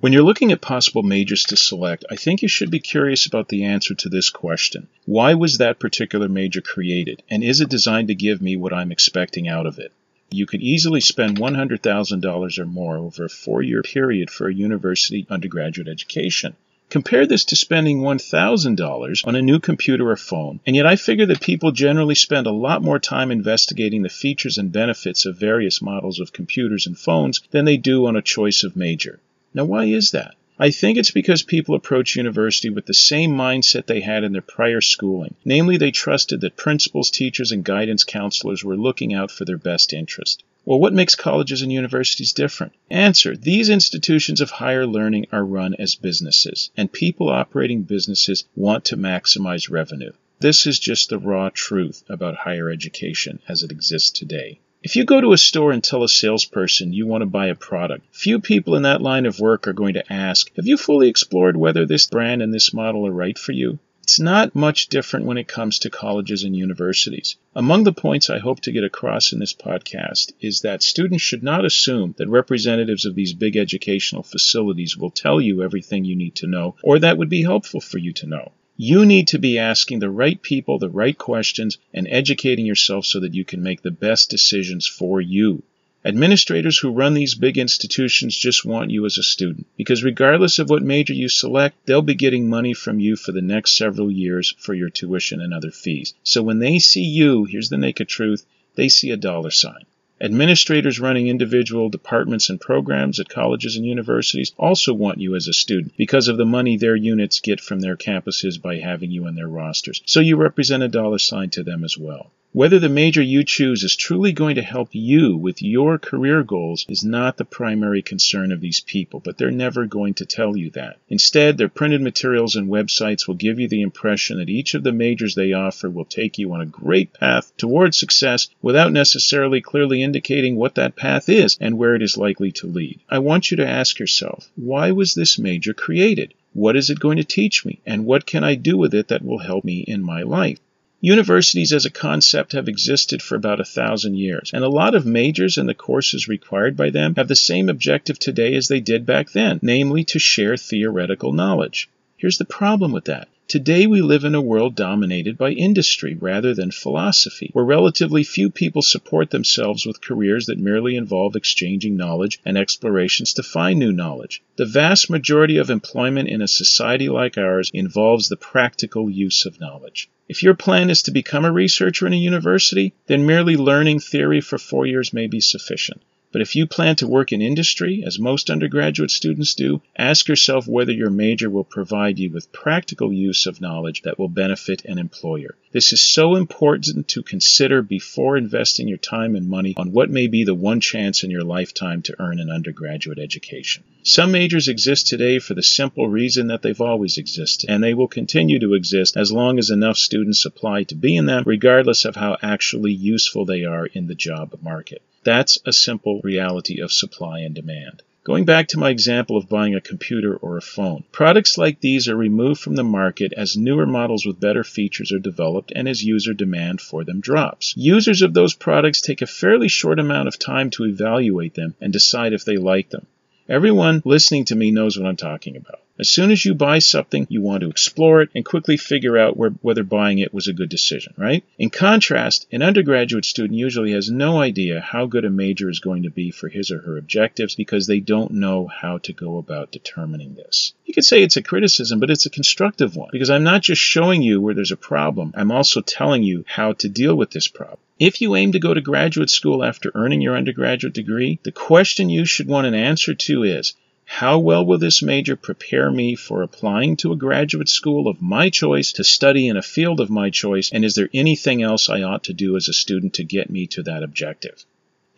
When 0.00 0.12
you're 0.12 0.22
looking 0.22 0.52
at 0.52 0.60
possible 0.60 1.02
majors 1.02 1.44
to 1.44 1.56
select, 1.56 2.04
I 2.10 2.16
think 2.16 2.42
you 2.42 2.48
should 2.48 2.70
be 2.70 2.78
curious 2.78 3.24
about 3.24 3.48
the 3.48 3.64
answer 3.64 3.94
to 3.94 4.08
this 4.10 4.28
question. 4.28 4.88
Why 5.06 5.34
was 5.34 5.58
that 5.58 5.80
particular 5.80 6.28
major 6.28 6.60
created, 6.60 7.22
and 7.30 7.42
is 7.42 7.62
it 7.62 7.70
designed 7.70 8.08
to 8.08 8.14
give 8.14 8.42
me 8.42 8.56
what 8.56 8.74
I'm 8.74 8.92
expecting 8.92 9.48
out 9.48 9.66
of 9.66 9.78
it? 9.78 9.92
You 10.30 10.44
could 10.44 10.60
easily 10.60 11.00
spend 11.00 11.38
$100,000 11.38 12.58
or 12.58 12.66
more 12.66 12.98
over 12.98 13.24
a 13.24 13.28
four 13.28 13.62
year 13.62 13.82
period 13.82 14.28
for 14.28 14.48
a 14.48 14.54
university 14.54 15.26
undergraduate 15.30 15.86
education. 15.86 16.56
Compare 16.88 17.26
this 17.26 17.44
to 17.46 17.56
spending 17.56 18.00
$1,000 18.00 19.26
on 19.26 19.36
a 19.36 19.42
new 19.42 19.58
computer 19.58 20.10
or 20.10 20.16
phone, 20.16 20.60
and 20.66 20.76
yet 20.76 20.86
I 20.86 20.96
figure 20.96 21.26
that 21.26 21.40
people 21.40 21.72
generally 21.72 22.14
spend 22.14 22.46
a 22.46 22.52
lot 22.52 22.82
more 22.82 22.98
time 22.98 23.30
investigating 23.30 24.02
the 24.02 24.08
features 24.08 24.58
and 24.58 24.70
benefits 24.70 25.26
of 25.26 25.38
various 25.38 25.82
models 25.82 26.20
of 26.20 26.32
computers 26.32 26.86
and 26.86 26.98
phones 26.98 27.40
than 27.50 27.64
they 27.64 27.76
do 27.76 28.06
on 28.06 28.16
a 28.16 28.22
choice 28.22 28.62
of 28.62 28.76
major. 28.76 29.20
Now, 29.52 29.64
why 29.64 29.86
is 29.86 30.10
that? 30.10 30.34
I 30.58 30.70
think 30.70 30.96
it's 30.96 31.10
because 31.10 31.42
people 31.42 31.74
approach 31.74 32.16
university 32.16 32.70
with 32.70 32.86
the 32.86 32.94
same 32.94 33.32
mindset 33.32 33.84
they 33.84 34.00
had 34.00 34.24
in 34.24 34.32
their 34.32 34.40
prior 34.40 34.80
schooling. 34.80 35.34
Namely, 35.44 35.76
they 35.76 35.90
trusted 35.90 36.40
that 36.40 36.56
principals, 36.56 37.10
teachers, 37.10 37.52
and 37.52 37.62
guidance 37.62 38.04
counselors 38.04 38.64
were 38.64 38.76
looking 38.76 39.12
out 39.12 39.30
for 39.30 39.44
their 39.44 39.58
best 39.58 39.92
interest. 39.92 40.44
Well, 40.64 40.80
what 40.80 40.94
makes 40.94 41.14
colleges 41.14 41.60
and 41.60 41.70
universities 41.70 42.32
different? 42.32 42.72
Answer 42.90 43.36
These 43.36 43.68
institutions 43.68 44.40
of 44.40 44.50
higher 44.50 44.86
learning 44.86 45.26
are 45.30 45.44
run 45.44 45.74
as 45.74 45.94
businesses, 45.94 46.70
and 46.76 46.90
people 46.90 47.28
operating 47.28 47.82
businesses 47.82 48.44
want 48.56 48.86
to 48.86 48.96
maximize 48.96 49.70
revenue. 49.70 50.12
This 50.40 50.66
is 50.66 50.78
just 50.78 51.10
the 51.10 51.18
raw 51.18 51.50
truth 51.52 52.02
about 52.08 52.34
higher 52.34 52.70
education 52.70 53.40
as 53.46 53.62
it 53.62 53.70
exists 53.70 54.10
today. 54.10 54.60
If 54.86 54.94
you 54.94 55.04
go 55.04 55.20
to 55.20 55.32
a 55.32 55.36
store 55.36 55.72
and 55.72 55.82
tell 55.82 56.04
a 56.04 56.08
salesperson 56.08 56.92
you 56.92 57.08
want 57.08 57.22
to 57.22 57.26
buy 57.26 57.48
a 57.48 57.56
product, 57.56 58.06
few 58.14 58.38
people 58.38 58.76
in 58.76 58.84
that 58.84 59.02
line 59.02 59.26
of 59.26 59.40
work 59.40 59.66
are 59.66 59.72
going 59.72 59.94
to 59.94 60.12
ask, 60.12 60.48
Have 60.54 60.68
you 60.68 60.76
fully 60.76 61.08
explored 61.08 61.56
whether 61.56 61.84
this 61.84 62.06
brand 62.06 62.40
and 62.40 62.54
this 62.54 62.72
model 62.72 63.04
are 63.04 63.10
right 63.10 63.36
for 63.36 63.50
you? 63.50 63.80
It's 64.04 64.20
not 64.20 64.54
much 64.54 64.86
different 64.86 65.26
when 65.26 65.38
it 65.38 65.48
comes 65.48 65.80
to 65.80 65.90
colleges 65.90 66.44
and 66.44 66.54
universities. 66.54 67.34
Among 67.56 67.82
the 67.82 67.92
points 67.92 68.30
I 68.30 68.38
hope 68.38 68.60
to 68.60 68.70
get 68.70 68.84
across 68.84 69.32
in 69.32 69.40
this 69.40 69.54
podcast 69.54 70.32
is 70.40 70.60
that 70.60 70.84
students 70.84 71.24
should 71.24 71.42
not 71.42 71.64
assume 71.64 72.14
that 72.18 72.28
representatives 72.28 73.06
of 73.06 73.16
these 73.16 73.32
big 73.32 73.56
educational 73.56 74.22
facilities 74.22 74.96
will 74.96 75.10
tell 75.10 75.40
you 75.40 75.64
everything 75.64 76.04
you 76.04 76.14
need 76.14 76.36
to 76.36 76.46
know 76.46 76.76
or 76.84 77.00
that 77.00 77.18
would 77.18 77.28
be 77.28 77.42
helpful 77.42 77.80
for 77.80 77.98
you 77.98 78.12
to 78.12 78.28
know. 78.28 78.52
You 78.78 79.06
need 79.06 79.28
to 79.28 79.38
be 79.38 79.58
asking 79.58 80.00
the 80.00 80.10
right 80.10 80.40
people 80.42 80.78
the 80.78 80.90
right 80.90 81.16
questions 81.16 81.78
and 81.94 82.06
educating 82.10 82.66
yourself 82.66 83.06
so 83.06 83.20
that 83.20 83.32
you 83.32 83.42
can 83.42 83.62
make 83.62 83.80
the 83.80 83.90
best 83.90 84.28
decisions 84.28 84.86
for 84.86 85.18
you. 85.18 85.62
Administrators 86.04 86.78
who 86.78 86.90
run 86.90 87.14
these 87.14 87.34
big 87.34 87.56
institutions 87.56 88.36
just 88.36 88.66
want 88.66 88.90
you 88.90 89.06
as 89.06 89.16
a 89.16 89.22
student 89.22 89.66
because 89.76 90.04
regardless 90.04 90.58
of 90.58 90.68
what 90.68 90.82
major 90.82 91.14
you 91.14 91.28
select, 91.28 91.86
they'll 91.86 92.02
be 92.02 92.14
getting 92.14 92.50
money 92.50 92.74
from 92.74 93.00
you 93.00 93.16
for 93.16 93.32
the 93.32 93.40
next 93.40 93.76
several 93.76 94.10
years 94.10 94.54
for 94.58 94.74
your 94.74 94.90
tuition 94.90 95.40
and 95.40 95.54
other 95.54 95.70
fees. 95.70 96.12
So 96.22 96.42
when 96.42 96.58
they 96.58 96.78
see 96.78 97.04
you, 97.04 97.44
here's 97.44 97.70
the 97.70 97.78
naked 97.78 98.08
truth, 98.08 98.44
they 98.74 98.90
see 98.90 99.10
a 99.10 99.16
dollar 99.16 99.50
sign. 99.50 99.86
Administrators 100.18 100.98
running 100.98 101.28
individual 101.28 101.90
departments 101.90 102.48
and 102.48 102.58
programs 102.58 103.20
at 103.20 103.28
colleges 103.28 103.76
and 103.76 103.84
universities 103.84 104.50
also 104.56 104.94
want 104.94 105.20
you 105.20 105.34
as 105.36 105.46
a 105.46 105.52
student 105.52 105.94
because 105.98 106.28
of 106.28 106.38
the 106.38 106.46
money 106.46 106.78
their 106.78 106.96
units 106.96 107.40
get 107.40 107.60
from 107.60 107.80
their 107.80 107.98
campuses 107.98 108.60
by 108.60 108.76
having 108.76 109.10
you 109.10 109.26
on 109.26 109.34
their 109.34 109.46
rosters. 109.46 110.00
So 110.06 110.20
you 110.20 110.36
represent 110.36 110.82
a 110.82 110.88
dollar 110.88 111.18
sign 111.18 111.50
to 111.50 111.62
them 111.62 111.84
as 111.84 111.98
well. 111.98 112.30
Whether 112.52 112.78
the 112.78 112.88
major 112.88 113.20
you 113.20 113.44
choose 113.44 113.82
is 113.82 113.96
truly 113.96 114.32
going 114.32 114.54
to 114.54 114.62
help 114.62 114.88
you 114.92 115.36
with 115.36 115.60
your 115.60 115.98
career 115.98 116.42
goals 116.42 116.86
is 116.88 117.04
not 117.04 117.36
the 117.36 117.44
primary 117.44 118.00
concern 118.00 118.50
of 118.50 118.62
these 118.62 118.80
people, 118.80 119.20
but 119.20 119.36
they're 119.36 119.50
never 119.50 119.84
going 119.84 120.14
to 120.14 120.24
tell 120.24 120.56
you 120.56 120.70
that. 120.70 120.96
Instead, 121.08 121.58
their 121.58 121.68
printed 121.68 122.00
materials 122.00 122.56
and 122.56 122.70
websites 122.70 123.28
will 123.28 123.34
give 123.34 123.60
you 123.60 123.68
the 123.68 123.82
impression 123.82 124.38
that 124.38 124.48
each 124.48 124.72
of 124.74 124.84
the 124.84 124.92
majors 124.92 125.34
they 125.34 125.52
offer 125.52 125.90
will 125.90 126.06
take 126.06 126.38
you 126.38 126.52
on 126.54 126.62
a 126.62 126.66
great 126.66 127.12
path 127.12 127.52
towards 127.58 127.98
success 127.98 128.48
without 128.62 128.90
necessarily 128.90 129.60
clearly 129.60 130.02
indicating 130.02 130.56
what 130.56 130.76
that 130.76 130.96
path 130.96 131.28
is 131.28 131.58
and 131.60 131.76
where 131.76 131.94
it 131.94 132.00
is 132.00 132.16
likely 132.16 132.52
to 132.52 132.66
lead. 132.66 133.00
I 133.08 133.18
want 133.18 133.50
you 133.50 133.58
to 133.58 133.68
ask 133.68 133.98
yourself, 133.98 134.48
why 134.54 134.92
was 134.92 135.14
this 135.14 135.38
major 135.38 135.74
created? 135.74 136.32
What 136.54 136.76
is 136.76 136.88
it 136.88 137.00
going 137.00 137.18
to 137.18 137.24
teach 137.24 137.66
me? 137.66 137.80
And 137.84 138.06
what 138.06 138.24
can 138.24 138.44
I 138.44 138.54
do 138.54 138.78
with 138.78 138.94
it 138.94 139.08
that 139.08 139.22
will 139.22 139.40
help 139.40 139.62
me 139.62 139.80
in 139.80 140.02
my 140.02 140.22
life? 140.22 140.58
Universities 141.06 141.72
as 141.72 141.84
a 141.84 141.90
concept 141.90 142.50
have 142.50 142.66
existed 142.66 143.22
for 143.22 143.36
about 143.36 143.60
a 143.60 143.64
thousand 143.64 144.16
years, 144.16 144.50
and 144.52 144.64
a 144.64 144.68
lot 144.68 144.92
of 144.92 145.06
majors 145.06 145.56
and 145.56 145.68
the 145.68 145.72
courses 145.72 146.26
required 146.26 146.76
by 146.76 146.90
them 146.90 147.14
have 147.14 147.28
the 147.28 147.36
same 147.36 147.68
objective 147.68 148.18
today 148.18 148.56
as 148.56 148.66
they 148.66 148.80
did 148.80 149.06
back 149.06 149.30
then, 149.30 149.60
namely 149.62 150.02
to 150.02 150.18
share 150.18 150.56
theoretical 150.56 151.32
knowledge. 151.32 151.88
Here's 152.16 152.38
the 152.38 152.44
problem 152.44 152.90
with 152.90 153.04
that. 153.04 153.28
Today 153.48 153.86
we 153.86 154.02
live 154.02 154.24
in 154.24 154.34
a 154.34 154.40
world 154.40 154.74
dominated 154.74 155.38
by 155.38 155.52
industry 155.52 156.14
rather 156.14 156.52
than 156.52 156.72
philosophy, 156.72 157.50
where 157.52 157.64
relatively 157.64 158.24
few 158.24 158.50
people 158.50 158.82
support 158.82 159.30
themselves 159.30 159.86
with 159.86 160.00
careers 160.00 160.46
that 160.46 160.58
merely 160.58 160.96
involve 160.96 161.36
exchanging 161.36 161.96
knowledge 161.96 162.40
and 162.44 162.58
explorations 162.58 163.32
to 163.34 163.44
find 163.44 163.78
new 163.78 163.92
knowledge. 163.92 164.42
The 164.56 164.66
vast 164.66 165.08
majority 165.08 165.58
of 165.58 165.70
employment 165.70 166.28
in 166.28 166.42
a 166.42 166.48
society 166.48 167.08
like 167.08 167.38
ours 167.38 167.70
involves 167.72 168.28
the 168.28 168.36
practical 168.36 169.08
use 169.08 169.46
of 169.46 169.60
knowledge. 169.60 170.08
If 170.28 170.42
your 170.42 170.54
plan 170.54 170.90
is 170.90 171.02
to 171.02 171.12
become 171.12 171.44
a 171.44 171.52
researcher 171.52 172.08
in 172.08 172.14
a 172.14 172.16
university, 172.16 172.94
then 173.06 173.26
merely 173.26 173.56
learning 173.56 174.00
theory 174.00 174.40
for 174.40 174.58
four 174.58 174.86
years 174.86 175.12
may 175.12 175.28
be 175.28 175.40
sufficient. 175.40 176.02
But 176.36 176.42
if 176.42 176.54
you 176.54 176.66
plan 176.66 176.96
to 176.96 177.08
work 177.08 177.32
in 177.32 177.40
industry, 177.40 178.04
as 178.04 178.18
most 178.18 178.50
undergraduate 178.50 179.10
students 179.10 179.54
do, 179.54 179.80
ask 179.96 180.28
yourself 180.28 180.68
whether 180.68 180.92
your 180.92 181.08
major 181.08 181.48
will 181.48 181.64
provide 181.64 182.18
you 182.18 182.30
with 182.30 182.52
practical 182.52 183.10
use 183.10 183.46
of 183.46 183.62
knowledge 183.62 184.02
that 184.02 184.18
will 184.18 184.28
benefit 184.28 184.84
an 184.84 184.98
employer. 184.98 185.54
This 185.72 185.94
is 185.94 186.02
so 186.02 186.34
important 186.34 187.08
to 187.08 187.22
consider 187.22 187.80
before 187.80 188.36
investing 188.36 188.86
your 188.86 188.98
time 188.98 189.34
and 189.34 189.48
money 189.48 189.72
on 189.78 189.92
what 189.92 190.10
may 190.10 190.26
be 190.26 190.44
the 190.44 190.54
one 190.54 190.80
chance 190.80 191.24
in 191.24 191.30
your 191.30 191.42
lifetime 191.42 192.02
to 192.02 192.16
earn 192.18 192.38
an 192.38 192.50
undergraduate 192.50 193.18
education. 193.18 193.82
Some 194.02 194.30
majors 194.30 194.68
exist 194.68 195.06
today 195.06 195.38
for 195.38 195.54
the 195.54 195.62
simple 195.62 196.06
reason 196.06 196.48
that 196.48 196.60
they've 196.60 196.82
always 196.82 197.16
existed, 197.16 197.70
and 197.70 197.82
they 197.82 197.94
will 197.94 198.08
continue 198.08 198.58
to 198.58 198.74
exist 198.74 199.16
as 199.16 199.32
long 199.32 199.58
as 199.58 199.70
enough 199.70 199.96
students 199.96 200.44
apply 200.44 200.82
to 200.82 200.94
be 200.96 201.16
in 201.16 201.24
them, 201.24 201.44
regardless 201.46 202.04
of 202.04 202.14
how 202.14 202.36
actually 202.42 202.92
useful 202.92 203.46
they 203.46 203.64
are 203.64 203.86
in 203.86 204.06
the 204.06 204.14
job 204.14 204.54
market. 204.60 205.00
That's 205.26 205.58
a 205.66 205.72
simple 205.72 206.20
reality 206.22 206.80
of 206.80 206.92
supply 206.92 207.40
and 207.40 207.52
demand. 207.52 208.04
Going 208.22 208.44
back 208.44 208.68
to 208.68 208.78
my 208.78 208.90
example 208.90 209.36
of 209.36 209.48
buying 209.48 209.74
a 209.74 209.80
computer 209.80 210.36
or 210.36 210.56
a 210.56 210.62
phone, 210.62 211.02
products 211.10 211.58
like 211.58 211.80
these 211.80 212.06
are 212.06 212.14
removed 212.14 212.60
from 212.60 212.76
the 212.76 212.84
market 212.84 213.32
as 213.36 213.56
newer 213.56 213.86
models 213.86 214.24
with 214.24 214.38
better 214.38 214.62
features 214.62 215.10
are 215.10 215.18
developed 215.18 215.72
and 215.74 215.88
as 215.88 216.04
user 216.04 216.32
demand 216.32 216.80
for 216.80 217.02
them 217.02 217.18
drops. 217.18 217.74
Users 217.76 218.22
of 218.22 218.34
those 218.34 218.54
products 218.54 219.00
take 219.00 219.20
a 219.20 219.26
fairly 219.26 219.66
short 219.66 219.98
amount 219.98 220.28
of 220.28 220.38
time 220.38 220.70
to 220.70 220.84
evaluate 220.84 221.54
them 221.54 221.74
and 221.80 221.92
decide 221.92 222.32
if 222.32 222.44
they 222.44 222.56
like 222.56 222.90
them. 222.90 223.08
Everyone 223.48 224.02
listening 224.04 224.44
to 224.44 224.54
me 224.54 224.70
knows 224.70 224.96
what 224.96 225.08
I'm 225.08 225.16
talking 225.16 225.56
about. 225.56 225.80
As 225.98 226.10
soon 226.10 226.30
as 226.30 226.44
you 226.44 226.54
buy 226.54 226.78
something, 226.78 227.26
you 227.30 227.40
want 227.40 227.62
to 227.62 227.70
explore 227.70 228.20
it 228.20 228.28
and 228.34 228.44
quickly 228.44 228.76
figure 228.76 229.16
out 229.16 229.34
where, 229.34 229.50
whether 229.62 229.82
buying 229.82 230.18
it 230.18 230.34
was 230.34 230.46
a 230.46 230.52
good 230.52 230.68
decision, 230.68 231.14
right? 231.16 231.42
In 231.58 231.70
contrast, 231.70 232.46
an 232.52 232.60
undergraduate 232.60 233.24
student 233.24 233.58
usually 233.58 233.92
has 233.92 234.10
no 234.10 234.38
idea 234.38 234.80
how 234.80 235.06
good 235.06 235.24
a 235.24 235.30
major 235.30 235.70
is 235.70 235.80
going 235.80 236.02
to 236.02 236.10
be 236.10 236.30
for 236.30 236.50
his 236.50 236.70
or 236.70 236.80
her 236.82 236.98
objectives 236.98 237.54
because 237.54 237.86
they 237.86 238.00
don't 238.00 238.32
know 238.32 238.66
how 238.66 238.98
to 238.98 239.14
go 239.14 239.38
about 239.38 239.72
determining 239.72 240.34
this. 240.34 240.74
You 240.84 240.92
could 240.92 241.04
say 241.06 241.22
it's 241.22 241.38
a 241.38 241.42
criticism, 241.42 241.98
but 241.98 242.10
it's 242.10 242.26
a 242.26 242.30
constructive 242.30 242.94
one 242.94 243.08
because 243.10 243.30
I'm 243.30 243.44
not 243.44 243.62
just 243.62 243.80
showing 243.80 244.20
you 244.20 244.38
where 244.40 244.54
there's 244.54 244.72
a 244.72 244.76
problem, 244.76 245.32
I'm 245.34 245.50
also 245.50 245.80
telling 245.80 246.22
you 246.22 246.44
how 246.46 246.74
to 246.74 246.90
deal 246.90 247.14
with 247.14 247.30
this 247.30 247.48
problem. 247.48 247.78
If 247.98 248.20
you 248.20 248.36
aim 248.36 248.52
to 248.52 248.58
go 248.58 248.74
to 248.74 248.82
graduate 248.82 249.30
school 249.30 249.64
after 249.64 249.90
earning 249.94 250.20
your 250.20 250.36
undergraduate 250.36 250.92
degree, 250.92 251.38
the 251.42 251.52
question 251.52 252.10
you 252.10 252.26
should 252.26 252.48
want 252.48 252.66
an 252.66 252.74
answer 252.74 253.14
to 253.14 253.42
is 253.44 253.72
how 254.08 254.38
well 254.38 254.64
will 254.64 254.78
this 254.78 255.02
major 255.02 255.36
prepare 255.36 255.90
me 255.90 256.14
for 256.14 256.42
applying 256.42 256.96
to 256.96 257.12
a 257.12 257.16
graduate 257.16 257.68
school 257.68 258.08
of 258.08 258.22
my 258.22 258.48
choice 258.48 258.92
to 258.92 259.04
study 259.04 259.46
in 259.46 259.58
a 259.58 259.62
field 259.62 260.00
of 260.00 260.08
my 260.08 260.30
choice, 260.30 260.70
and 260.72 260.86
is 260.86 260.94
there 260.94 261.10
anything 261.12 261.60
else 261.60 261.90
I 261.90 262.02
ought 262.02 262.24
to 262.24 262.32
do 262.32 262.56
as 262.56 262.66
a 262.66 262.72
student 262.72 263.14
to 263.14 263.24
get 263.24 263.50
me 263.50 263.66
to 263.66 263.82
that 263.82 264.02
objective? 264.02 264.64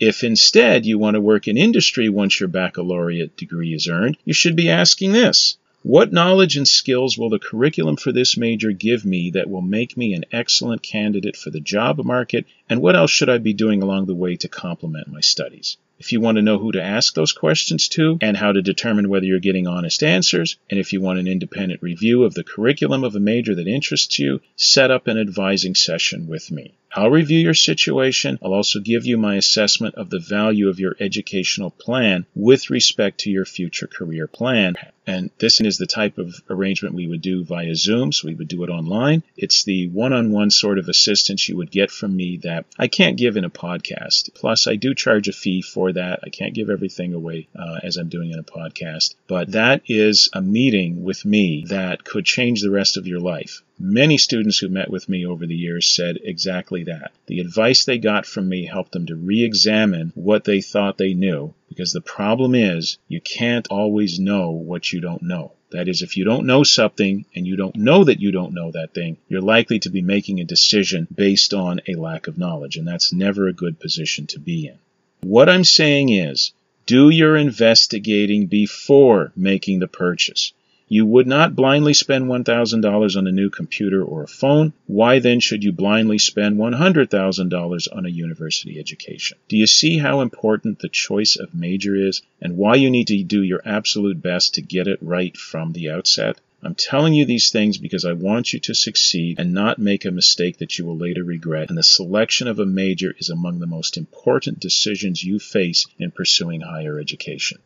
If 0.01 0.25
instead 0.25 0.87
you 0.87 0.99
want 0.99 1.15
to 1.15 1.21
work 1.21 1.47
in 1.47 1.57
industry 1.57 2.09
once 2.09 2.41
your 2.41 2.49
baccalaureate 2.49 3.37
degree 3.37 3.73
is 3.73 3.89
earned, 3.89 4.17
you 4.25 4.33
should 4.33 4.57
be 4.57 4.69
asking 4.69 5.13
this. 5.13 5.59
What 5.83 6.13
knowledge 6.13 6.57
and 6.57 6.67
skills 6.67 7.17
will 7.17 7.31
the 7.31 7.39
curriculum 7.39 7.97
for 7.97 8.11
this 8.11 8.37
major 8.37 8.73
give 8.73 9.05
me 9.05 9.31
that 9.31 9.49
will 9.49 9.63
make 9.63 9.97
me 9.97 10.13
an 10.15 10.25
excellent 10.33 10.83
candidate 10.83 11.37
for 11.37 11.51
the 11.51 11.61
job 11.61 12.05
market, 12.05 12.47
and 12.69 12.81
what 12.81 12.97
else 12.97 13.13
should 13.13 13.29
I 13.29 13.39
be 13.39 13.53
doing 13.53 13.83
along 13.83 14.07
the 14.07 14.15
way 14.15 14.35
to 14.37 14.49
complement 14.49 15.07
my 15.07 15.21
studies? 15.21 15.77
If 15.99 16.13
you 16.13 16.21
want 16.21 16.37
to 16.37 16.43
know 16.43 16.59
who 16.59 16.73
to 16.73 16.83
ask 16.83 17.15
those 17.15 17.33
questions 17.33 17.89
to 17.89 18.19
and 18.21 18.37
how 18.37 18.53
to 18.53 18.63
determine 18.63 19.09
whether 19.09 19.27
you're 19.27 19.41
getting 19.41 19.67
honest 19.67 20.05
answers, 20.05 20.57
and 20.71 20.79
if 20.79 20.93
you 20.93 21.01
want 21.01 21.19
an 21.19 21.27
independent 21.27 21.83
review 21.83 22.23
of 22.23 22.35
the 22.35 22.45
curriculum 22.45 23.03
of 23.03 23.17
a 23.17 23.21
major 23.21 23.55
that 23.57 23.67
interests 23.67 24.19
you, 24.19 24.41
set 24.55 24.93
up 24.93 25.09
an 25.09 25.19
advising 25.19 25.75
session 25.75 26.29
with 26.29 26.51
me. 26.53 26.75
I'll 26.95 27.11
review 27.11 27.41
your 27.41 27.55
situation. 27.55 28.39
I'll 28.43 28.55
also 28.55 28.81
give 28.81 29.05
you 29.05 29.19
my 29.19 29.37
assessment 29.37 29.97
of 29.97 30.09
the 30.09 30.21
value 30.21 30.69
of 30.69 30.81
your 30.81 30.97
educational 31.01 31.71
plan 31.71 32.27
with 32.35 32.71
respect 32.71 33.21
to 33.21 33.31
your 33.31 33.45
future 33.45 33.87
career 33.87 34.27
plan. 34.27 34.77
And 35.09 35.31
this 35.39 35.59
is 35.63 35.79
the 35.79 35.87
type 35.87 36.19
of 36.19 36.35
arrangement 36.51 36.95
we 36.95 37.07
would 37.07 37.23
do 37.23 37.43
via 37.43 37.75
Zoom, 37.75 38.13
so 38.13 38.29
we 38.29 38.35
would 38.35 38.49
do 38.49 38.63
it 38.63 38.69
online. 38.69 39.23
It's 39.39 39.65
the 39.65 39.89
one 39.89 40.13
on 40.13 40.33
one 40.33 40.51
sort 40.51 40.79
of 40.79 40.91
assistance 40.91 41.49
you 41.49 41.57
would 41.57 41.71
get 41.71 41.91
from 41.91 42.15
me 42.15 42.37
that 42.43 42.67
I 42.79 42.89
can't 42.89 43.17
give 43.17 43.39
in 43.39 43.45
a 43.45 43.49
podcast. 43.49 44.35
Plus, 44.35 44.67
I 44.67 44.77
do 44.77 44.95
charge 44.95 45.27
a 45.27 45.33
fee 45.33 45.63
for 45.63 45.93
that. 45.95 46.21
I 46.25 46.29
can't 46.29 46.53
give 46.53 46.69
everything 46.69 47.15
away 47.15 47.49
uh, 47.59 47.81
as 47.83 47.97
I'm 47.97 48.11
doing 48.11 48.33
in 48.33 48.39
a 48.39 48.43
podcast. 48.43 49.15
But 49.27 49.53
that 49.53 49.81
is 49.87 50.29
a 50.35 50.43
meeting 50.43 51.03
with 51.03 51.25
me 51.25 51.65
that 51.69 52.05
could 52.05 52.27
change 52.27 52.61
the 52.61 52.71
rest 52.71 52.99
of 52.99 53.07
your 53.07 53.21
life. 53.21 53.63
Many 53.79 54.19
students 54.19 54.59
who 54.59 54.69
met 54.69 54.91
with 54.91 55.09
me 55.09 55.25
over 55.25 55.47
the 55.47 55.57
years 55.57 55.87
said 55.87 56.19
exactly 56.23 56.85
that. 56.85 57.13
The 57.29 57.41
advice 57.41 57.85
they 57.85 57.97
got 57.97 58.27
from 58.27 58.47
me 58.47 58.67
helped 58.67 58.93
them 58.93 59.07
to 59.07 59.17
re 59.17 59.43
examine 59.43 60.13
what 60.15 60.45
they 60.45 60.61
thought 60.61 60.99
they 60.99 61.15
knew, 61.15 61.55
because 61.69 61.93
the 61.93 62.01
problem 62.01 62.55
is 62.55 62.99
you 63.09 63.21
can't 63.21 63.69
always 63.69 64.19
know 64.19 64.51
what 64.51 64.93
you 64.93 65.01
don't 65.01 65.23
know. 65.23 65.53
That 65.71 65.89
is, 65.89 66.01
if 66.01 66.17
you 66.17 66.25
don't 66.25 66.47
know 66.47 66.63
something 66.63 67.27
and 67.35 67.47
you 67.47 67.57
don't 67.57 67.77
know 67.77 68.05
that 68.05 68.21
you 68.21 68.33
don't 68.33 68.55
know 68.55 68.71
that 68.71 68.95
thing, 68.95 69.19
you're 69.29 69.43
likely 69.43 69.79
to 69.81 69.91
be 69.91 70.01
making 70.01 70.41
a 70.41 70.45
decision 70.45 71.07
based 71.15 71.53
on 71.53 71.81
a 71.87 71.95
lack 71.95 72.27
of 72.27 72.39
knowledge, 72.39 72.77
and 72.77 72.89
that's 72.89 73.13
never 73.13 73.49
a 73.49 73.53
good 73.53 73.79
position 73.79 74.27
to 74.29 74.39
be 74.39 74.67
in. 74.67 74.79
What 75.21 75.49
I'm 75.49 75.65
saying 75.65 76.09
is, 76.09 76.53
do 76.87 77.11
your 77.11 77.37
investigating 77.37 78.47
before 78.47 79.31
making 79.37 79.81
the 79.81 79.89
purchase. 79.89 80.55
You 80.91 81.05
would 81.05 81.27
not 81.27 81.55
blindly 81.55 81.93
spend 81.93 82.31
$1,000 82.31 83.17
on 83.17 83.27
a 83.27 83.33
new 83.33 83.51
computer 83.51 84.03
or 84.03 84.23
a 84.23 84.27
phone. 84.27 84.73
Why 84.87 85.19
then 85.19 85.39
should 85.39 85.63
you 85.63 85.71
blindly 85.71 86.17
spend 86.17 86.57
$100,000 86.57 87.89
on 87.93 88.07
a 88.07 88.09
university 88.09 88.79
education? 88.79 89.37
Do 89.49 89.59
you 89.59 89.67
see 89.67 89.99
how 89.99 90.23
important 90.23 90.79
the 90.79 90.89
choice 90.89 91.37
of 91.37 91.55
major 91.55 91.95
is 91.95 92.23
and 92.41 92.57
why 92.57 92.77
you 92.77 92.89
need 92.89 93.09
to 93.09 93.23
do 93.23 93.43
your 93.43 93.61
absolute 93.67 94.23
best 94.23 94.55
to 94.55 94.63
get 94.63 94.89
it 94.89 94.99
right 95.03 95.37
from 95.37 95.73
the 95.73 95.91
outset? 95.91 96.41
I'm 96.63 96.75
telling 96.75 97.13
you 97.13 97.27
these 97.27 97.51
things 97.51 97.77
because 97.77 98.05
I 98.07 98.15
want 98.15 98.55
you 98.55 98.59
to 98.61 98.75
succeed 98.75 99.39
and 99.39 99.53
not 99.53 99.79
make 99.79 100.07
a 100.07 100.11
mistake 100.11 100.57
that 100.59 100.79
you 100.79 100.87
will 100.87 100.97
later 100.97 101.23
regret. 101.23 101.69
And 101.69 101.77
the 101.77 101.83
selection 101.83 102.49
of 102.49 102.59
a 102.59 102.67
major 102.67 103.15
is 103.19 103.29
among 103.29 103.61
the 103.61 103.67
most 103.67 103.99
important 103.99 104.59
decisions 104.59 105.23
you 105.23 105.39
face 105.39 105.87
in 105.99 106.11
pursuing 106.11 106.63
higher 106.63 106.99
education. 106.99 107.59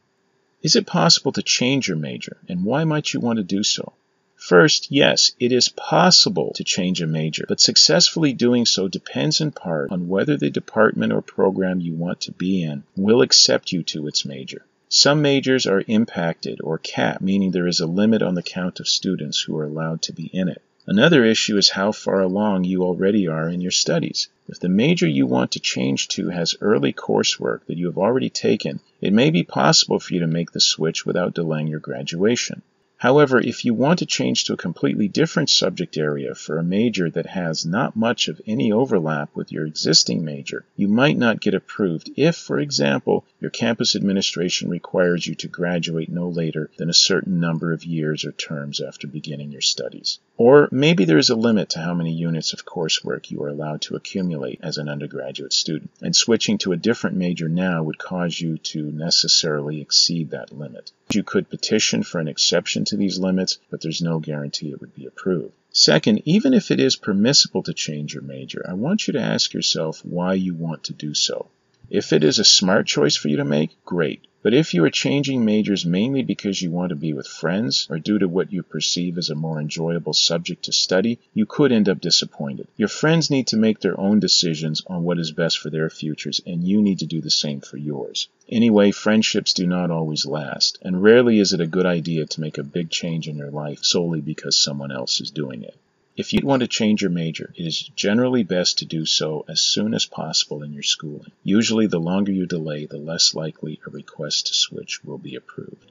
Is 0.62 0.76
it 0.76 0.86
possible 0.86 1.32
to 1.32 1.42
change 1.42 1.88
your 1.88 1.96
major, 1.96 2.36
and 2.48 2.64
why 2.64 2.84
might 2.84 3.12
you 3.12 3.18
want 3.18 3.38
to 3.38 3.42
do 3.42 3.64
so? 3.64 3.94
First, 4.36 4.90
yes, 4.90 5.32
it 5.38 5.52
is 5.52 5.68
possible 5.68 6.52
to 6.54 6.64
change 6.64 7.00
a 7.00 7.06
major, 7.06 7.44
but 7.48 7.60
successfully 7.60 8.32
doing 8.32 8.66
so 8.66 8.88
depends 8.88 9.40
in 9.40 9.52
part 9.52 9.92
on 9.92 10.08
whether 10.08 10.36
the 10.36 10.50
department 10.50 11.12
or 11.12 11.22
program 11.22 11.80
you 11.80 11.94
want 11.94 12.20
to 12.22 12.32
be 12.32 12.62
in 12.62 12.84
will 12.96 13.22
accept 13.22 13.72
you 13.72 13.82
to 13.84 14.06
its 14.06 14.24
major. 14.24 14.64
Some 14.88 15.22
majors 15.22 15.66
are 15.66 15.84
impacted 15.86 16.60
or 16.62 16.78
capped, 16.78 17.22
meaning 17.22 17.50
there 17.50 17.66
is 17.66 17.80
a 17.80 17.86
limit 17.86 18.20
on 18.20 18.34
the 18.34 18.42
count 18.42 18.78
of 18.78 18.88
students 18.88 19.40
who 19.40 19.56
are 19.58 19.64
allowed 19.64 20.02
to 20.02 20.12
be 20.12 20.26
in 20.26 20.48
it. 20.48 20.60
Another 20.84 21.24
issue 21.24 21.56
is 21.56 21.70
how 21.70 21.92
far 21.92 22.20
along 22.20 22.64
you 22.64 22.82
already 22.82 23.28
are 23.28 23.48
in 23.48 23.60
your 23.60 23.70
studies. 23.70 24.26
If 24.48 24.58
the 24.58 24.68
major 24.68 25.06
you 25.06 25.28
want 25.28 25.52
to 25.52 25.60
change 25.60 26.08
to 26.08 26.30
has 26.30 26.56
early 26.60 26.92
coursework 26.92 27.66
that 27.66 27.76
you 27.76 27.86
have 27.86 27.98
already 27.98 28.30
taken, 28.30 28.80
it 29.00 29.12
may 29.12 29.30
be 29.30 29.44
possible 29.44 30.00
for 30.00 30.12
you 30.12 30.20
to 30.20 30.26
make 30.26 30.50
the 30.50 30.60
switch 30.60 31.06
without 31.06 31.34
delaying 31.34 31.68
your 31.68 31.78
graduation. 31.78 32.62
However, 33.02 33.40
if 33.40 33.64
you 33.64 33.74
want 33.74 33.98
to 33.98 34.06
change 34.06 34.44
to 34.44 34.52
a 34.52 34.56
completely 34.56 35.08
different 35.08 35.50
subject 35.50 35.96
area 35.96 36.36
for 36.36 36.56
a 36.56 36.62
major 36.62 37.10
that 37.10 37.26
has 37.26 37.66
not 37.66 37.96
much 37.96 38.28
of 38.28 38.40
any 38.46 38.70
overlap 38.70 39.34
with 39.34 39.50
your 39.50 39.66
existing 39.66 40.24
major, 40.24 40.64
you 40.76 40.86
might 40.86 41.18
not 41.18 41.40
get 41.40 41.52
approved 41.52 42.12
if, 42.16 42.36
for 42.36 42.60
example, 42.60 43.24
your 43.40 43.50
campus 43.50 43.96
administration 43.96 44.70
requires 44.70 45.26
you 45.26 45.34
to 45.34 45.48
graduate 45.48 46.10
no 46.10 46.28
later 46.28 46.70
than 46.76 46.88
a 46.88 46.94
certain 46.94 47.40
number 47.40 47.72
of 47.72 47.82
years 47.82 48.24
or 48.24 48.30
terms 48.30 48.80
after 48.80 49.08
beginning 49.08 49.50
your 49.50 49.60
studies. 49.60 50.20
Or 50.36 50.68
maybe 50.70 51.04
there 51.04 51.18
is 51.18 51.30
a 51.30 51.34
limit 51.34 51.70
to 51.70 51.80
how 51.80 51.94
many 51.94 52.12
units 52.12 52.52
of 52.52 52.64
coursework 52.64 53.32
you 53.32 53.42
are 53.42 53.48
allowed 53.48 53.80
to 53.82 53.96
accumulate 53.96 54.60
as 54.62 54.78
an 54.78 54.88
undergraduate 54.88 55.52
student, 55.52 55.90
and 56.00 56.14
switching 56.14 56.58
to 56.58 56.70
a 56.70 56.76
different 56.76 57.16
major 57.16 57.48
now 57.48 57.82
would 57.82 57.98
cause 57.98 58.40
you 58.40 58.58
to 58.58 58.92
necessarily 58.92 59.80
exceed 59.80 60.30
that 60.30 60.52
limit. 60.52 60.92
You 61.14 61.22
could 61.22 61.50
petition 61.50 62.02
for 62.02 62.20
an 62.20 62.28
exception 62.28 62.84
to 62.86 62.96
these 62.96 63.18
limits, 63.18 63.58
but 63.70 63.80
there's 63.80 64.00
no 64.00 64.18
guarantee 64.18 64.70
it 64.70 64.80
would 64.80 64.94
be 64.94 65.06
approved. 65.06 65.52
Second, 65.70 66.22
even 66.24 66.54
if 66.54 66.70
it 66.70 66.80
is 66.80 66.96
permissible 66.96 67.62
to 67.64 67.74
change 67.74 68.14
your 68.14 68.22
major, 68.22 68.64
I 68.68 68.74
want 68.74 69.06
you 69.06 69.12
to 69.14 69.20
ask 69.20 69.52
yourself 69.52 70.04
why 70.04 70.34
you 70.34 70.54
want 70.54 70.84
to 70.84 70.92
do 70.92 71.14
so. 71.14 71.48
If 71.90 72.12
it 72.12 72.24
is 72.24 72.38
a 72.38 72.44
smart 72.44 72.86
choice 72.86 73.16
for 73.16 73.28
you 73.28 73.36
to 73.36 73.44
make, 73.44 73.76
great. 73.84 74.26
But 74.42 74.54
if 74.54 74.74
you 74.74 74.82
are 74.84 74.90
changing 74.90 75.44
majors 75.44 75.86
mainly 75.86 76.24
because 76.24 76.60
you 76.60 76.72
want 76.72 76.90
to 76.90 76.96
be 76.96 77.12
with 77.12 77.28
friends 77.28 77.86
or 77.88 78.00
due 78.00 78.18
to 78.18 78.26
what 78.26 78.52
you 78.52 78.64
perceive 78.64 79.16
as 79.16 79.30
a 79.30 79.36
more 79.36 79.60
enjoyable 79.60 80.14
subject 80.14 80.64
to 80.64 80.72
study, 80.72 81.20
you 81.32 81.46
could 81.46 81.70
end 81.70 81.88
up 81.88 82.00
disappointed. 82.00 82.66
Your 82.76 82.88
friends 82.88 83.30
need 83.30 83.46
to 83.46 83.56
make 83.56 83.78
their 83.78 83.98
own 84.00 84.18
decisions 84.18 84.82
on 84.88 85.04
what 85.04 85.20
is 85.20 85.30
best 85.30 85.58
for 85.60 85.70
their 85.70 85.88
futures, 85.88 86.40
and 86.44 86.66
you 86.66 86.82
need 86.82 86.98
to 86.98 87.06
do 87.06 87.20
the 87.20 87.30
same 87.30 87.60
for 87.60 87.76
yours. 87.76 88.26
Anyway, 88.48 88.90
friendships 88.90 89.52
do 89.52 89.64
not 89.64 89.92
always 89.92 90.26
last, 90.26 90.76
and 90.82 91.04
rarely 91.04 91.38
is 91.38 91.52
it 91.52 91.60
a 91.60 91.66
good 91.68 91.86
idea 91.86 92.26
to 92.26 92.40
make 92.40 92.58
a 92.58 92.64
big 92.64 92.90
change 92.90 93.28
in 93.28 93.36
your 93.36 93.52
life 93.52 93.84
solely 93.84 94.20
because 94.20 94.56
someone 94.56 94.90
else 94.90 95.20
is 95.20 95.30
doing 95.30 95.62
it. 95.62 95.76
If 96.14 96.34
you'd 96.34 96.44
want 96.44 96.60
to 96.60 96.68
change 96.68 97.00
your 97.00 97.10
major, 97.10 97.54
it 97.56 97.66
is 97.66 97.80
generally 97.96 98.42
best 98.42 98.78
to 98.78 98.84
do 98.84 99.06
so 99.06 99.46
as 99.48 99.62
soon 99.62 99.94
as 99.94 100.04
possible 100.04 100.62
in 100.62 100.74
your 100.74 100.82
schooling. 100.82 101.32
Usually, 101.42 101.86
the 101.86 101.98
longer 101.98 102.30
you 102.30 102.44
delay, 102.44 102.84
the 102.84 102.98
less 102.98 103.34
likely 103.34 103.80
a 103.86 103.90
request 103.90 104.48
to 104.48 104.54
switch 104.54 105.02
will 105.02 105.16
be 105.16 105.36
approved. 105.36 105.90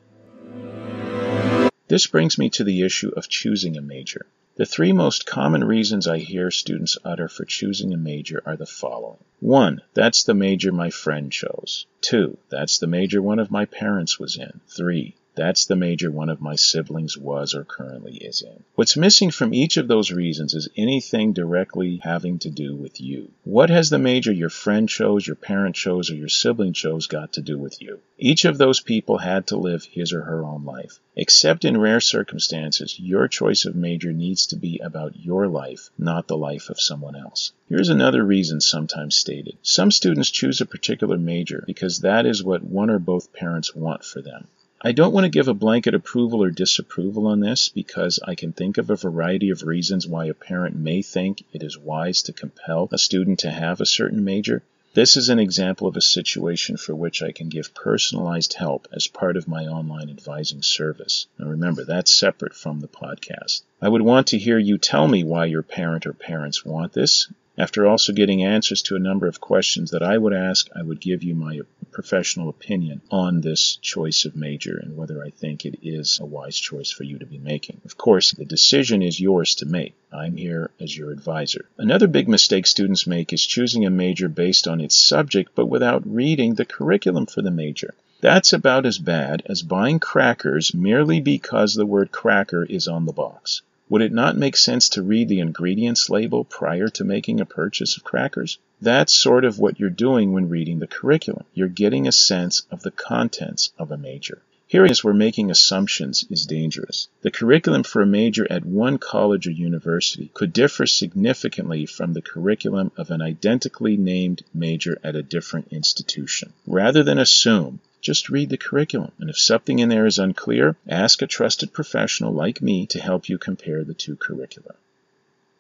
This 1.88 2.05
brings 2.05 2.38
me 2.38 2.51
to 2.51 2.63
the 2.63 2.84
issue 2.84 3.10
of 3.17 3.29
choosing 3.29 3.77
a 3.77 3.81
major. 3.81 4.27
The 4.57 4.65
three 4.67 4.93
most 4.93 5.25
common 5.25 5.63
reasons 5.63 6.07
I 6.07 6.19
hear 6.19 6.51
students 6.51 6.99
utter 7.03 7.27
for 7.27 7.45
choosing 7.45 7.91
a 7.91 7.97
major 7.97 8.43
are 8.45 8.57
the 8.57 8.67
following. 8.67 9.23
1. 9.39 9.81
That's 9.95 10.23
the 10.23 10.36
major 10.36 10.71
my 10.71 10.91
friend 10.91 11.31
chose. 11.31 11.88
2. 12.01 12.38
That's 12.49 12.77
the 12.77 12.86
major 12.86 13.23
one 13.23 13.39
of 13.39 13.49
my 13.49 13.65
parents 13.65 14.19
was 14.19 14.38
in. 14.38 14.62
3. 14.67 15.15
That's 15.43 15.65
the 15.65 15.75
major 15.75 16.12
one 16.12 16.30
of 16.30 16.39
my 16.39 16.56
siblings 16.56 17.17
was 17.17 17.56
or 17.56 17.63
currently 17.63 18.15
is 18.15 18.43
in. 18.43 18.63
What's 18.75 18.95
missing 18.95 19.32
from 19.32 19.56
each 19.56 19.77
of 19.77 19.88
those 19.88 20.12
reasons 20.12 20.54
is 20.54 20.69
anything 20.77 21.34
directly 21.34 21.99
having 22.04 22.38
to 22.39 22.51
do 22.51 22.75
with 22.75 23.01
you. 23.01 23.32
What 23.43 23.71
has 23.71 23.89
the 23.89 23.97
major 23.97 24.32
your 24.32 24.51
friend 24.51 24.88
chose, 24.88 25.25
your 25.25 25.36
parent 25.36 25.75
chose, 25.75 26.12
or 26.12 26.15
your 26.15 26.30
sibling 26.30 26.73
chose 26.73 27.08
got 27.08 27.34
to 27.34 27.41
do 27.41 27.58
with 27.58 27.82
you? 27.82 28.01
Each 28.19 28.45
of 28.45 28.60
those 28.60 28.82
people 28.82 29.17
had 29.17 29.47
to 29.47 29.58
live 29.58 29.84
his 29.84 30.13
or 30.13 30.21
her 30.21 30.45
own 30.45 30.63
life. 30.63 30.99
Except 31.15 31.65
in 31.65 31.75
rare 31.75 32.01
circumstances, 32.01 32.99
your 32.99 33.27
choice 33.27 33.65
of 33.65 33.75
major 33.75 34.13
needs 34.13 34.45
to 34.45 34.56
be 34.56 34.77
about 34.77 35.19
your 35.19 35.47
life, 35.47 35.89
not 35.97 36.27
the 36.27 36.38
life 36.38 36.69
of 36.69 36.80
someone 36.80 37.15
else. 37.15 37.51
Here's 37.67 37.89
another 37.89 38.23
reason 38.23 38.62
sometimes 38.62 39.15
stated. 39.15 39.58
Some 39.63 39.89
students 39.89 40.30
choose 40.30 40.62
a 40.62 40.67
particular 40.67 41.17
major 41.17 41.63
because 41.65 42.01
that 42.01 42.27
is 42.27 42.43
what 42.43 42.63
one 42.63 42.91
or 42.91 42.99
both 42.99 43.34
parents 43.34 43.73
want 43.73 44.04
for 44.06 44.21
them. 44.21 44.47
I 44.83 44.93
don't 44.93 45.13
want 45.13 45.25
to 45.25 45.29
give 45.29 45.47
a 45.47 45.53
blanket 45.53 45.93
approval 45.93 46.41
or 46.41 46.49
disapproval 46.49 47.27
on 47.27 47.39
this 47.39 47.69
because 47.69 48.19
I 48.25 48.33
can 48.33 48.51
think 48.51 48.79
of 48.79 48.89
a 48.89 48.95
variety 48.95 49.51
of 49.51 49.61
reasons 49.61 50.07
why 50.07 50.25
a 50.25 50.33
parent 50.33 50.75
may 50.75 51.03
think 51.03 51.43
it 51.53 51.61
is 51.61 51.77
wise 51.77 52.23
to 52.23 52.33
compel 52.33 52.89
a 52.91 52.97
student 52.97 53.37
to 53.41 53.51
have 53.51 53.79
a 53.79 53.85
certain 53.85 54.23
major. 54.23 54.63
This 54.95 55.17
is 55.17 55.29
an 55.29 55.37
example 55.37 55.87
of 55.87 55.95
a 55.97 56.01
situation 56.01 56.77
for 56.77 56.95
which 56.95 57.21
I 57.21 57.31
can 57.31 57.47
give 57.47 57.75
personalized 57.75 58.53
help 58.53 58.87
as 58.91 59.07
part 59.07 59.37
of 59.37 59.47
my 59.47 59.67
online 59.67 60.09
advising 60.09 60.63
service. 60.63 61.27
Now 61.37 61.47
remember, 61.47 61.85
that's 61.85 62.11
separate 62.11 62.55
from 62.55 62.79
the 62.79 62.87
podcast. 62.87 63.61
I 63.83 63.87
would 63.87 64.01
want 64.01 64.27
to 64.27 64.39
hear 64.39 64.57
you 64.57 64.79
tell 64.79 65.07
me 65.07 65.23
why 65.23 65.45
your 65.45 65.61
parent 65.61 66.07
or 66.07 66.13
parents 66.13 66.65
want 66.65 66.91
this, 66.91 67.31
after 67.57 67.85
also 67.85 68.13
getting 68.13 68.43
answers 68.43 68.81
to 68.81 68.95
a 68.95 68.99
number 68.99 69.27
of 69.27 69.41
questions 69.41 69.91
that 69.91 70.01
I 70.01 70.17
would 70.17 70.33
ask, 70.33 70.69
I 70.73 70.81
would 70.81 71.01
give 71.01 71.21
you 71.21 71.35
my 71.35 71.59
professional 71.91 72.47
opinion 72.47 73.01
on 73.11 73.41
this 73.41 73.75
choice 73.81 74.23
of 74.23 74.35
major 74.35 74.77
and 74.77 74.95
whether 74.95 75.21
I 75.21 75.31
think 75.31 75.65
it 75.65 75.79
is 75.83 76.19
a 76.21 76.25
wise 76.25 76.57
choice 76.57 76.91
for 76.91 77.03
you 77.03 77.19
to 77.19 77.25
be 77.25 77.37
making. 77.37 77.81
Of 77.83 77.97
course, 77.97 78.31
the 78.31 78.45
decision 78.45 79.01
is 79.01 79.19
yours 79.19 79.55
to 79.55 79.65
make. 79.65 79.93
I'm 80.13 80.37
here 80.37 80.71
as 80.79 80.97
your 80.97 81.11
advisor. 81.11 81.65
Another 81.77 82.07
big 82.07 82.29
mistake 82.29 82.65
students 82.65 83.05
make 83.05 83.33
is 83.33 83.45
choosing 83.45 83.85
a 83.85 83.89
major 83.89 84.29
based 84.29 84.67
on 84.67 84.79
its 84.79 84.97
subject 84.97 85.51
but 85.53 85.65
without 85.65 86.03
reading 86.05 86.55
the 86.55 86.65
curriculum 86.65 87.25
for 87.25 87.41
the 87.41 87.51
major. 87.51 87.93
That's 88.21 88.53
about 88.53 88.85
as 88.85 88.97
bad 88.97 89.43
as 89.47 89.61
buying 89.61 89.99
crackers 89.99 90.73
merely 90.73 91.19
because 91.19 91.73
the 91.73 91.85
word 91.85 92.11
cracker 92.11 92.63
is 92.63 92.87
on 92.87 93.05
the 93.05 93.13
box. 93.13 93.61
Would 93.91 94.01
it 94.01 94.13
not 94.13 94.38
make 94.38 94.56
sense 94.56 94.88
to 94.88 95.04
read 95.04 95.27
the 95.27 95.41
ingredients 95.41 96.10
label 96.10 96.45
prior 96.45 96.88
to 96.88 97.04
making 97.04 97.41
a 97.41 97.45
purchase 97.45 97.97
of 97.97 98.06
crackers? 98.06 98.58
That's 98.82 99.13
sort 99.13 99.43
of 99.43 99.60
what 99.60 99.82
you're 99.82 99.89
doing 99.89 100.32
when 100.32 100.47
reading 100.47 100.80
the 100.80 100.88
curriculum. 100.88 101.43
You're 101.54 101.67
getting 101.67 102.08
a 102.08 102.13
sense 102.13 102.65
of 102.71 102.84
the 102.84 102.91
contents 102.91 103.73
of 103.77 103.91
a 103.91 103.97
major. 103.97 104.43
Here 104.65 104.86
is 104.86 105.04
where 105.04 105.13
making 105.13 105.51
assumptions 105.51 106.23
is 106.30 106.45
dangerous. 106.45 107.10
The 107.21 107.32
curriculum 107.32 107.84
for 107.84 108.01
a 108.01 108.06
major 108.06 108.49
at 108.49 108.65
one 108.65 108.97
college 108.97 109.45
or 109.45 109.51
university 109.51 110.32
could 110.34 110.54
differ 110.54 110.86
significantly 110.86 111.86
from 111.86 112.13
the 112.13 112.21
curriculum 112.21 112.93
of 112.95 113.12
an 113.12 113.21
identically 113.21 113.97
named 113.97 114.43
major 114.54 114.99
at 115.04 115.17
a 115.17 115.21
different 115.21 115.67
institution. 115.73 116.54
Rather 116.65 117.04
than 117.04 117.19
assume 117.19 117.82
just 118.01 118.29
read 118.29 118.49
the 118.49 118.57
curriculum, 118.57 119.11
and 119.19 119.29
if 119.29 119.39
something 119.39 119.79
in 119.79 119.89
there 119.89 120.05
is 120.05 120.19
unclear, 120.19 120.75
ask 120.87 121.21
a 121.21 121.27
trusted 121.27 121.71
professional 121.71 122.33
like 122.33 122.61
me 122.61 122.87
to 122.87 122.99
help 122.99 123.29
you 123.29 123.37
compare 123.37 123.83
the 123.83 123.93
two 123.93 124.15
curricula. 124.15 124.75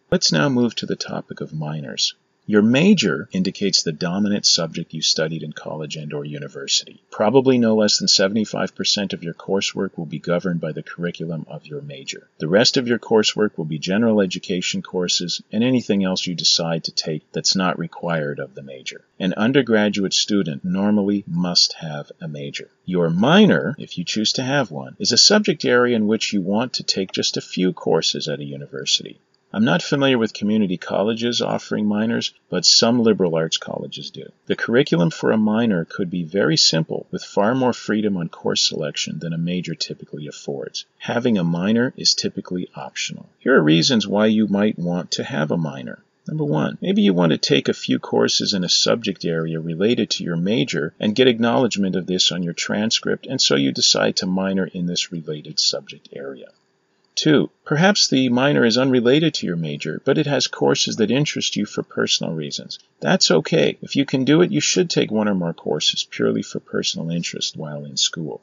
Let's 0.09 0.31
now 0.31 0.49
move 0.49 0.75
to 0.75 0.85
the 0.85 0.95
topic 0.95 1.39
of 1.39 1.53
minors. 1.53 2.15
Your 2.51 2.61
major 2.61 3.29
indicates 3.31 3.81
the 3.81 3.93
dominant 3.93 4.45
subject 4.45 4.93
you 4.93 5.01
studied 5.01 5.41
in 5.41 5.53
college 5.53 5.95
and 5.95 6.11
or 6.11 6.25
university. 6.25 7.01
Probably 7.09 7.57
no 7.57 7.77
less 7.77 7.97
than 7.97 8.09
75% 8.09 9.13
of 9.13 9.23
your 9.23 9.33
coursework 9.33 9.97
will 9.97 10.05
be 10.05 10.19
governed 10.19 10.59
by 10.59 10.73
the 10.73 10.83
curriculum 10.83 11.45
of 11.47 11.65
your 11.65 11.79
major. 11.79 12.27
The 12.39 12.49
rest 12.49 12.75
of 12.75 12.89
your 12.89 12.99
coursework 12.99 13.57
will 13.57 13.63
be 13.63 13.79
general 13.79 14.19
education 14.19 14.81
courses 14.81 15.41
and 15.49 15.63
anything 15.63 16.03
else 16.03 16.27
you 16.27 16.35
decide 16.35 16.83
to 16.83 16.91
take 16.91 17.23
that's 17.31 17.55
not 17.55 17.79
required 17.79 18.39
of 18.39 18.53
the 18.53 18.63
major. 18.63 19.05
An 19.17 19.33
undergraduate 19.35 20.13
student 20.13 20.65
normally 20.65 21.23
must 21.25 21.71
have 21.79 22.11
a 22.19 22.27
major. 22.27 22.69
Your 22.83 23.09
minor, 23.09 23.77
if 23.79 23.97
you 23.97 24.03
choose 24.03 24.33
to 24.33 24.43
have 24.43 24.71
one, 24.71 24.97
is 24.99 25.13
a 25.13 25.17
subject 25.17 25.63
area 25.63 25.95
in 25.95 26.05
which 26.05 26.33
you 26.33 26.41
want 26.41 26.73
to 26.73 26.83
take 26.83 27.13
just 27.13 27.37
a 27.37 27.47
few 27.55 27.71
courses 27.71 28.27
at 28.27 28.41
a 28.41 28.43
university. 28.43 29.21
I'm 29.53 29.65
not 29.65 29.81
familiar 29.81 30.17
with 30.17 30.33
community 30.33 30.77
colleges 30.77 31.41
offering 31.41 31.85
minors, 31.85 32.33
but 32.49 32.65
some 32.65 33.03
liberal 33.03 33.35
arts 33.35 33.57
colleges 33.57 34.09
do. 34.09 34.31
The 34.45 34.55
curriculum 34.55 35.09
for 35.09 35.31
a 35.31 35.37
minor 35.37 35.83
could 35.83 36.09
be 36.09 36.23
very 36.23 36.55
simple, 36.55 37.05
with 37.11 37.25
far 37.25 37.53
more 37.53 37.73
freedom 37.73 38.15
on 38.15 38.29
course 38.29 38.61
selection 38.61 39.19
than 39.19 39.33
a 39.33 39.37
major 39.37 39.75
typically 39.75 40.27
affords. 40.27 40.85
Having 40.99 41.37
a 41.37 41.43
minor 41.43 41.93
is 41.97 42.13
typically 42.13 42.69
optional. 42.75 43.27
Here 43.39 43.53
are 43.53 43.61
reasons 43.61 44.07
why 44.07 44.27
you 44.27 44.47
might 44.47 44.79
want 44.79 45.11
to 45.11 45.23
have 45.25 45.51
a 45.51 45.57
minor. 45.57 46.01
Number 46.27 46.45
one, 46.45 46.77
maybe 46.79 47.01
you 47.01 47.13
want 47.13 47.33
to 47.33 47.37
take 47.37 47.67
a 47.67 47.73
few 47.73 47.99
courses 47.99 48.53
in 48.53 48.63
a 48.63 48.69
subject 48.69 49.25
area 49.25 49.59
related 49.59 50.11
to 50.11 50.23
your 50.23 50.37
major 50.37 50.93
and 50.97 51.13
get 51.13 51.27
acknowledgement 51.27 51.97
of 51.97 52.05
this 52.05 52.31
on 52.31 52.41
your 52.41 52.53
transcript, 52.53 53.27
and 53.27 53.41
so 53.41 53.55
you 53.55 53.73
decide 53.73 54.15
to 54.17 54.25
minor 54.25 54.65
in 54.65 54.85
this 54.85 55.11
related 55.11 55.59
subject 55.59 56.07
area. 56.13 56.51
2. 57.21 57.51
Perhaps 57.65 58.07
the 58.07 58.29
minor 58.29 58.65
is 58.65 58.79
unrelated 58.79 59.31
to 59.35 59.45
your 59.45 59.55
major, 59.55 60.01
but 60.05 60.17
it 60.17 60.25
has 60.25 60.47
courses 60.47 60.95
that 60.95 61.11
interest 61.11 61.55
you 61.55 61.67
for 61.67 61.83
personal 61.83 62.33
reasons. 62.33 62.79
That's 62.99 63.29
okay. 63.29 63.77
If 63.83 63.95
you 63.95 64.05
can 64.05 64.25
do 64.25 64.41
it, 64.41 64.51
you 64.51 64.59
should 64.59 64.89
take 64.89 65.11
one 65.11 65.27
or 65.27 65.35
more 65.35 65.53
courses 65.53 66.03
purely 66.03 66.41
for 66.41 66.59
personal 66.59 67.11
interest 67.11 67.55
while 67.55 67.85
in 67.85 67.95
school. 67.95 68.41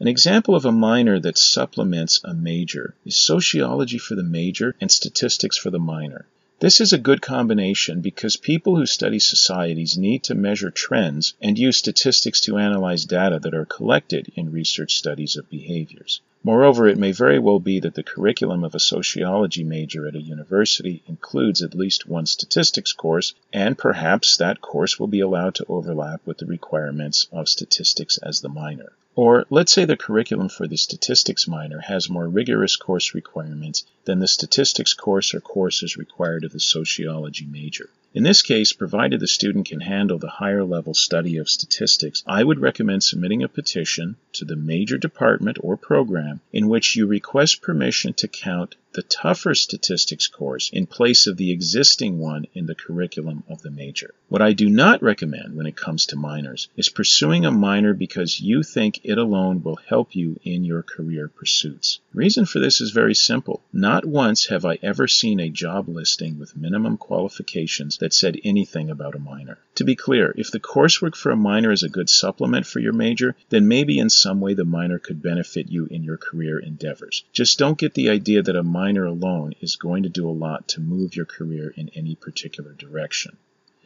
An 0.00 0.08
example 0.08 0.54
of 0.54 0.64
a 0.64 0.72
minor 0.72 1.20
that 1.20 1.36
supplements 1.36 2.22
a 2.24 2.32
major 2.32 2.94
is 3.04 3.16
sociology 3.16 3.98
for 3.98 4.14
the 4.14 4.22
major 4.22 4.74
and 4.80 4.90
statistics 4.90 5.58
for 5.58 5.68
the 5.70 5.78
minor. 5.78 6.24
This 6.58 6.80
is 6.80 6.94
a 6.94 6.98
good 6.98 7.20
combination 7.20 8.00
because 8.00 8.38
people 8.38 8.76
who 8.76 8.86
study 8.86 9.18
societies 9.18 9.98
need 9.98 10.22
to 10.24 10.34
measure 10.34 10.70
trends 10.70 11.34
and 11.38 11.58
use 11.58 11.76
statistics 11.76 12.40
to 12.40 12.56
analyze 12.56 13.04
data 13.04 13.38
that 13.40 13.52
are 13.52 13.66
collected 13.66 14.32
in 14.36 14.50
research 14.50 14.94
studies 14.94 15.36
of 15.36 15.50
behaviors. 15.50 16.22
Moreover, 16.42 16.88
it 16.88 16.96
may 16.96 17.12
very 17.12 17.38
well 17.38 17.58
be 17.58 17.78
that 17.80 17.94
the 17.94 18.02
curriculum 18.02 18.64
of 18.64 18.74
a 18.74 18.80
sociology 18.80 19.64
major 19.64 20.08
at 20.08 20.14
a 20.14 20.22
university 20.22 21.02
includes 21.06 21.62
at 21.62 21.74
least 21.74 22.08
one 22.08 22.24
statistics 22.24 22.94
course, 22.94 23.34
and 23.52 23.76
perhaps 23.76 24.38
that 24.38 24.62
course 24.62 24.98
will 24.98 25.08
be 25.08 25.20
allowed 25.20 25.56
to 25.56 25.66
overlap 25.68 26.22
with 26.24 26.38
the 26.38 26.46
requirements 26.46 27.26
of 27.32 27.50
statistics 27.50 28.16
as 28.16 28.40
the 28.40 28.48
minor. 28.48 28.92
Or 29.18 29.46
let's 29.48 29.72
say 29.72 29.86
the 29.86 29.96
curriculum 29.96 30.50
for 30.50 30.68
the 30.68 30.76
statistics 30.76 31.48
minor 31.48 31.80
has 31.80 32.10
more 32.10 32.28
rigorous 32.28 32.76
course 32.76 33.14
requirements 33.14 33.82
than 34.04 34.18
the 34.18 34.28
statistics 34.28 34.92
course 34.92 35.32
or 35.32 35.40
courses 35.40 35.96
required 35.96 36.44
of 36.44 36.52
the 36.52 36.60
sociology 36.60 37.46
major. 37.46 37.88
In 38.12 38.24
this 38.24 38.42
case, 38.42 38.74
provided 38.74 39.20
the 39.20 39.26
student 39.26 39.68
can 39.68 39.80
handle 39.80 40.18
the 40.18 40.28
higher 40.28 40.64
level 40.64 40.92
study 40.92 41.38
of 41.38 41.48
statistics, 41.48 42.22
I 42.26 42.44
would 42.44 42.60
recommend 42.60 43.04
submitting 43.04 43.42
a 43.42 43.48
petition 43.48 44.16
to 44.34 44.44
the 44.44 44.54
major 44.54 44.98
department 44.98 45.56
or 45.62 45.78
program 45.78 46.40
in 46.52 46.68
which 46.68 46.94
you 46.94 47.06
request 47.06 47.62
permission 47.62 48.12
to 48.14 48.28
count 48.28 48.74
the 48.96 49.02
tougher 49.02 49.54
statistics 49.54 50.26
course 50.26 50.70
in 50.72 50.86
place 50.86 51.26
of 51.26 51.36
the 51.36 51.50
existing 51.50 52.18
one 52.18 52.46
in 52.54 52.64
the 52.64 52.74
curriculum 52.74 53.44
of 53.46 53.60
the 53.60 53.70
major. 53.70 54.14
What 54.30 54.40
I 54.40 54.54
do 54.54 54.70
not 54.70 55.02
recommend 55.02 55.54
when 55.54 55.66
it 55.66 55.76
comes 55.76 56.06
to 56.06 56.16
minors 56.16 56.68
is 56.78 56.88
pursuing 56.88 57.44
a 57.44 57.50
minor 57.50 57.92
because 57.92 58.40
you 58.40 58.62
think 58.62 59.00
it 59.04 59.18
alone 59.18 59.62
will 59.62 59.78
help 59.88 60.16
you 60.16 60.40
in 60.42 60.64
your 60.64 60.82
career 60.82 61.28
pursuits. 61.28 62.00
The 62.14 62.18
reason 62.18 62.46
for 62.46 62.58
this 62.58 62.80
is 62.80 62.90
very 62.90 63.14
simple. 63.14 63.60
Not 63.70 64.06
once 64.06 64.46
have 64.46 64.64
I 64.64 64.78
ever 64.82 65.06
seen 65.06 65.40
a 65.40 65.50
job 65.50 65.88
listing 65.90 66.38
with 66.38 66.56
minimum 66.56 66.96
qualifications 66.96 67.98
that 67.98 68.14
said 68.14 68.40
anything 68.44 68.88
about 68.88 69.14
a 69.14 69.18
minor. 69.18 69.58
To 69.74 69.84
be 69.84 69.94
clear, 69.94 70.34
if 70.38 70.50
the 70.50 70.58
coursework 70.58 71.14
for 71.14 71.30
a 71.30 71.36
minor 71.36 71.70
is 71.70 71.82
a 71.82 71.90
good 71.90 72.08
supplement 72.08 72.66
for 72.66 72.80
your 72.80 72.94
major, 72.94 73.36
then 73.50 73.68
maybe 73.68 73.98
in 73.98 74.08
some 74.08 74.40
way 74.40 74.54
the 74.54 74.64
minor 74.64 74.98
could 74.98 75.22
benefit 75.22 75.70
you 75.70 75.84
in 75.84 76.02
your 76.02 76.16
career 76.16 76.58
endeavors. 76.58 77.24
Just 77.34 77.58
don't 77.58 77.76
get 77.76 77.92
the 77.92 78.08
idea 78.08 78.42
that 78.42 78.56
a 78.56 78.62
minor 78.62 78.85
minor 78.86 79.06
alone 79.06 79.52
is 79.60 79.74
going 79.74 80.04
to 80.04 80.08
do 80.08 80.28
a 80.28 80.30
lot 80.30 80.68
to 80.68 80.80
move 80.80 81.16
your 81.16 81.26
career 81.26 81.74
in 81.76 81.88
any 81.96 82.14
particular 82.14 82.72
direction. 82.72 83.36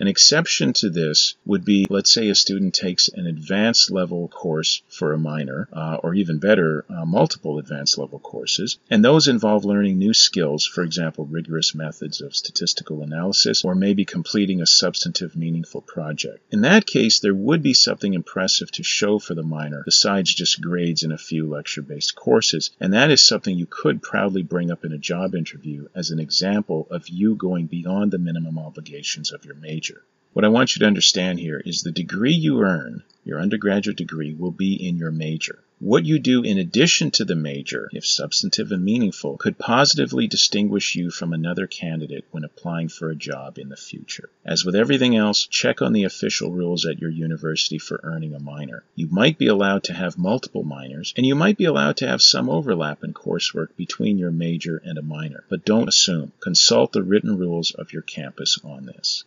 An 0.01 0.09
exception 0.09 0.73
to 0.73 0.89
this 0.89 1.35
would 1.45 1.63
be, 1.63 1.87
let's 1.91 2.11
say 2.11 2.31
a 2.31 2.35
student 2.35 2.73
takes 2.73 3.09
an 3.09 3.27
advanced 3.27 3.91
level 3.91 4.29
course 4.29 4.81
for 4.89 5.13
a 5.13 5.19
minor, 5.19 5.69
uh, 5.75 5.99
or 6.03 6.15
even 6.15 6.39
better, 6.39 6.87
uh, 6.89 7.05
multiple 7.05 7.59
advanced 7.59 7.99
level 7.99 8.19
courses, 8.19 8.79
and 8.89 9.05
those 9.05 9.29
involve 9.29 9.67
learning 9.67 9.99
new 9.99 10.15
skills, 10.15 10.65
for 10.65 10.83
example, 10.85 11.27
rigorous 11.27 11.75
methods 11.75 12.23
of 12.23 12.35
statistical 12.35 13.03
analysis, 13.03 13.63
or 13.63 13.75
maybe 13.75 14.07
completing 14.07 14.63
a 14.63 14.67
substantive, 14.67 15.37
meaningful 15.37 15.83
project. 15.83 16.39
In 16.51 16.63
that 16.63 16.87
case, 16.87 17.21
there 17.21 17.35
would 17.35 17.63
be 17.63 17.75
something 17.75 18.15
impressive 18.15 18.71
to 18.73 18.83
show 18.83 19.19
for 19.19 19.35
the 19.35 19.43
minor 19.43 19.83
besides 19.85 20.35
just 20.35 20.63
grades 20.63 21.03
in 21.03 21.13
a 21.13 21.19
few 21.19 21.47
lecture 21.47 21.83
based 21.83 22.15
courses, 22.15 22.71
and 22.81 22.95
that 22.95 23.11
is 23.11 23.23
something 23.23 23.59
you 23.59 23.67
could 23.67 24.01
proudly 24.01 24.43
bring 24.43 24.71
up 24.71 24.83
in 24.83 24.93
a 24.93 24.99
job 24.99 25.35
interview 25.35 25.89
as 25.95 26.11
an 26.11 26.21
example 26.21 26.87
of 26.91 27.07
you 27.11 27.35
going 27.35 27.67
beyond 27.67 28.11
the 28.11 28.19
minimum 28.19 28.59
obligations 28.59 29.31
of 29.31 29.45
your 29.45 29.57
major. 29.57 29.90
What 30.33 30.45
I 30.45 30.49
want 30.49 30.77
you 30.77 30.81
to 30.81 30.87
understand 30.87 31.41
here 31.41 31.61
is 31.67 31.83
the 31.83 31.91
degree 31.91 32.33
you 32.33 32.61
earn, 32.61 33.03
your 33.25 33.41
undergraduate 33.41 33.97
degree, 33.97 34.33
will 34.33 34.53
be 34.53 34.75
in 34.75 34.97
your 34.97 35.11
major. 35.11 35.59
What 35.81 36.05
you 36.05 36.19
do 36.19 36.43
in 36.43 36.59
addition 36.59 37.11
to 37.13 37.25
the 37.25 37.35
major, 37.35 37.89
if 37.95 38.07
substantive 38.07 38.71
and 38.71 38.85
meaningful, 38.85 39.39
could 39.39 39.59
positively 39.59 40.27
distinguish 40.27 40.95
you 40.95 41.11
from 41.11 41.33
another 41.33 41.67
candidate 41.67 42.27
when 42.31 42.45
applying 42.45 42.89
for 42.91 43.09
a 43.09 43.17
job 43.17 43.59
in 43.59 43.71
the 43.71 43.77
future. 43.77 44.29
As 44.45 44.63
with 44.63 44.77
everything 44.77 45.17
else, 45.17 45.47
check 45.47 45.81
on 45.81 45.95
the 45.95 46.05
official 46.05 46.53
rules 46.53 46.85
at 46.85 47.01
your 47.01 47.09
university 47.09 47.79
for 47.79 47.99
earning 48.03 48.35
a 48.35 48.39
minor. 48.39 48.85
You 48.95 49.09
might 49.11 49.39
be 49.39 49.47
allowed 49.47 49.85
to 49.85 49.95
have 49.95 50.19
multiple 50.19 50.65
minors, 50.65 51.15
and 51.17 51.25
you 51.25 51.35
might 51.35 51.57
be 51.57 51.65
allowed 51.65 51.97
to 51.97 52.07
have 52.07 52.21
some 52.21 52.51
overlap 52.51 53.03
in 53.03 53.15
coursework 53.15 53.75
between 53.77 54.19
your 54.19 54.31
major 54.31 54.83
and 54.85 54.99
a 54.99 55.03
minor, 55.03 55.45
but 55.49 55.65
don't 55.65 55.89
assume. 55.89 56.33
Consult 56.41 56.93
the 56.93 57.03
written 57.03 57.39
rules 57.39 57.73
of 57.73 57.93
your 57.93 58.03
campus 58.03 58.61
on 58.63 58.85
this. 58.85 59.25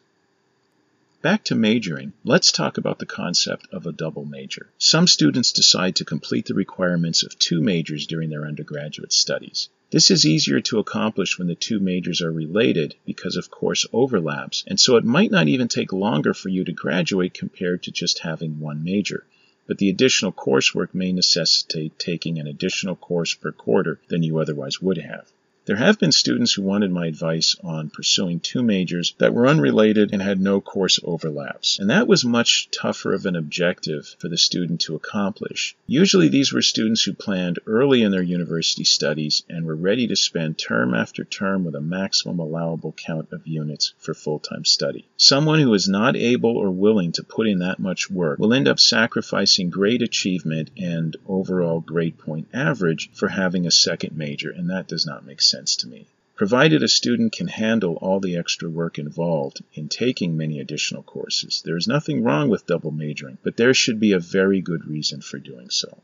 Back 1.24 1.46
to 1.46 1.56
majoring, 1.56 2.12
let's 2.26 2.52
talk 2.52 2.78
about 2.78 3.00
the 3.00 3.06
concept 3.06 3.70
of 3.72 3.88
a 3.88 3.94
double 3.94 4.26
major. 4.26 4.68
Some 4.78 5.08
students 5.08 5.54
decide 5.54 5.96
to 5.96 6.04
complete 6.04 6.48
the 6.48 6.54
requirements 6.54 7.24
of 7.24 7.40
two 7.40 7.62
majors 7.62 8.06
during 8.06 8.30
their 8.30 8.46
undergraduate 8.46 9.14
studies. 9.14 9.70
This 9.90 10.12
is 10.12 10.26
easier 10.26 10.60
to 10.60 10.80
accomplish 10.80 11.40
when 11.40 11.48
the 11.48 11.56
two 11.56 11.80
majors 11.80 12.22
are 12.22 12.30
related 12.30 12.96
because 13.06 13.38
of 13.38 13.50
course 13.50 13.86
overlaps, 13.94 14.66
and 14.68 14.78
so 14.78 14.98
it 14.98 15.06
might 15.06 15.32
not 15.32 15.48
even 15.48 15.70
take 15.70 15.94
longer 15.94 16.34
for 16.34 16.50
you 16.50 16.66
to 16.66 16.74
graduate 16.74 17.34
compared 17.34 17.84
to 17.84 17.92
just 17.92 18.20
having 18.20 18.60
one 18.60 18.84
major. 18.84 19.26
But 19.66 19.78
the 19.78 19.88
additional 19.88 20.34
coursework 20.34 20.94
may 20.94 21.14
necessitate 21.14 21.98
taking 21.98 22.38
an 22.38 22.48
additional 22.48 22.98
course 22.98 23.34
per 23.34 23.54
quarter 23.54 24.02
than 24.10 24.24
you 24.24 24.40
otherwise 24.40 24.82
would 24.82 24.98
have. 24.98 25.32
There 25.66 25.78
have 25.78 25.98
been 25.98 26.12
students 26.12 26.52
who 26.52 26.62
wanted 26.62 26.92
my 26.92 27.08
advice 27.08 27.56
on 27.64 27.90
pursuing 27.90 28.42
two 28.42 28.62
majors 28.62 29.16
that 29.20 29.34
were 29.34 29.48
unrelated 29.48 30.10
and 30.12 30.22
had 30.22 30.42
no 30.42 30.60
course 30.60 31.00
overlaps, 31.06 31.80
and 31.80 31.90
that 31.90 32.06
was 32.06 32.26
much 32.26 32.68
tougher 32.70 33.14
of 33.14 33.26
an 33.26 33.38
objective 33.38 34.14
for 34.20 34.28
the 34.28 34.38
student 34.38 34.82
to 34.82 34.96
accomplish. 34.96 35.78
Usually 35.88 36.28
these 36.28 36.52
were 36.52 36.62
students 36.62 37.04
who 37.04 37.14
planned 37.14 37.60
early 37.66 38.02
in 38.02 38.12
their 38.12 38.22
university 38.22 38.84
studies 38.84 39.44
and 39.48 39.66
were 39.66 39.78
ready 39.78 40.06
to 40.08 40.18
spend 40.18 40.58
term 40.58 40.94
after 40.94 41.24
term 41.24 41.64
with 41.64 41.76
a 41.76 41.82
maximum 41.82 42.40
allowable 42.40 42.92
count 42.92 43.30
of 43.32 43.48
units 43.48 43.94
for 44.00 44.14
full-time 44.14 44.66
study. 44.66 45.08
Someone 45.16 45.62
who 45.62 45.74
is 45.74 45.88
not 45.88 46.18
able 46.18 46.58
or 46.58 46.72
willing 46.72 47.14
to 47.14 47.24
put 47.24 47.48
in 47.48 47.60
that 47.60 47.80
much 47.80 48.12
work 48.12 48.38
will 48.38 48.54
end 48.54 48.68
up 48.68 48.82
sacrificing 48.82 49.70
grade 49.70 50.02
achievement 50.02 50.72
and 50.78 51.16
overall 51.26 51.80
grade 51.80 52.18
point 52.18 52.50
average 52.54 53.12
for 53.14 53.30
having 53.30 53.66
a 53.66 53.72
second 53.72 54.18
major, 54.18 54.52
and 54.52 54.70
that 54.70 54.90
does 54.90 55.06
not 55.06 55.26
make 55.26 55.42
sense 55.42 55.53
sense 55.54 55.76
to 55.76 55.88
me. 55.88 56.08
Provided 56.36 56.82
a 56.82 56.88
student 56.88 57.32
can 57.32 57.48
handle 57.48 57.96
all 58.02 58.20
the 58.20 58.36
extra 58.36 58.68
work 58.68 58.98
involved 58.98 59.62
in 59.76 59.88
taking 59.88 60.36
many 60.36 60.60
additional 60.60 61.04
courses, 61.04 61.62
there 61.64 61.78
is 61.78 61.88
nothing 61.88 62.24
wrong 62.24 62.50
with 62.50 62.66
double 62.66 62.90
majoring, 62.90 63.38
but 63.44 63.56
there 63.56 63.74
should 63.76 64.00
be 64.00 64.14
a 64.14 64.20
very 64.20 64.62
good 64.62 64.88
reason 64.88 65.22
for 65.22 65.38
doing 65.38 65.70
so. 65.70 66.00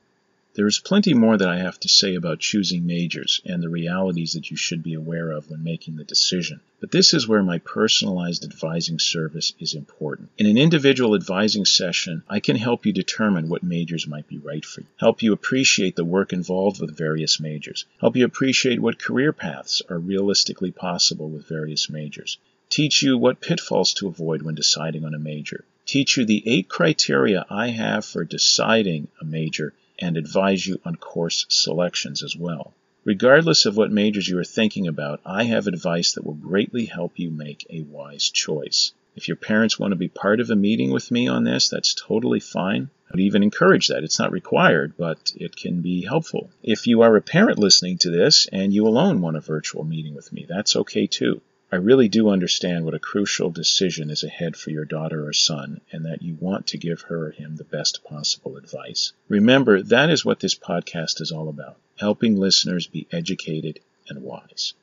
There 0.55 0.65
is 0.65 0.79
plenty 0.79 1.13
more 1.13 1.37
that 1.37 1.47
I 1.47 1.59
have 1.59 1.79
to 1.81 1.87
say 1.87 2.15
about 2.15 2.39
choosing 2.39 2.87
majors 2.87 3.39
and 3.45 3.61
the 3.61 3.69
realities 3.69 4.33
that 4.33 4.49
you 4.49 4.57
should 4.57 4.81
be 4.81 4.95
aware 4.95 5.29
of 5.29 5.47
when 5.47 5.63
making 5.63 5.95
the 5.95 6.03
decision, 6.03 6.59
but 6.79 6.89
this 6.89 7.13
is 7.13 7.27
where 7.27 7.43
my 7.43 7.59
personalized 7.59 8.43
advising 8.43 8.97
service 8.97 9.53
is 9.59 9.75
important. 9.75 10.29
In 10.39 10.47
an 10.47 10.57
individual 10.57 11.13
advising 11.13 11.65
session, 11.65 12.23
I 12.27 12.39
can 12.39 12.55
help 12.55 12.87
you 12.87 12.91
determine 12.91 13.47
what 13.47 13.61
majors 13.61 14.07
might 14.07 14.27
be 14.27 14.39
right 14.39 14.65
for 14.65 14.81
you, 14.81 14.87
help 14.97 15.21
you 15.21 15.33
appreciate 15.33 15.95
the 15.95 16.03
work 16.03 16.33
involved 16.33 16.81
with 16.81 16.97
various 16.97 17.39
majors, 17.39 17.85
help 17.99 18.15
you 18.15 18.25
appreciate 18.25 18.81
what 18.81 18.97
career 18.97 19.31
paths 19.31 19.83
are 19.87 19.99
realistically 19.99 20.71
possible 20.71 21.29
with 21.29 21.47
various 21.47 21.91
majors, 21.91 22.39
teach 22.69 23.03
you 23.03 23.19
what 23.19 23.39
pitfalls 23.39 23.93
to 23.93 24.07
avoid 24.07 24.41
when 24.41 24.55
deciding 24.55 25.05
on 25.05 25.13
a 25.13 25.19
major, 25.19 25.63
teach 25.85 26.17
you 26.17 26.25
the 26.25 26.41
eight 26.47 26.67
criteria 26.67 27.45
I 27.51 27.67
have 27.67 28.03
for 28.03 28.23
deciding 28.23 29.09
a 29.21 29.25
major 29.25 29.73
and 29.99 30.17
advise 30.17 30.65
you 30.65 30.79
on 30.83 30.95
course 30.95 31.45
selections 31.49 32.23
as 32.23 32.35
well. 32.35 32.73
Regardless 33.05 33.65
of 33.65 33.77
what 33.77 33.91
majors 33.91 34.27
you 34.27 34.37
are 34.37 34.43
thinking 34.43 34.87
about, 34.87 35.21
I 35.25 35.43
have 35.43 35.67
advice 35.67 36.13
that 36.13 36.25
will 36.25 36.33
greatly 36.33 36.85
help 36.85 37.13
you 37.17 37.29
make 37.29 37.65
a 37.69 37.81
wise 37.81 38.29
choice. 38.29 38.91
If 39.15 39.27
your 39.27 39.37
parents 39.37 39.77
want 39.77 39.91
to 39.91 39.97
be 39.97 40.07
part 40.07 40.39
of 40.39 40.49
a 40.49 40.55
meeting 40.55 40.91
with 40.91 41.11
me 41.11 41.27
on 41.27 41.43
this, 41.43 41.69
that's 41.69 41.93
totally 41.93 42.39
fine. 42.39 42.89
I 43.07 43.13
would 43.13 43.21
even 43.21 43.41
encourage 43.41 43.87
that. 43.87 44.03
It's 44.03 44.19
not 44.19 44.31
required, 44.31 44.93
but 44.97 45.31
it 45.35 45.55
can 45.55 45.81
be 45.81 46.05
helpful. 46.05 46.51
If 46.61 46.87
you 46.87 47.01
are 47.01 47.15
a 47.15 47.21
parent 47.21 47.57
listening 47.57 47.97
to 47.99 48.11
this 48.11 48.47
and 48.51 48.73
you 48.73 48.87
alone 48.87 49.21
want 49.21 49.37
a 49.37 49.41
virtual 49.41 49.83
meeting 49.83 50.13
with 50.13 50.31
me, 50.31 50.45
that's 50.47 50.75
okay 50.75 51.07
too. 51.07 51.41
I 51.71 51.75
really 51.75 52.09
do 52.09 52.29
understand 52.29 52.85
what 52.85 52.95
a 52.95 52.99
crucial 52.99 53.51
decision 53.51 54.09
is 54.09 54.23
ahead 54.23 54.55
for 54.55 54.71
your 54.71 54.85
daughter 54.85 55.27
or 55.27 55.33
son, 55.33 55.81
and 55.91 56.05
that 56.05 56.23
you 56.23 56.35
want 56.39 56.67
to 56.67 56.77
give 56.77 57.01
her 57.01 57.27
or 57.27 57.31
him 57.31 57.55
the 57.55 57.63
best 57.63 58.03
possible 58.03 58.57
advice. 58.57 59.13
Remember, 59.27 59.81
that 59.83 60.09
is 60.09 60.25
what 60.25 60.39
this 60.39 60.55
podcast 60.55 61.21
is 61.21 61.31
all 61.31 61.47
about 61.47 61.77
helping 61.99 62.37
listeners 62.37 62.87
be 62.87 63.07
educated 63.11 63.79
and 64.07 64.23
wise. 64.23 64.73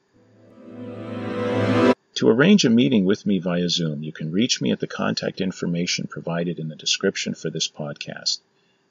To 2.16 2.29
arrange 2.29 2.64
a 2.64 2.70
meeting 2.70 3.05
with 3.05 3.27
me 3.27 3.38
via 3.38 3.68
Zoom, 3.68 4.03
you 4.03 4.12
can 4.12 4.31
reach 4.31 4.61
me 4.61 4.70
at 4.70 4.81
the 4.81 4.87
contact 4.87 5.40
information 5.40 6.07
provided 6.07 6.59
in 6.59 6.68
the 6.68 6.77
description 6.77 7.35
for 7.35 7.51
this 7.51 7.68
podcast. 7.68 8.38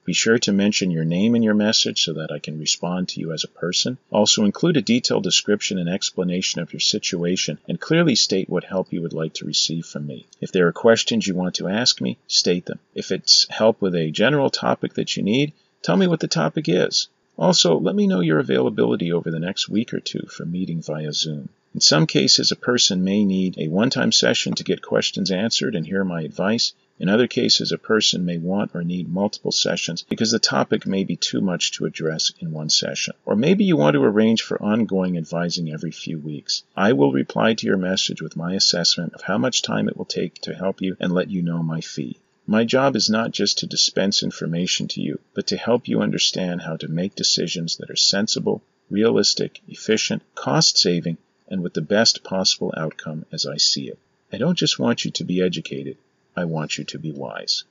Be 0.06 0.13
sure 0.13 0.38
to 0.38 0.54
mention 0.54 0.91
your 0.91 1.04
name 1.04 1.36
in 1.36 1.41
your 1.41 1.56
message 1.56 2.04
so 2.04 2.13
that 2.13 2.32
I 2.32 2.38
can 2.38 2.60
respond 2.60 3.10
to 3.10 3.20
you 3.20 3.34
as 3.34 3.44
a 3.44 3.48
person. 3.48 3.98
Also 4.12 4.46
include 4.46 4.78
a 4.78 4.82
detailed 4.84 5.24
description 5.24 5.80
and 5.80 5.89
explanation 5.89 6.62
of 6.62 6.72
your 6.72 6.80
situation 6.80 7.58
and 7.68 7.82
clearly 7.82 8.13
state 8.13 8.48
what 8.48 8.65
help 8.65 8.94
you 8.94 9.02
would 9.02 9.13
like 9.13 9.34
to 9.34 9.46
receive 9.46 9.88
from 9.88 10.06
me. 10.06 10.28
If 10.39 10.52
there 10.52 10.68
are 10.68 10.72
questions 10.72 11.26
you 11.26 11.34
want 11.34 11.56
to 11.56 11.68
ask 11.68 12.02
me, 12.02 12.20
state 12.28 12.65
them. 12.65 12.78
If 12.94 13.12
it's 13.12 13.48
help 13.50 13.82
with 13.82 13.96
a 13.96 14.12
general 14.12 14.52
topic 14.52 14.94
that 14.94 15.18
you 15.18 15.24
need, 15.24 15.54
tell 15.82 15.98
me 15.98 16.06
what 16.06 16.20
the 16.20 16.28
topic 16.28 16.70
is. 16.70 17.08
Also, 17.36 17.80
let 17.80 17.96
me 17.96 18.06
know 18.06 18.20
your 18.20 18.38
availability 18.38 19.12
over 19.12 19.32
the 19.32 19.39
next 19.39 19.68
week 19.68 19.91
or 19.91 20.00
two 20.00 20.28
for 20.30 20.46
meeting 20.46 20.84
via 20.84 21.12
Zoom. 21.13 21.50
In 21.75 21.81
some 21.81 22.07
cases, 22.07 22.53
a 22.53 22.55
person 22.55 23.03
may 23.03 23.25
need 23.25 23.57
a 23.57 23.67
one 23.67 23.89
time 23.89 24.13
session 24.13 24.53
to 24.53 24.63
get 24.63 24.81
questions 24.81 25.29
answered 25.29 25.75
and 25.75 25.85
hear 25.85 26.05
my 26.05 26.21
advice. 26.21 26.71
In 26.97 27.09
other 27.09 27.27
cases, 27.27 27.73
a 27.73 27.77
person 27.77 28.23
may 28.23 28.38
want 28.38 28.71
or 28.73 28.81
need 28.81 29.09
multiple 29.09 29.51
sessions 29.51 30.01
because 30.01 30.31
the 30.31 30.39
topic 30.39 30.88
may 30.88 31.03
be 31.03 31.17
too 31.17 31.41
much 31.41 31.73
to 31.73 31.85
address 31.85 32.31
in 32.39 32.53
one 32.53 32.69
session. 32.69 33.13
Or 33.25 33.35
maybe 33.35 33.65
you 33.65 33.75
want 33.75 33.95
to 33.95 34.03
arrange 34.05 34.41
for 34.41 34.63
ongoing 34.63 35.17
advising 35.17 35.69
every 35.69 35.91
few 35.91 36.17
weeks. 36.17 36.63
I 36.77 36.93
will 36.93 37.11
reply 37.11 37.55
to 37.55 37.67
your 37.67 37.75
message 37.75 38.21
with 38.21 38.38
my 38.38 38.53
assessment 38.53 39.13
of 39.13 39.23
how 39.23 39.38
much 39.38 39.61
time 39.61 39.89
it 39.89 39.97
will 39.97 40.05
take 40.05 40.36
to 40.43 40.55
help 40.55 40.82
you 40.82 40.95
and 41.01 41.11
let 41.11 41.30
you 41.30 41.41
know 41.41 41.61
my 41.61 41.82
fee. 41.82 42.19
My 42.47 42.63
job 42.63 42.95
is 42.95 43.09
not 43.09 43.32
just 43.32 43.57
to 43.57 43.67
dispense 43.67 44.23
information 44.23 44.88
to 44.88 45.01
you, 45.01 45.19
but 45.34 45.47
to 45.47 45.57
help 45.57 45.89
you 45.89 46.01
understand 46.01 46.61
how 46.61 46.78
to 46.78 46.88
make 46.88 47.15
decisions 47.15 47.76
that 47.76 47.89
are 47.89 47.97
sensible, 47.97 48.63
realistic, 48.89 49.59
efficient, 49.67 50.21
cost 50.36 50.78
saving, 50.78 51.17
and 51.48 51.62
with 51.62 51.74
the 51.74 51.82
best 51.82 52.24
possible 52.24 52.74
outcome 52.76 53.26
as 53.32 53.46
I 53.46 53.58
see 53.58 53.88
it. 53.88 54.00
I 54.32 54.38
don't 54.38 54.58
just 54.58 54.80
want 54.80 55.06
you 55.06 55.12
to 55.12 55.24
be 55.24 55.41
educated, 55.41 55.98
I 56.36 56.46
want 56.46 56.78
you 56.78 56.84
to 56.86 57.00
be 57.00 57.12
wise. 57.12 57.64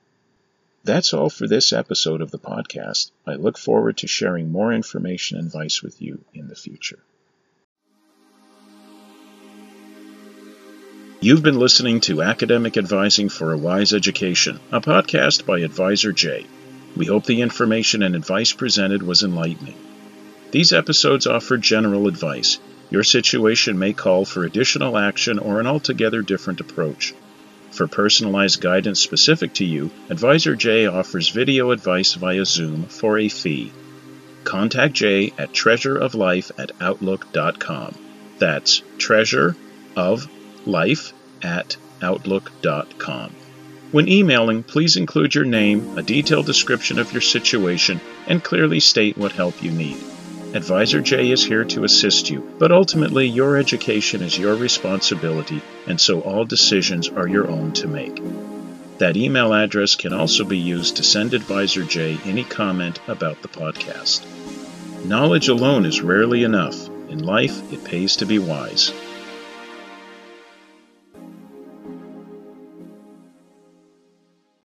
That's 0.85 1.15
all 1.15 1.31
for 1.31 1.49
this 1.49 1.73
episode 1.73 2.21
of 2.21 2.31
the 2.31 2.39
podcast. 2.39 3.11
I 3.27 3.35
look 3.35 3.57
forward 3.57 3.97
to 3.99 4.07
sharing 4.07 4.53
more 4.53 4.73
information 4.73 5.39
and 5.39 5.47
advice 5.47 5.83
with 5.83 6.03
you 6.03 6.25
in 6.35 6.49
the 6.49 6.55
future. 6.55 6.99
You've 11.21 11.43
been 11.43 11.59
listening 11.59 12.01
to 12.03 12.21
Academic 12.21 12.77
Advising 12.77 13.31
for 13.31 13.53
a 13.53 13.57
Wise 13.57 13.95
Education, 13.95 14.61
a 14.71 14.83
podcast 14.83 15.47
by 15.47 15.61
Advisor 15.61 16.13
Jay. 16.13 16.45
We 16.95 17.07
hope 17.07 17.25
the 17.25 17.41
information 17.41 18.03
and 18.03 18.15
advice 18.15 18.53
presented 18.53 19.03
was 19.03 19.23
enlightening. 19.23 19.79
These 20.51 20.75
episodes 20.75 21.27
offer 21.27 21.57
general 21.57 22.09
advice. 22.09 22.59
Your 22.91 23.03
situation 23.03 23.79
may 23.79 23.93
call 23.93 24.25
for 24.25 24.45
additional 24.45 24.97
action 24.97 25.39
or 25.39 25.61
an 25.61 25.67
altogether 25.67 26.23
different 26.23 26.61
approach. 26.61 27.15
For 27.71 27.89
personalized 27.89 28.61
guidance 28.61 29.01
specific 29.01 29.55
to 29.55 29.65
you, 29.65 29.91
Advisor 30.09 30.55
Jay 30.55 30.87
offers 30.87 31.31
video 31.31 31.73
advice 31.73 32.15
via 32.15 32.45
Zoom 32.45 32.85
for 32.85 33.19
a 33.19 33.29
fee. 33.29 33.73
Contact 34.45 34.95
Jay 34.95 35.33
at 35.39 35.53
treasureoflife 35.53 36.53
at 36.59 36.73
outlook.com. 36.81 37.95
That's 38.39 38.83
treasure 38.99 39.57
of 39.97 40.29
life 40.67 41.13
at 41.43 41.77
outlook.com. 42.03 43.35
When 43.91 44.09
emailing, 44.09 44.63
please 44.63 44.97
include 44.97 45.35
your 45.35 45.45
name, 45.45 45.97
a 45.97 46.03
detailed 46.03 46.47
description 46.47 46.99
of 46.99 47.13
your 47.13 47.23
situation, 47.23 48.01
and 48.27 48.43
clearly 48.43 48.81
state 48.81 49.17
what 49.17 49.33
help 49.33 49.63
you 49.63 49.71
need. 49.71 49.97
Advisor 50.55 51.01
Jay 51.01 51.33
is 51.33 51.45
here 51.45 51.65
to 51.65 51.83
assist 51.83 52.31
you, 52.31 52.55
but 52.61 52.71
ultimately 52.71 53.27
your 53.27 53.57
education 53.57 54.23
is 54.23 54.39
your 54.39 54.55
responsibility, 54.55 55.61
and 55.89 56.01
so 56.01 56.21
all 56.21 56.45
decisions 56.45 57.09
are 57.09 57.27
your 57.27 57.51
own 57.51 57.73
to 57.73 57.89
make. 57.89 58.23
That 58.99 59.17
email 59.17 59.53
address 59.53 59.97
can 59.97 60.13
also 60.13 60.45
be 60.45 60.57
used 60.57 60.95
to 60.97 61.03
send 61.03 61.35
Advisor 61.35 61.83
Jay 61.83 62.21
any 62.25 62.45
comment 62.45 63.01
about 63.09 63.43
the 63.43 63.49
podcast. 63.49 64.25
Knowledge 65.05 65.49
alone 65.49 65.87
is 65.87 66.03
rarely 66.03 66.45
enough. 66.45 66.89
In 67.11 67.19
life, 67.19 67.73
it 67.73 67.83
pays 67.83 68.15
to 68.19 68.25
be 68.25 68.39
wise. 68.39 68.93